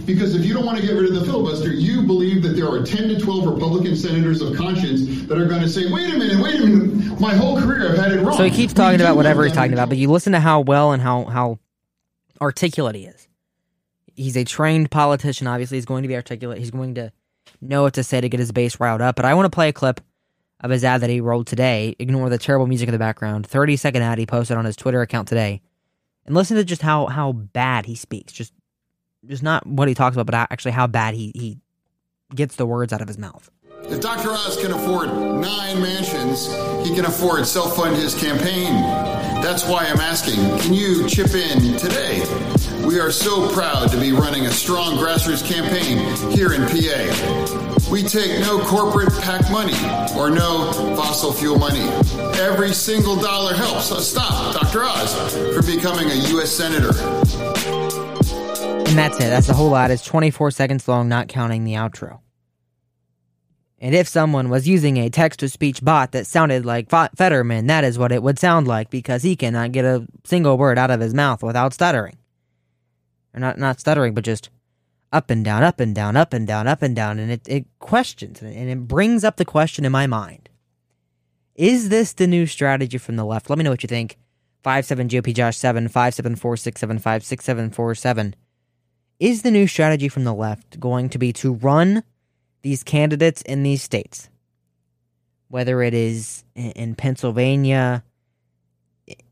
Because 0.05 0.35
if 0.35 0.45
you 0.45 0.53
don't 0.53 0.65
want 0.65 0.79
to 0.79 0.85
get 0.85 0.93
rid 0.93 1.09
of 1.09 1.15
the 1.15 1.25
filibuster, 1.25 1.71
you 1.71 2.03
believe 2.03 2.41
that 2.43 2.49
there 2.49 2.69
are 2.69 2.83
10 2.83 3.09
to 3.09 3.19
12 3.19 3.45
Republican 3.45 3.95
senators 3.95 4.41
of 4.41 4.55
conscience 4.55 5.25
that 5.27 5.37
are 5.37 5.45
going 5.45 5.61
to 5.61 5.69
say, 5.69 5.91
wait 5.91 6.13
a 6.13 6.17
minute, 6.17 6.41
wait 6.41 6.55
a 6.55 6.65
minute, 6.65 7.19
my 7.19 7.33
whole 7.33 7.59
career 7.59 7.91
I've 7.91 7.97
had 7.97 8.11
it 8.11 8.21
wrong. 8.21 8.35
So 8.35 8.43
he 8.43 8.49
keeps 8.49 8.73
talking 8.73 8.99
about 8.99 9.15
whatever 9.15 9.43
he's 9.43 9.53
talking 9.53 9.73
about, 9.73 9.89
but 9.89 9.97
you 9.97 10.09
listen 10.09 10.33
to 10.33 10.39
how 10.39 10.61
well 10.61 10.91
and 10.91 11.01
how, 11.01 11.25
how 11.25 11.59
articulate 12.41 12.95
he 12.95 13.05
is. 13.05 13.27
He's 14.15 14.35
a 14.35 14.43
trained 14.43 14.91
politician. 14.91 15.47
Obviously, 15.47 15.77
he's 15.77 15.85
going 15.85 16.01
to 16.03 16.07
be 16.07 16.15
articulate. 16.15 16.57
He's 16.57 16.71
going 16.71 16.95
to 16.95 17.11
know 17.61 17.83
what 17.83 17.93
to 17.93 18.03
say 18.03 18.19
to 18.19 18.29
get 18.29 18.39
his 18.39 18.51
base 18.51 18.79
riled 18.79 19.01
up. 19.01 19.15
But 19.15 19.25
I 19.25 19.33
want 19.33 19.45
to 19.45 19.55
play 19.55 19.69
a 19.69 19.73
clip 19.73 20.01
of 20.59 20.71
his 20.71 20.83
ad 20.83 21.01
that 21.01 21.09
he 21.09 21.21
rolled 21.21 21.47
today. 21.47 21.95
Ignore 21.97 22.29
the 22.29 22.37
terrible 22.37 22.67
music 22.67 22.87
in 22.87 22.91
the 22.91 22.99
background. 22.99 23.47
30 23.47 23.77
second 23.77 24.01
ad 24.01 24.17
he 24.17 24.25
posted 24.25 24.57
on 24.57 24.65
his 24.65 24.75
Twitter 24.75 25.01
account 25.01 25.27
today. 25.27 25.61
And 26.25 26.35
listen 26.35 26.57
to 26.57 26.63
just 26.63 26.81
how, 26.81 27.07
how 27.07 27.31
bad 27.31 27.85
he 27.85 27.95
speaks. 27.95 28.31
Just 28.33 28.53
just 29.25 29.43
not 29.43 29.65
what 29.65 29.87
he 29.87 29.93
talks 29.93 30.15
about, 30.15 30.25
but 30.25 30.35
actually 30.35 30.71
how 30.71 30.87
bad 30.87 31.13
he, 31.13 31.31
he 31.35 31.57
gets 32.33 32.55
the 32.55 32.65
words 32.65 32.91
out 32.93 33.01
of 33.01 33.07
his 33.07 33.17
mouth. 33.17 33.49
If 33.89 33.99
Dr. 33.99 34.29
Oz 34.31 34.57
can 34.61 34.71
afford 34.71 35.09
nine 35.09 35.81
mansions, 35.81 36.47
he 36.87 36.95
can 36.95 37.05
afford 37.05 37.45
self 37.45 37.75
fund 37.75 37.95
his 37.95 38.15
campaign. 38.15 38.73
That's 39.41 39.65
why 39.67 39.85
I'm 39.85 39.99
asking 39.99 40.35
can 40.59 40.73
you 40.73 41.07
chip 41.09 41.33
in 41.33 41.77
today? 41.77 42.23
We 42.85 42.99
are 42.99 43.11
so 43.11 43.51
proud 43.53 43.89
to 43.91 43.99
be 43.99 44.11
running 44.11 44.45
a 44.45 44.51
strong 44.51 44.97
grassroots 44.97 45.45
campaign 45.45 45.97
here 46.31 46.53
in 46.53 46.61
PA. 46.61 47.91
We 47.91 48.03
take 48.03 48.39
no 48.41 48.59
corporate 48.65 49.11
PAC 49.21 49.51
money 49.51 49.75
or 50.17 50.29
no 50.29 50.71
fossil 50.95 51.33
fuel 51.33 51.57
money. 51.57 51.87
Every 52.39 52.73
single 52.73 53.15
dollar 53.15 53.53
helps 53.53 53.91
us 53.91 54.07
stop 54.07 54.53
Dr. 54.53 54.83
Oz 54.83 55.35
from 55.55 55.65
becoming 55.65 56.09
a 56.09 56.15
U.S. 56.29 56.51
Senator. 56.51 56.91
And 58.87 58.97
that's 58.97 59.17
it. 59.17 59.29
That's 59.29 59.47
the 59.47 59.53
whole 59.53 59.69
lot. 59.69 59.91
It's 59.91 60.03
24 60.05 60.51
seconds 60.51 60.87
long, 60.87 61.09
not 61.09 61.27
counting 61.27 61.63
the 61.63 61.73
outro. 61.73 62.19
And 63.83 63.95
if 63.95 64.07
someone 64.07 64.49
was 64.49 64.67
using 64.67 64.97
a 64.97 65.09
text 65.09 65.39
to 65.39 65.49
speech 65.49 65.83
bot 65.83 66.11
that 66.11 66.27
sounded 66.27 66.67
like 66.67 66.91
Fetterman, 66.91 67.65
that 67.65 67.83
is 67.83 67.97
what 67.97 68.11
it 68.11 68.21
would 68.21 68.37
sound 68.37 68.67
like 68.67 68.91
because 68.91 69.23
he 69.23 69.35
cannot 69.35 69.71
get 69.71 69.85
a 69.85 70.05
single 70.23 70.55
word 70.55 70.77
out 70.77 70.91
of 70.91 70.99
his 70.99 71.15
mouth 71.15 71.41
without 71.41 71.73
stuttering. 71.73 72.17
Or 73.33 73.39
not, 73.39 73.57
not 73.57 73.79
stuttering, 73.79 74.13
but 74.13 74.23
just 74.23 74.51
up 75.11 75.31
and 75.31 75.43
down, 75.43 75.63
up 75.63 75.79
and 75.79 75.95
down, 75.95 76.15
up 76.15 76.31
and 76.31 76.45
down, 76.45 76.67
up 76.67 76.83
and 76.83 76.95
down. 76.95 77.17
And 77.17 77.31
it, 77.31 77.49
it 77.49 77.65
questions 77.79 78.39
and 78.43 78.69
it 78.69 78.87
brings 78.87 79.23
up 79.23 79.37
the 79.37 79.45
question 79.45 79.83
in 79.83 79.91
my 79.91 80.05
mind 80.05 80.49
Is 81.55 81.89
this 81.89 82.13
the 82.13 82.27
new 82.27 82.45
strategy 82.45 82.99
from 82.99 83.15
the 83.15 83.25
left? 83.25 83.49
Let 83.49 83.57
me 83.57 83.63
know 83.63 83.71
what 83.71 83.81
you 83.81 83.87
think. 83.87 84.19
57 84.63 85.09
GOP 85.09 85.33
Josh 85.33 85.57
7 85.57 85.87
574 85.87 86.57
675 86.57 87.23
6747. 87.25 88.35
Is 89.19 89.41
the 89.41 89.49
new 89.49 89.65
strategy 89.65 90.07
from 90.07 90.23
the 90.23 90.35
left 90.35 90.79
going 90.79 91.09
to 91.09 91.17
be 91.17 91.33
to 91.33 91.53
run 91.53 92.03
these 92.61 92.83
candidates 92.83 93.41
in 93.41 93.63
these 93.63 93.81
states, 93.81 94.29
whether 95.47 95.81
it 95.81 95.93
is 95.93 96.43
in 96.55 96.95
Pennsylvania, 96.95 98.03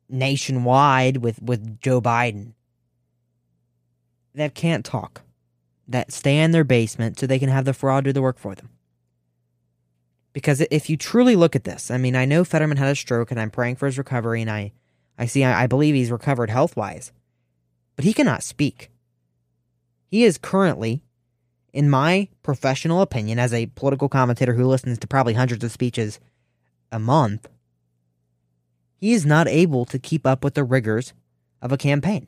nationwide 0.09 1.17
with, 1.17 1.41
with 1.41 1.79
Joe 1.79 2.01
Biden, 2.01 2.53
that 4.35 4.55
can't 4.55 4.85
talk, 4.85 5.21
that 5.87 6.11
stay 6.11 6.39
in 6.39 6.51
their 6.51 6.63
basement 6.63 7.19
so 7.19 7.27
they 7.27 7.39
can 7.39 7.49
have 7.49 7.65
the 7.65 7.73
fraud 7.73 8.05
do 8.05 8.13
the 8.13 8.21
work 8.21 8.39
for 8.39 8.55
them. 8.55 8.69
Because 10.33 10.61
if 10.71 10.89
you 10.89 10.97
truly 10.97 11.35
look 11.35 11.55
at 11.55 11.63
this, 11.63 11.89
I 11.89 11.97
mean, 11.97 12.15
I 12.15 12.25
know 12.25 12.43
Fetterman 12.43 12.77
had 12.77 12.89
a 12.89 12.95
stroke 12.95 13.31
and 13.31 13.39
I'm 13.39 13.49
praying 13.49 13.75
for 13.75 13.87
his 13.87 13.97
recovery 13.97 14.41
and 14.41 14.49
I, 14.49 14.71
I 15.17 15.25
see, 15.25 15.43
I, 15.43 15.63
I 15.63 15.67
believe 15.67 15.95
he's 15.95 16.11
recovered 16.11 16.49
health 16.49 16.77
wise, 16.77 17.11
but 17.95 18.05
he 18.05 18.13
cannot 18.13 18.43
speak. 18.43 18.91
He 20.07 20.23
is 20.23 20.37
currently, 20.37 21.03
in 21.73 21.89
my 21.89 22.27
professional 22.43 23.01
opinion, 23.01 23.39
as 23.39 23.53
a 23.53 23.67
political 23.67 24.09
commentator 24.09 24.53
who 24.53 24.65
listens 24.65 24.97
to 24.99 25.07
probably 25.07 25.33
hundreds 25.33 25.63
of 25.63 25.71
speeches 25.71 26.19
a 26.91 26.99
month, 26.99 27.47
he 28.95 29.13
is 29.13 29.25
not 29.25 29.47
able 29.47 29.85
to 29.85 29.99
keep 29.99 30.25
up 30.25 30.43
with 30.43 30.55
the 30.55 30.63
rigors 30.63 31.13
of 31.61 31.71
a 31.71 31.77
campaign. 31.77 32.27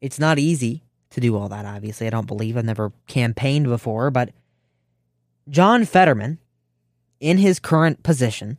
It's 0.00 0.18
not 0.18 0.38
easy 0.38 0.82
to 1.10 1.20
do 1.20 1.36
all 1.36 1.48
that, 1.48 1.64
obviously. 1.64 2.06
I 2.06 2.10
don't 2.10 2.26
believe 2.26 2.56
I've 2.56 2.64
never 2.64 2.92
campaigned 3.06 3.66
before, 3.66 4.10
but 4.10 4.30
John 5.48 5.84
Fetterman, 5.84 6.38
in 7.20 7.38
his 7.38 7.60
current 7.60 8.02
position, 8.02 8.58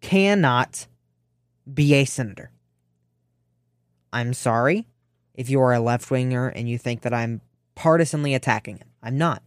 cannot 0.00 0.86
be 1.72 1.94
a 1.94 2.04
senator. 2.04 2.50
I'm 4.12 4.32
sorry 4.32 4.86
if 5.34 5.50
you 5.50 5.60
are 5.60 5.72
a 5.72 5.80
left 5.80 6.10
winger 6.10 6.48
and 6.48 6.68
you 6.68 6.78
think 6.78 7.02
that 7.02 7.14
I'm 7.14 7.40
partisanly 7.78 8.34
attacking 8.34 8.78
him. 8.78 8.88
I'm 9.00 9.16
not. 9.16 9.40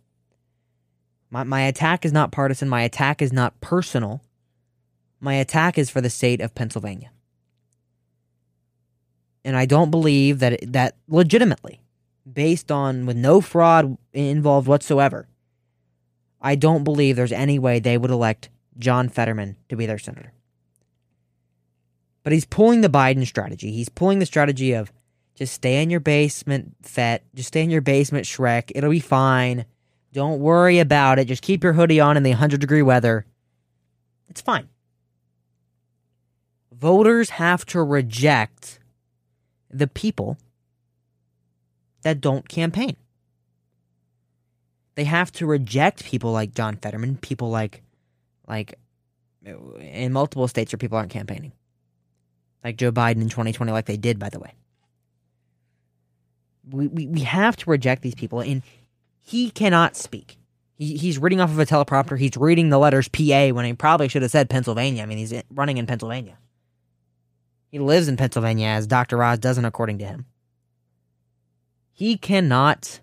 My, 1.30 1.44
my 1.44 1.64
attack 1.64 2.06
is 2.06 2.14
not 2.14 2.32
partisan. 2.32 2.70
My 2.70 2.84
attack 2.84 3.22
is 3.22 3.34
not 3.34 3.60
personal. 3.60 4.22
My 5.20 5.34
attack 5.34 5.78
is 5.78 5.90
for 5.90 6.00
the 6.00 6.10
state 6.10 6.40
of 6.40 6.56
Pennsylvania. 6.56 7.12
And 9.44 9.58
I 9.58 9.66
don't 9.66 9.92
believe 9.92 10.40
that 10.40 10.60
that 10.72 10.96
legitimately, 11.10 11.82
based 12.32 12.72
on 12.72 13.06
with 13.06 13.18
no 13.18 13.42
fraud 13.42 13.98
involved 14.14 14.66
whatsoever, 14.66 15.28
I 16.42 16.56
don't 16.56 16.86
believe 16.86 17.18
there's 17.18 17.34
any 17.34 17.60
way 17.60 17.80
they 17.80 17.98
would 17.98 18.12
elect 18.12 18.50
John 18.80 19.10
Fetterman 19.10 19.58
to 19.68 19.76
be 19.76 19.86
their 19.86 20.00
senator. 20.00 20.32
But 22.24 22.32
he's 22.32 22.46
pulling 22.46 22.80
the 22.80 22.88
Biden 22.88 23.28
strategy. 23.28 23.74
He's 23.74 23.90
pulling 23.90 24.20
the 24.20 24.26
strategy 24.26 24.72
of 24.72 24.94
just 25.42 25.54
stay 25.54 25.82
in 25.82 25.90
your 25.90 26.00
basement, 26.00 26.76
Fet. 26.84 27.24
Just 27.34 27.48
stay 27.48 27.64
in 27.64 27.72
your 27.72 27.82
basement, 27.82 28.28
Shrek. 28.28 28.72
It'll 28.76 28.92
be 28.92 29.00
fine. 29.00 29.66
Don't 30.14 30.40
worry 30.40 30.78
about 30.78 31.18
it. 31.18 31.26
Just 31.26 31.42
keep 31.42 31.64
your 31.64 31.74
hoodie 31.74 32.00
on 32.00 32.16
in 32.16 32.22
the 32.22 32.30
100 32.30 32.62
degree 32.62 32.84
weather. 32.84 33.26
It's 34.30 34.40
fine. 34.40 34.70
Voters 36.72 37.32
have 37.32 37.66
to 37.66 37.82
reject 37.82 38.78
the 39.72 39.88
people 39.88 40.38
that 42.04 42.22
don't 42.22 42.48
campaign. 42.48 42.96
They 44.94 45.06
have 45.06 45.32
to 45.32 45.48
reject 45.48 46.06
people 46.06 46.32
like 46.32 46.54
John 46.54 46.76
Fetterman, 46.76 47.18
people 47.18 47.50
like 47.50 47.82
like 48.48 48.76
in 49.44 50.14
multiple 50.14 50.48
states 50.48 50.72
where 50.72 50.78
people 50.78 51.00
aren't 51.00 51.10
campaigning. 51.10 51.52
Like 52.64 52.78
Joe 52.78 52.92
Biden 52.92 53.24
in 53.24 53.30
2020 53.30 53.72
like 53.72 53.88
they 53.88 53.98
did 53.98 54.20
by 54.20 54.30
the 54.30 54.38
way. 54.38 54.54
We 56.70 56.88
we, 56.88 57.08
we 57.08 57.22
have 57.22 57.56
to 57.58 57.70
reject 57.70 58.02
these 58.02 58.16
people 58.16 58.42
and 58.42 58.62
he 59.22 59.52
cannot 59.52 59.96
speak. 59.96 60.38
He, 60.78 60.98
he's 60.98 61.20
reading 61.20 61.40
off 61.40 61.52
of 61.52 61.60
a 61.60 61.66
teleprompter. 61.66 62.18
He's 62.18 62.36
reading 62.38 62.70
the 62.70 62.80
letters 62.80 63.08
PA 63.08 63.50
when 63.50 63.66
he 63.66 63.74
probably 63.74 64.08
should 64.08 64.24
have 64.24 64.32
said 64.32 64.50
Pennsylvania. 64.50 65.04
I 65.04 65.06
mean, 65.06 65.20
he's 65.20 65.34
running 65.52 65.78
in 65.78 65.86
Pennsylvania. 65.86 66.38
He 67.70 67.80
lives 67.80 68.08
in 68.08 68.18
Pennsylvania, 68.18 68.68
as 68.68 68.86
Dr. 68.86 69.24
Oz 69.24 69.40
doesn't, 69.40 69.64
according 69.64 70.00
to 70.00 70.06
him. 70.06 70.26
He 71.94 72.18
cannot 72.18 73.00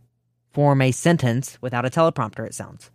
form 0.50 0.82
a 0.82 0.90
sentence 0.90 1.56
without 1.62 1.86
a 1.86 1.90
teleprompter, 1.90 2.44
it 2.46 2.54
sounds. 2.54 2.90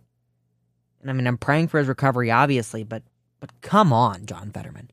And 1.00 1.10
I 1.10 1.14
mean, 1.14 1.26
I'm 1.26 1.38
praying 1.38 1.68
for 1.68 1.78
his 1.78 1.88
recovery, 1.88 2.30
obviously, 2.30 2.84
but 2.84 3.02
but 3.40 3.60
come 3.60 3.92
on, 3.92 4.24
John 4.24 4.50
Fetterman. 4.50 4.90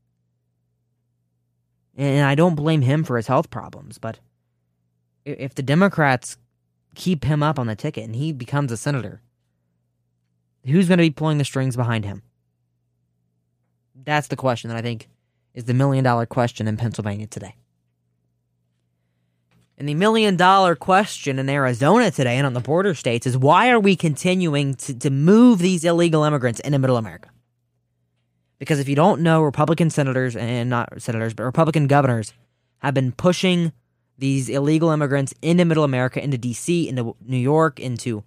And 1.95 2.25
I 2.25 2.35
don't 2.35 2.55
blame 2.55 2.81
him 2.81 3.03
for 3.03 3.15
his 3.15 3.27
health 3.27 3.49
problems, 3.49 3.97
but 3.97 4.19
if 5.25 5.55
the 5.55 5.63
Democrats 5.63 6.37
keep 6.95 7.23
him 7.23 7.41
up 7.41 7.59
on 7.59 7.67
the 7.67 7.75
ticket 7.75 8.03
and 8.03 8.15
he 8.15 8.31
becomes 8.33 8.71
a 8.71 8.77
senator, 8.77 9.21
who's 10.65 10.87
going 10.87 10.97
to 10.97 11.03
be 11.03 11.09
pulling 11.09 11.37
the 11.37 11.45
strings 11.45 11.75
behind 11.75 12.05
him? 12.05 12.23
That's 13.95 14.27
the 14.27 14.35
question 14.35 14.69
that 14.69 14.77
I 14.77 14.81
think 14.81 15.07
is 15.53 15.65
the 15.65 15.73
million 15.73 16.03
dollar 16.03 16.25
question 16.25 16.67
in 16.67 16.77
Pennsylvania 16.77 17.27
today. 17.27 17.55
And 19.77 19.89
the 19.89 19.95
million 19.95 20.35
dollar 20.35 20.75
question 20.75 21.39
in 21.39 21.49
Arizona 21.49 22.11
today 22.11 22.37
and 22.37 22.45
on 22.45 22.53
the 22.53 22.59
border 22.59 22.93
states 22.93 23.25
is 23.25 23.37
why 23.37 23.69
are 23.69 23.79
we 23.79 23.95
continuing 23.95 24.75
to, 24.75 24.93
to 24.93 25.09
move 25.09 25.59
these 25.59 25.83
illegal 25.83 26.23
immigrants 26.23 26.59
into 26.59 26.77
middle 26.77 26.97
America? 26.97 27.29
Because 28.59 28.79
if 28.79 28.87
you 28.87 28.95
don't 28.95 29.21
know, 29.21 29.41
Republican 29.41 29.89
senators 29.89 30.35
and 30.35 30.69
not 30.69 31.01
senators, 31.01 31.33
but 31.33 31.43
Republican 31.43 31.87
governors 31.87 32.31
have 32.79 32.93
been 32.93 33.11
pushing 33.11 33.71
these 34.21 34.47
illegal 34.47 34.89
immigrants 34.89 35.33
into 35.41 35.65
middle 35.65 35.83
America, 35.83 36.23
into 36.23 36.37
DC, 36.37 36.87
into 36.87 37.15
New 37.25 37.37
York, 37.37 37.79
into 37.79 38.23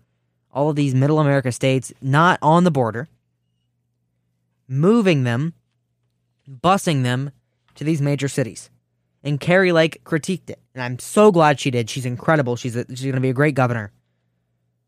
all 0.53 0.69
of 0.69 0.77
these 0.77 0.95
middle 0.95 1.19
America 1.19 1.51
states, 1.51 1.93
not 2.03 2.39
on 2.43 2.65
the 2.65 2.71
border, 2.71 3.09
moving 4.69 5.25
them 5.25 5.55
busing 6.49 7.03
them 7.03 7.31
to 7.75 7.85
these 7.85 8.01
major 8.01 8.29
cities. 8.29 8.71
And 9.23 9.41
Kari 9.41 9.73
Lake 9.73 10.05
critiqued 10.05 10.51
it, 10.51 10.61
and 10.75 10.83
I'm 10.83 10.99
so 10.99 11.33
glad 11.33 11.59
she 11.59 11.71
did. 11.71 11.89
She's 11.89 12.05
incredible. 12.05 12.57
She's 12.57 12.75
she's 12.75 13.03
going 13.03 13.15
to 13.15 13.21
be 13.21 13.31
a 13.31 13.35
great 13.35 13.55
governor. 13.55 13.91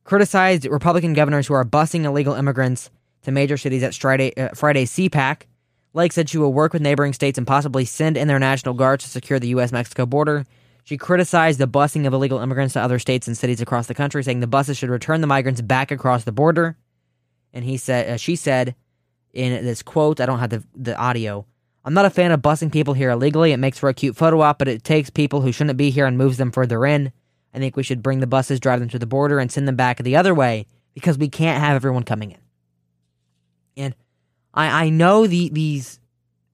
Criticized 0.04 0.66
Republican 0.66 1.14
governors 1.14 1.46
who 1.46 1.54
are 1.54 1.64
busing 1.64 2.04
illegal 2.04 2.34
immigrants 2.34 2.90
to 3.22 3.32
major 3.32 3.56
cities 3.56 3.82
at 3.82 3.94
Friday, 3.94 4.36
uh, 4.36 4.50
Friday's 4.54 4.92
CPAC. 4.92 5.42
Lake 5.94 6.12
said 6.12 6.28
she 6.28 6.36
will 6.36 6.52
work 6.52 6.74
with 6.74 6.82
neighboring 6.82 7.14
states 7.14 7.38
and 7.38 7.46
possibly 7.46 7.86
send 7.86 8.18
in 8.18 8.28
their 8.28 8.38
national 8.38 8.74
guards 8.74 9.04
to 9.04 9.10
secure 9.10 9.38
the 9.38 9.48
U.S. 9.48 9.72
Mexico 9.72 10.04
border. 10.04 10.44
She 10.86 10.96
criticized 10.96 11.58
the 11.58 11.66
busing 11.66 12.06
of 12.06 12.12
illegal 12.12 12.38
immigrants 12.38 12.74
to 12.74 12.80
other 12.80 13.00
states 13.00 13.26
and 13.26 13.36
cities 13.36 13.60
across 13.60 13.88
the 13.88 13.94
country, 13.94 14.22
saying 14.22 14.38
the 14.38 14.46
buses 14.46 14.78
should 14.78 14.88
return 14.88 15.20
the 15.20 15.26
migrants 15.26 15.60
back 15.60 15.90
across 15.90 16.22
the 16.22 16.30
border. 16.30 16.76
And 17.52 17.64
he 17.64 17.76
said, 17.76 18.08
uh, 18.08 18.16
she 18.18 18.36
said 18.36 18.76
in 19.32 19.64
this 19.64 19.82
quote, 19.82 20.20
I 20.20 20.26
don't 20.26 20.38
have 20.38 20.50
the, 20.50 20.62
the 20.76 20.96
audio, 20.96 21.44
I'm 21.84 21.92
not 21.92 22.04
a 22.04 22.10
fan 22.10 22.30
of 22.30 22.40
busing 22.40 22.70
people 22.70 22.94
here 22.94 23.10
illegally. 23.10 23.50
It 23.50 23.56
makes 23.56 23.80
for 23.80 23.88
a 23.88 23.94
cute 23.94 24.14
photo 24.14 24.42
op, 24.42 24.60
but 24.60 24.68
it 24.68 24.84
takes 24.84 25.10
people 25.10 25.40
who 25.40 25.50
shouldn't 25.50 25.76
be 25.76 25.90
here 25.90 26.06
and 26.06 26.16
moves 26.16 26.36
them 26.36 26.52
further 26.52 26.86
in. 26.86 27.10
I 27.52 27.58
think 27.58 27.74
we 27.74 27.82
should 27.82 28.00
bring 28.00 28.20
the 28.20 28.28
buses, 28.28 28.60
drive 28.60 28.78
them 28.78 28.88
to 28.90 28.98
the 29.00 29.06
border, 29.06 29.40
and 29.40 29.50
send 29.50 29.66
them 29.66 29.74
back 29.74 29.98
the 29.98 30.14
other 30.14 30.36
way 30.36 30.66
because 30.94 31.18
we 31.18 31.28
can't 31.28 31.60
have 31.60 31.74
everyone 31.74 32.04
coming 32.04 32.30
in. 32.30 32.38
And 33.76 33.94
I, 34.54 34.86
I 34.86 34.88
know 34.90 35.26
the, 35.26 35.48
these 35.48 35.98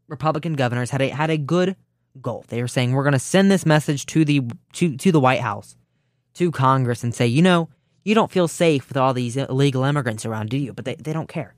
Republican 0.09 0.55
governors 0.55 0.89
had 0.89 1.03
a 1.03 1.09
had 1.09 1.29
a 1.29 1.37
good 1.37 1.77
goal. 2.21 2.45
They 2.49 2.61
were 2.61 2.69
saying 2.69 2.93
we're 2.93 3.05
going 3.05 3.13
to 3.13 3.19
send 3.19 3.51
this 3.51 3.67
message 3.67 4.07
to 4.07 4.25
the 4.25 4.43
to 4.75 4.97
to 4.97 5.13
the 5.13 5.21
White 5.21 5.41
House, 5.41 5.77
to 6.35 6.51
Congress, 6.51 7.03
and 7.03 7.15
say, 7.15 7.27
you 7.27 7.43
know, 7.43 7.69
you 8.05 8.15
don't 8.15 8.31
feel 8.31 8.49
safe 8.49 8.89
with 8.89 8.97
all 8.97 9.15
these 9.15 9.37
illegal 9.37 9.85
immigrants 9.85 10.27
around, 10.27 10.51
do 10.51 10.59
you? 10.59 10.73
But 10.73 10.85
they, 10.85 10.97
they 10.97 11.13
don't 11.13 11.29
care. 11.29 11.55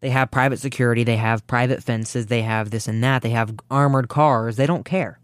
They 0.00 0.10
have 0.10 0.30
private 0.30 0.58
security, 0.58 1.04
they 1.04 1.16
have 1.16 1.46
private 1.46 1.82
fences, 1.82 2.26
they 2.26 2.42
have 2.42 2.70
this 2.70 2.88
and 2.88 3.04
that, 3.04 3.22
they 3.22 3.30
have 3.30 3.54
armored 3.70 4.08
cars. 4.08 4.56
They 4.56 4.66
don't 4.66 4.84
care. 4.84 5.20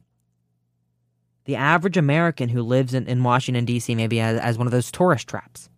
The 1.47 1.57
average 1.57 1.97
American 1.97 2.51
who 2.51 2.63
lives 2.63 2.93
in, 2.93 3.07
in 3.07 3.23
Washington, 3.23 3.65
D.C., 3.65 3.95
maybe 3.95 4.21
as, 4.21 4.39
as 4.39 4.59
one 4.59 4.67
of 4.67 4.73
those 4.73 4.91
tourist 4.91 5.29
traps. 5.29 5.71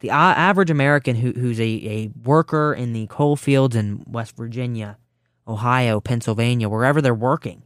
The 0.00 0.10
average 0.10 0.70
American 0.70 1.16
who, 1.16 1.32
who's 1.32 1.60
a, 1.60 1.64
a 1.64 2.10
worker 2.24 2.72
in 2.72 2.92
the 2.92 3.06
coal 3.08 3.36
fields 3.36 3.76
in 3.76 4.02
West 4.06 4.36
Virginia, 4.36 4.96
Ohio, 5.48 6.00
Pennsylvania, 6.00 6.68
wherever 6.68 7.00
they're 7.00 7.14
working, 7.14 7.62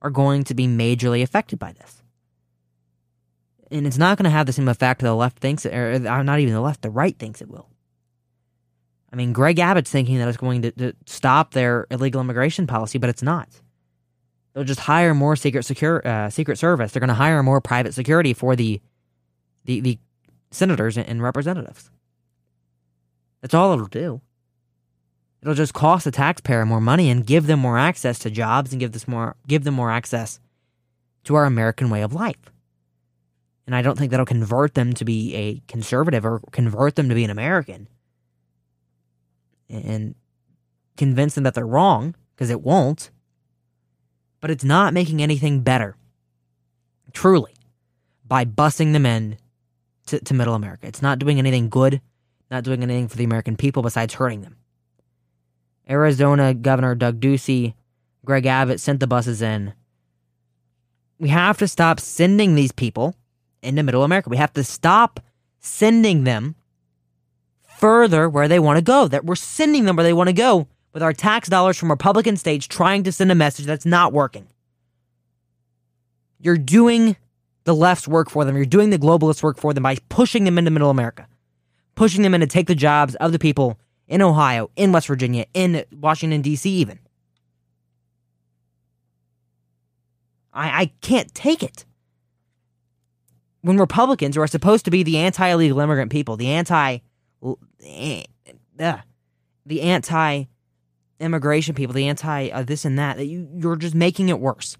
are 0.00 0.10
going 0.10 0.44
to 0.44 0.54
be 0.54 0.66
majorly 0.66 1.22
affected 1.22 1.58
by 1.58 1.72
this. 1.72 2.02
And 3.70 3.86
it's 3.86 3.98
not 3.98 4.16
going 4.16 4.24
to 4.24 4.30
have 4.30 4.46
the 4.46 4.52
same 4.52 4.68
effect 4.68 5.00
the 5.00 5.14
left 5.14 5.38
thinks, 5.38 5.66
or 5.66 5.98
not 5.98 6.38
even 6.38 6.54
the 6.54 6.60
left, 6.60 6.82
the 6.82 6.90
right 6.90 7.18
thinks 7.18 7.42
it 7.42 7.48
will. 7.48 7.68
I 9.12 9.16
mean, 9.16 9.32
Greg 9.32 9.58
Abbott's 9.58 9.90
thinking 9.90 10.18
that 10.18 10.28
it's 10.28 10.36
going 10.36 10.62
to, 10.62 10.70
to 10.72 10.92
stop 11.06 11.52
their 11.52 11.86
illegal 11.90 12.20
immigration 12.20 12.66
policy, 12.66 12.98
but 12.98 13.10
it's 13.10 13.22
not. 13.22 13.48
They'll 14.52 14.64
just 14.64 14.80
hire 14.80 15.14
more 15.14 15.36
secret 15.36 15.64
secure 15.64 16.06
uh, 16.06 16.30
secret 16.30 16.58
service. 16.58 16.92
They're 16.92 17.00
going 17.00 17.08
to 17.08 17.14
hire 17.14 17.42
more 17.42 17.60
private 17.60 17.92
security 17.94 18.32
for 18.32 18.56
the 18.56 18.80
the 19.64 19.80
the 19.80 19.98
senators 20.50 20.96
and 20.96 21.22
representatives. 21.22 21.90
That's 23.42 23.54
all 23.54 23.72
it'll 23.74 23.86
do. 23.86 24.22
It'll 25.42 25.54
just 25.54 25.74
cost 25.74 26.04
the 26.04 26.10
taxpayer 26.10 26.64
more 26.66 26.80
money 26.80 27.10
and 27.10 27.26
give 27.26 27.46
them 27.46 27.60
more 27.60 27.78
access 27.78 28.18
to 28.20 28.30
jobs 28.30 28.72
and 28.72 28.80
give 28.80 28.92
this 28.92 29.06
more 29.06 29.36
give 29.46 29.64
them 29.64 29.74
more 29.74 29.90
access 29.90 30.40
to 31.24 31.34
our 31.34 31.44
American 31.44 31.90
way 31.90 32.02
of 32.02 32.12
life. 32.12 32.52
And 33.66 33.74
I 33.74 33.82
don't 33.82 33.98
think 33.98 34.10
that'll 34.10 34.26
convert 34.26 34.74
them 34.74 34.92
to 34.94 35.04
be 35.04 35.34
a 35.34 35.62
conservative 35.66 36.24
or 36.24 36.40
convert 36.52 36.94
them 36.96 37.08
to 37.08 37.14
be 37.14 37.24
an 37.24 37.30
American 37.30 37.88
and 39.68 40.14
convince 40.96 41.34
them 41.34 41.44
that 41.44 41.54
they're 41.54 41.66
wrong, 41.66 42.14
because 42.34 42.48
it 42.48 42.62
won't. 42.62 43.10
But 44.40 44.50
it's 44.52 44.62
not 44.62 44.94
making 44.94 45.20
anything 45.20 45.62
better. 45.62 45.96
Truly. 47.12 47.52
by 48.28 48.44
busing 48.44 48.92
them 48.92 49.06
in 49.06 49.38
to, 50.06 50.20
to 50.20 50.34
middle 50.34 50.54
America. 50.54 50.86
It's 50.86 51.02
not 51.02 51.18
doing 51.18 51.38
anything 51.38 51.68
good, 51.68 52.00
not 52.50 52.64
doing 52.64 52.82
anything 52.82 53.08
for 53.08 53.16
the 53.16 53.24
American 53.24 53.56
people 53.56 53.82
besides 53.82 54.14
hurting 54.14 54.42
them. 54.42 54.56
Arizona 55.88 56.54
Governor 56.54 56.94
Doug 56.94 57.20
Ducey, 57.20 57.74
Greg 58.24 58.46
Abbott 58.46 58.80
sent 58.80 59.00
the 59.00 59.06
buses 59.06 59.40
in. 59.40 59.72
We 61.18 61.28
have 61.28 61.58
to 61.58 61.68
stop 61.68 62.00
sending 62.00 62.54
these 62.54 62.72
people 62.72 63.14
into 63.62 63.82
middle 63.82 64.04
America. 64.04 64.28
We 64.28 64.36
have 64.36 64.52
to 64.54 64.64
stop 64.64 65.20
sending 65.60 66.24
them 66.24 66.54
further 67.78 68.28
where 68.28 68.48
they 68.48 68.58
want 68.58 68.78
to 68.78 68.82
go. 68.82 69.08
That 69.08 69.24
we're 69.24 69.36
sending 69.36 69.84
them 69.84 69.96
where 69.96 70.04
they 70.04 70.12
want 70.12 70.28
to 70.28 70.34
go 70.34 70.68
with 70.92 71.02
our 71.02 71.12
tax 71.12 71.48
dollars 71.48 71.76
from 71.76 71.90
Republican 71.90 72.36
states 72.36 72.66
trying 72.66 73.02
to 73.04 73.12
send 73.12 73.30
a 73.30 73.34
message 73.34 73.66
that's 73.66 73.86
not 73.86 74.12
working. 74.12 74.48
You're 76.40 76.58
doing 76.58 77.16
the 77.64 77.74
left's 77.74 78.08
work 78.08 78.30
for 78.30 78.44
them. 78.44 78.56
You're 78.56 78.64
doing 78.64 78.90
the 78.90 78.98
globalist 78.98 79.42
work 79.42 79.58
for 79.58 79.72
them 79.74 79.82
by 79.82 79.96
pushing 80.08 80.44
them 80.44 80.58
into 80.58 80.70
middle 80.70 80.90
America, 80.90 81.26
pushing 81.94 82.22
them 82.22 82.34
in 82.34 82.40
to 82.40 82.46
take 82.46 82.66
the 82.66 82.74
jobs 82.74 83.14
of 83.16 83.32
the 83.32 83.38
people 83.38 83.78
in 84.08 84.22
Ohio, 84.22 84.70
in 84.76 84.92
West 84.92 85.06
Virginia, 85.06 85.46
in 85.54 85.84
Washington, 85.92 86.42
D.C., 86.42 86.70
even. 86.70 86.98
I, 90.52 90.82
I 90.82 90.92
can't 91.00 91.34
take 91.34 91.62
it. 91.62 91.84
When 93.60 93.78
Republicans, 93.78 94.36
who 94.36 94.42
are 94.42 94.46
supposed 94.46 94.84
to 94.84 94.90
be 94.90 95.02
the 95.02 95.18
anti 95.18 95.48
illegal 95.48 95.80
immigrant 95.80 96.10
people, 96.10 96.36
the 96.36 96.48
anti. 96.48 96.98
Eh, 97.84 98.22
the 99.66 99.82
anti 99.82 100.44
immigration 101.18 101.74
people, 101.74 101.94
the 101.94 102.08
anti 102.08 102.48
uh, 102.50 102.62
this 102.62 102.84
and 102.84 102.98
that, 102.98 103.16
that 103.16 103.26
you, 103.26 103.48
you're 103.54 103.76
just 103.76 103.94
making 103.94 104.28
it 104.28 104.38
worse. 104.38 104.76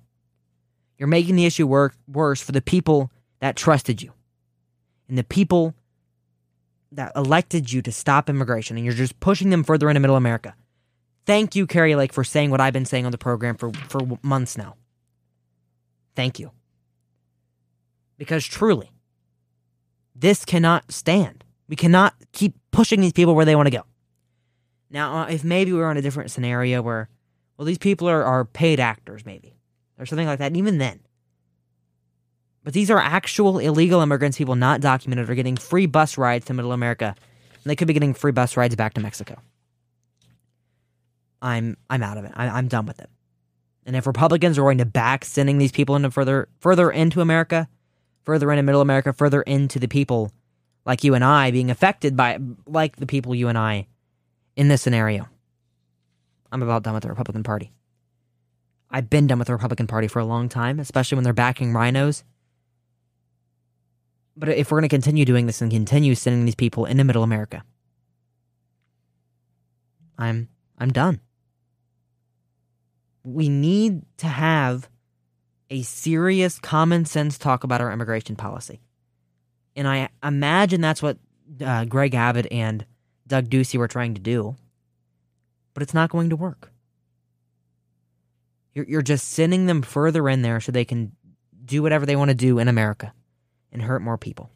You're 0.98 1.08
making 1.08 1.36
the 1.36 1.44
issue 1.44 1.66
work, 1.66 1.94
worse 2.06 2.40
for 2.40 2.52
the 2.52 2.62
people 2.62 3.10
that 3.40 3.56
trusted 3.56 4.00
you 4.00 4.12
and 5.08 5.18
the 5.18 5.24
people 5.24 5.74
that 6.96 7.12
elected 7.14 7.72
you 7.72 7.82
to 7.82 7.92
stop 7.92 8.28
immigration, 8.28 8.76
and 8.76 8.84
you're 8.84 8.94
just 8.94 9.18
pushing 9.20 9.50
them 9.50 9.64
further 9.64 9.88
into 9.88 10.00
middle 10.00 10.16
America. 10.16 10.54
Thank 11.24 11.56
you, 11.56 11.66
Kari 11.66 11.94
Lake, 11.94 12.12
for 12.12 12.24
saying 12.24 12.50
what 12.50 12.60
I've 12.60 12.72
been 12.72 12.84
saying 12.84 13.04
on 13.04 13.12
the 13.12 13.18
program 13.18 13.56
for, 13.56 13.72
for 13.88 14.00
months 14.22 14.56
now. 14.56 14.76
Thank 16.14 16.38
you. 16.38 16.50
Because 18.16 18.44
truly, 18.44 18.90
this 20.14 20.44
cannot 20.44 20.90
stand. 20.90 21.44
We 21.68 21.76
cannot 21.76 22.14
keep 22.32 22.54
pushing 22.70 23.00
these 23.00 23.12
people 23.12 23.34
where 23.34 23.44
they 23.44 23.56
want 23.56 23.66
to 23.66 23.76
go. 23.76 23.82
Now, 24.88 25.22
uh, 25.22 25.26
if 25.26 25.44
maybe 25.44 25.72
we 25.72 25.82
are 25.82 25.90
in 25.90 25.96
a 25.96 26.02
different 26.02 26.30
scenario 26.30 26.80
where, 26.80 27.08
well, 27.56 27.66
these 27.66 27.78
people 27.78 28.08
are, 28.08 28.22
are 28.22 28.44
paid 28.44 28.80
actors, 28.80 29.26
maybe, 29.26 29.58
or 29.98 30.06
something 30.06 30.26
like 30.26 30.38
that, 30.38 30.46
and 30.46 30.56
even 30.56 30.78
then. 30.78 31.00
But 32.66 32.72
these 32.74 32.90
are 32.90 32.98
actual 32.98 33.60
illegal 33.60 34.00
immigrants, 34.00 34.38
people 34.38 34.56
not 34.56 34.80
documented, 34.80 35.30
are 35.30 35.36
getting 35.36 35.56
free 35.56 35.86
bus 35.86 36.18
rides 36.18 36.46
to 36.46 36.52
Middle 36.52 36.72
America, 36.72 37.14
and 37.14 37.70
they 37.70 37.76
could 37.76 37.86
be 37.86 37.94
getting 37.94 38.12
free 38.12 38.32
bus 38.32 38.56
rides 38.56 38.74
back 38.74 38.94
to 38.94 39.00
Mexico. 39.00 39.40
I'm 41.40 41.76
I'm 41.88 42.02
out 42.02 42.18
of 42.18 42.24
it. 42.24 42.32
I, 42.34 42.48
I'm 42.48 42.66
done 42.66 42.86
with 42.86 42.98
it. 42.98 43.08
And 43.84 43.94
if 43.94 44.04
Republicans 44.04 44.58
are 44.58 44.62
going 44.62 44.78
to 44.78 44.84
back 44.84 45.24
sending 45.24 45.58
these 45.58 45.70
people 45.70 45.94
into 45.94 46.10
further 46.10 46.48
further 46.58 46.90
into 46.90 47.20
America, 47.20 47.68
further 48.24 48.50
into 48.50 48.64
Middle 48.64 48.80
America, 48.80 49.12
further 49.12 49.42
into 49.42 49.78
the 49.78 49.86
people 49.86 50.32
like 50.84 51.04
you 51.04 51.14
and 51.14 51.22
I 51.22 51.52
being 51.52 51.70
affected 51.70 52.16
by 52.16 52.40
like 52.66 52.96
the 52.96 53.06
people 53.06 53.32
you 53.32 53.46
and 53.46 53.56
I 53.56 53.86
in 54.56 54.66
this 54.66 54.82
scenario, 54.82 55.28
I'm 56.50 56.64
about 56.64 56.82
done 56.82 56.94
with 56.94 57.04
the 57.04 57.10
Republican 57.10 57.44
Party. 57.44 57.70
I've 58.90 59.08
been 59.08 59.28
done 59.28 59.38
with 59.38 59.46
the 59.46 59.54
Republican 59.54 59.86
Party 59.86 60.08
for 60.08 60.18
a 60.18 60.24
long 60.24 60.48
time, 60.48 60.80
especially 60.80 61.14
when 61.14 61.22
they're 61.22 61.32
backing 61.32 61.72
RINOs. 61.72 62.24
But 64.36 64.50
if 64.50 64.70
we're 64.70 64.80
going 64.80 64.88
to 64.88 64.94
continue 64.94 65.24
doing 65.24 65.46
this 65.46 65.62
and 65.62 65.70
continue 65.70 66.14
sending 66.14 66.44
these 66.44 66.54
people 66.54 66.84
into 66.84 67.04
Middle 67.04 67.22
America, 67.22 67.64
I'm 70.18 70.48
I'm 70.78 70.92
done. 70.92 71.20
We 73.24 73.48
need 73.48 74.02
to 74.18 74.26
have 74.26 74.88
a 75.70 75.82
serious 75.82 76.58
common 76.58 77.06
sense 77.06 77.38
talk 77.38 77.64
about 77.64 77.80
our 77.80 77.90
immigration 77.90 78.36
policy. 78.36 78.80
And 79.74 79.88
I 79.88 80.10
imagine 80.22 80.80
that's 80.80 81.02
what 81.02 81.18
uh, 81.64 81.86
Greg 81.86 82.14
Abbott 82.14 82.46
and 82.50 82.84
Doug 83.26 83.48
Ducey 83.48 83.78
were 83.78 83.88
trying 83.88 84.14
to 84.14 84.20
do. 84.20 84.56
But 85.74 85.82
it's 85.82 85.94
not 85.94 86.10
going 86.10 86.30
to 86.30 86.36
work. 86.36 86.70
You're, 88.74 88.86
you're 88.86 89.02
just 89.02 89.28
sending 89.28 89.66
them 89.66 89.82
further 89.82 90.28
in 90.28 90.42
there 90.42 90.60
so 90.60 90.70
they 90.70 90.84
can 90.84 91.12
do 91.64 91.82
whatever 91.82 92.06
they 92.06 92.16
want 92.16 92.28
to 92.28 92.34
do 92.34 92.58
in 92.58 92.68
America 92.68 93.12
and 93.76 93.84
hurt 93.84 94.02
more 94.02 94.18
people. 94.18 94.50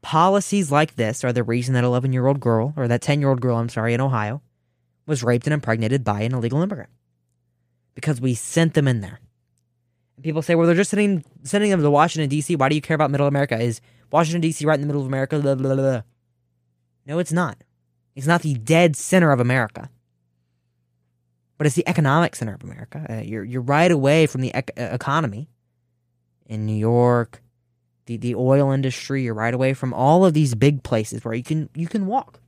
Policies 0.00 0.70
like 0.70 0.96
this 0.96 1.24
are 1.24 1.32
the 1.32 1.42
reason 1.42 1.74
that 1.74 1.84
11 1.84 2.12
year 2.12 2.26
old 2.26 2.40
girl, 2.40 2.72
or 2.76 2.88
that 2.88 3.02
10 3.02 3.20
year 3.20 3.28
old 3.28 3.40
girl, 3.40 3.56
I'm 3.56 3.68
sorry, 3.68 3.94
in 3.94 4.00
Ohio, 4.00 4.40
was 5.06 5.24
raped 5.24 5.46
and 5.46 5.54
impregnated 5.54 6.04
by 6.04 6.22
an 6.22 6.34
illegal 6.34 6.62
immigrant. 6.62 6.90
Because 7.94 8.20
we 8.20 8.34
sent 8.34 8.74
them 8.74 8.86
in 8.88 9.00
there. 9.00 9.20
And 10.16 10.24
people 10.24 10.42
say, 10.42 10.54
well, 10.54 10.66
they're 10.66 10.76
just 10.76 10.90
sending, 10.90 11.24
sending 11.42 11.70
them 11.70 11.82
to 11.82 11.90
Washington, 11.90 12.28
D.C. 12.28 12.56
Why 12.56 12.68
do 12.68 12.74
you 12.74 12.80
care 12.80 12.94
about 12.94 13.10
middle 13.10 13.26
America? 13.26 13.58
Is 13.58 13.80
Washington, 14.12 14.40
D.C. 14.40 14.64
right 14.64 14.74
in 14.74 14.80
the 14.80 14.86
middle 14.86 15.02
of 15.02 15.08
America? 15.08 15.38
Blah, 15.38 15.56
blah, 15.56 15.74
blah. 15.74 16.02
No, 17.06 17.18
it's 17.18 17.32
not. 17.32 17.64
It's 18.14 18.26
not 18.26 18.42
the 18.42 18.54
dead 18.54 18.96
center 18.96 19.32
of 19.32 19.40
America 19.40 19.90
but 21.58 21.66
it's 21.66 21.76
the 21.76 21.86
economic 21.88 22.36
center 22.36 22.54
of 22.54 22.62
America. 22.62 23.04
Uh, 23.10 23.14
you're 23.16 23.44
you're 23.44 23.60
right 23.60 23.90
away 23.90 24.26
from 24.26 24.40
the 24.40 24.52
ec- 24.54 24.70
uh, 24.78 24.88
economy 24.92 25.50
in 26.46 26.64
New 26.64 26.76
York, 26.76 27.42
the 28.08 28.16
the 28.16 28.34
oil 28.34 28.72
industry. 28.72 29.22
You're 29.22 29.34
right 29.34 29.54
away 29.54 29.74
from 29.74 29.92
all 29.94 30.24
of 30.24 30.34
these 30.34 30.54
big 30.54 30.82
places 30.82 31.24
where 31.24 31.34
you 31.34 31.44
can 31.44 31.68
you 31.74 31.86
can 31.86 32.06
walk. 32.06 32.40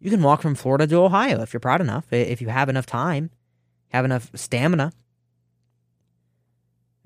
You 0.00 0.10
can 0.10 0.22
walk 0.22 0.40
from 0.40 0.54
Florida 0.54 0.86
to 0.86 0.96
Ohio 0.96 1.42
if 1.42 1.52
you're 1.52 1.60
proud 1.60 1.80
enough, 1.80 2.06
if 2.12 2.40
you 2.40 2.48
have 2.48 2.68
enough 2.68 2.86
time, 2.86 3.30
have 3.88 4.04
enough 4.04 4.30
stamina. 4.34 4.92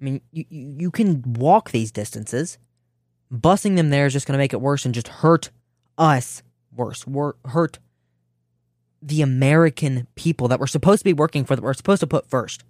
I 0.01 0.05
mean, 0.05 0.21
you 0.31 0.45
you 0.51 0.91
can 0.91 1.23
walk 1.25 1.71
these 1.71 1.91
distances. 1.91 2.59
Busing 3.33 3.77
them 3.77 3.91
there 3.91 4.07
is 4.07 4.13
just 4.13 4.27
going 4.27 4.35
to 4.35 4.43
make 4.43 4.53
it 4.53 4.61
worse 4.61 4.85
and 4.85 4.95
just 4.95 5.09
hurt 5.09 5.51
us 5.97 6.43
worse. 6.75 7.07
Wor- 7.07 7.37
hurt 7.47 7.79
the 9.03 9.23
American 9.23 10.07
people 10.15 10.49
that 10.49 10.59
we're 10.59 10.67
supposed 10.67 11.01
to 11.01 11.05
be 11.05 11.13
working 11.13 11.45
for, 11.45 11.55
that 11.55 11.63
we're 11.63 11.75
supposed 11.75 12.01
to 12.01 12.07
put 12.07 12.29
first. 12.29 12.65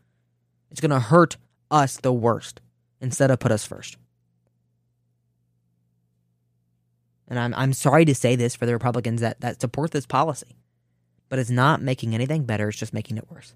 It's 0.71 0.81
going 0.81 0.91
to 0.91 1.01
hurt 1.01 1.37
us 1.71 1.97
the 1.97 2.13
worst 2.13 2.61
instead 3.01 3.31
of 3.31 3.39
put 3.39 3.53
us 3.53 3.65
first. 3.65 3.97
And 7.29 7.39
I'm, 7.39 7.55
I'm 7.55 7.73
sorry 7.73 8.05
to 8.07 8.15
say 8.15 8.37
this 8.37 8.57
for 8.57 8.67
the 8.67 8.73
Republicans 8.73 9.21
that, 9.21 9.41
that 9.41 9.61
support 9.61 9.91
this 9.91 10.07
policy, 10.07 10.57
but 11.29 11.39
it's 11.39 11.51
not 11.51 11.83
making 11.83 12.15
anything 12.15 12.45
better, 12.45 12.69
it's 12.69 12.79
just 12.79 12.95
making 12.95 13.19
it 13.19 13.31
worse. 13.31 13.55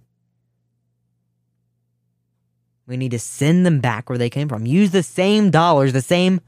We 2.86 2.96
need 2.96 3.12
to 3.12 3.18
send 3.18 3.64
them 3.64 3.80
back 3.80 4.08
where 4.08 4.18
they 4.18 4.28
came 4.28 4.48
from. 4.48 4.66
Use 4.66 4.90
the 4.90 5.02
same 5.02 5.50
dollars, 5.50 5.92
the 5.92 6.02
same 6.02 6.40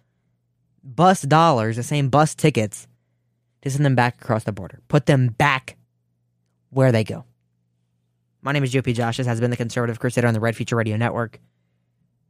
bus 0.82 1.22
dollars, 1.22 1.76
the 1.76 1.82
same 1.82 2.10
bus 2.10 2.34
tickets 2.34 2.86
to 3.62 3.70
send 3.70 3.84
them 3.84 3.94
back 3.94 4.20
across 4.20 4.44
the 4.44 4.52
border. 4.52 4.80
Put 4.88 5.06
them 5.06 5.28
back 5.28 5.76
where 6.70 6.92
they 6.92 7.04
go. 7.04 7.24
My 8.42 8.52
name 8.52 8.62
is 8.64 8.74
GOP 8.74 8.94
Josh. 8.94 9.16
This 9.16 9.26
has 9.26 9.40
been 9.40 9.50
the 9.50 9.56
Conservative 9.56 9.98
Crusader 9.98 10.28
on 10.28 10.34
the 10.34 10.40
Red 10.40 10.54
Future 10.54 10.76
Radio 10.76 10.98
Network. 10.98 11.40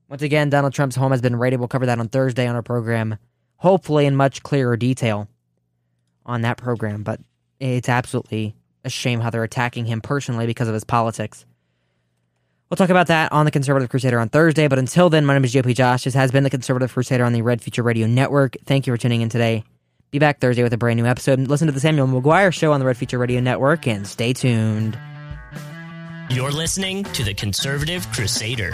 Once 0.08 0.22
again, 0.22 0.50
Donald 0.50 0.72
Trump's 0.72 0.94
home 0.94 1.10
has 1.10 1.20
been 1.20 1.34
raided. 1.34 1.58
We'll 1.58 1.66
cover 1.66 1.86
that 1.86 1.98
on 1.98 2.08
Thursday 2.08 2.46
on 2.46 2.54
our 2.54 2.62
program, 2.62 3.16
hopefully 3.56 4.06
in 4.06 4.16
much 4.16 4.42
clearer 4.42 4.76
detail 4.76 5.28
on 6.26 6.42
that 6.42 6.56
program. 6.56 7.02
But 7.02 7.20
it's 7.60 7.88
absolutely 7.88 8.54
a 8.84 8.90
shame 8.90 9.20
how 9.20 9.30
they're 9.30 9.44
attacking 9.44 9.86
him 9.86 10.00
personally 10.00 10.46
because 10.46 10.68
of 10.68 10.74
his 10.74 10.84
politics. 10.84 11.46
We'll 12.70 12.76
talk 12.76 12.90
about 12.90 13.08
that 13.08 13.30
on 13.32 13.44
the 13.44 13.50
Conservative 13.50 13.88
Crusader 13.88 14.18
on 14.18 14.28
Thursday. 14.28 14.68
But 14.68 14.78
until 14.78 15.10
then, 15.10 15.24
my 15.26 15.34
name 15.34 15.44
is 15.44 15.54
GOP 15.54 15.74
Josh. 15.74 16.04
This 16.04 16.14
has 16.14 16.32
been 16.32 16.44
the 16.44 16.50
Conservative 16.50 16.92
Crusader 16.92 17.24
on 17.24 17.32
the 17.32 17.42
Red 17.42 17.62
Future 17.62 17.82
Radio 17.82 18.06
Network. 18.06 18.56
Thank 18.64 18.86
you 18.86 18.92
for 18.92 18.96
tuning 18.96 19.20
in 19.20 19.28
today. 19.28 19.64
Be 20.10 20.18
back 20.18 20.40
Thursday 20.40 20.62
with 20.62 20.72
a 20.72 20.76
brand 20.76 20.98
new 20.98 21.06
episode. 21.06 21.40
Listen 21.40 21.66
to 21.66 21.72
the 21.72 21.80
Samuel 21.80 22.06
McGuire 22.06 22.52
Show 22.52 22.72
on 22.72 22.80
the 22.80 22.86
Red 22.86 22.96
Future 22.96 23.18
Radio 23.18 23.40
Network 23.40 23.86
and 23.86 24.06
stay 24.06 24.32
tuned. 24.32 24.98
You're 26.30 26.52
listening 26.52 27.04
to 27.04 27.22
the 27.22 27.34
Conservative 27.34 28.10
Crusader. 28.12 28.72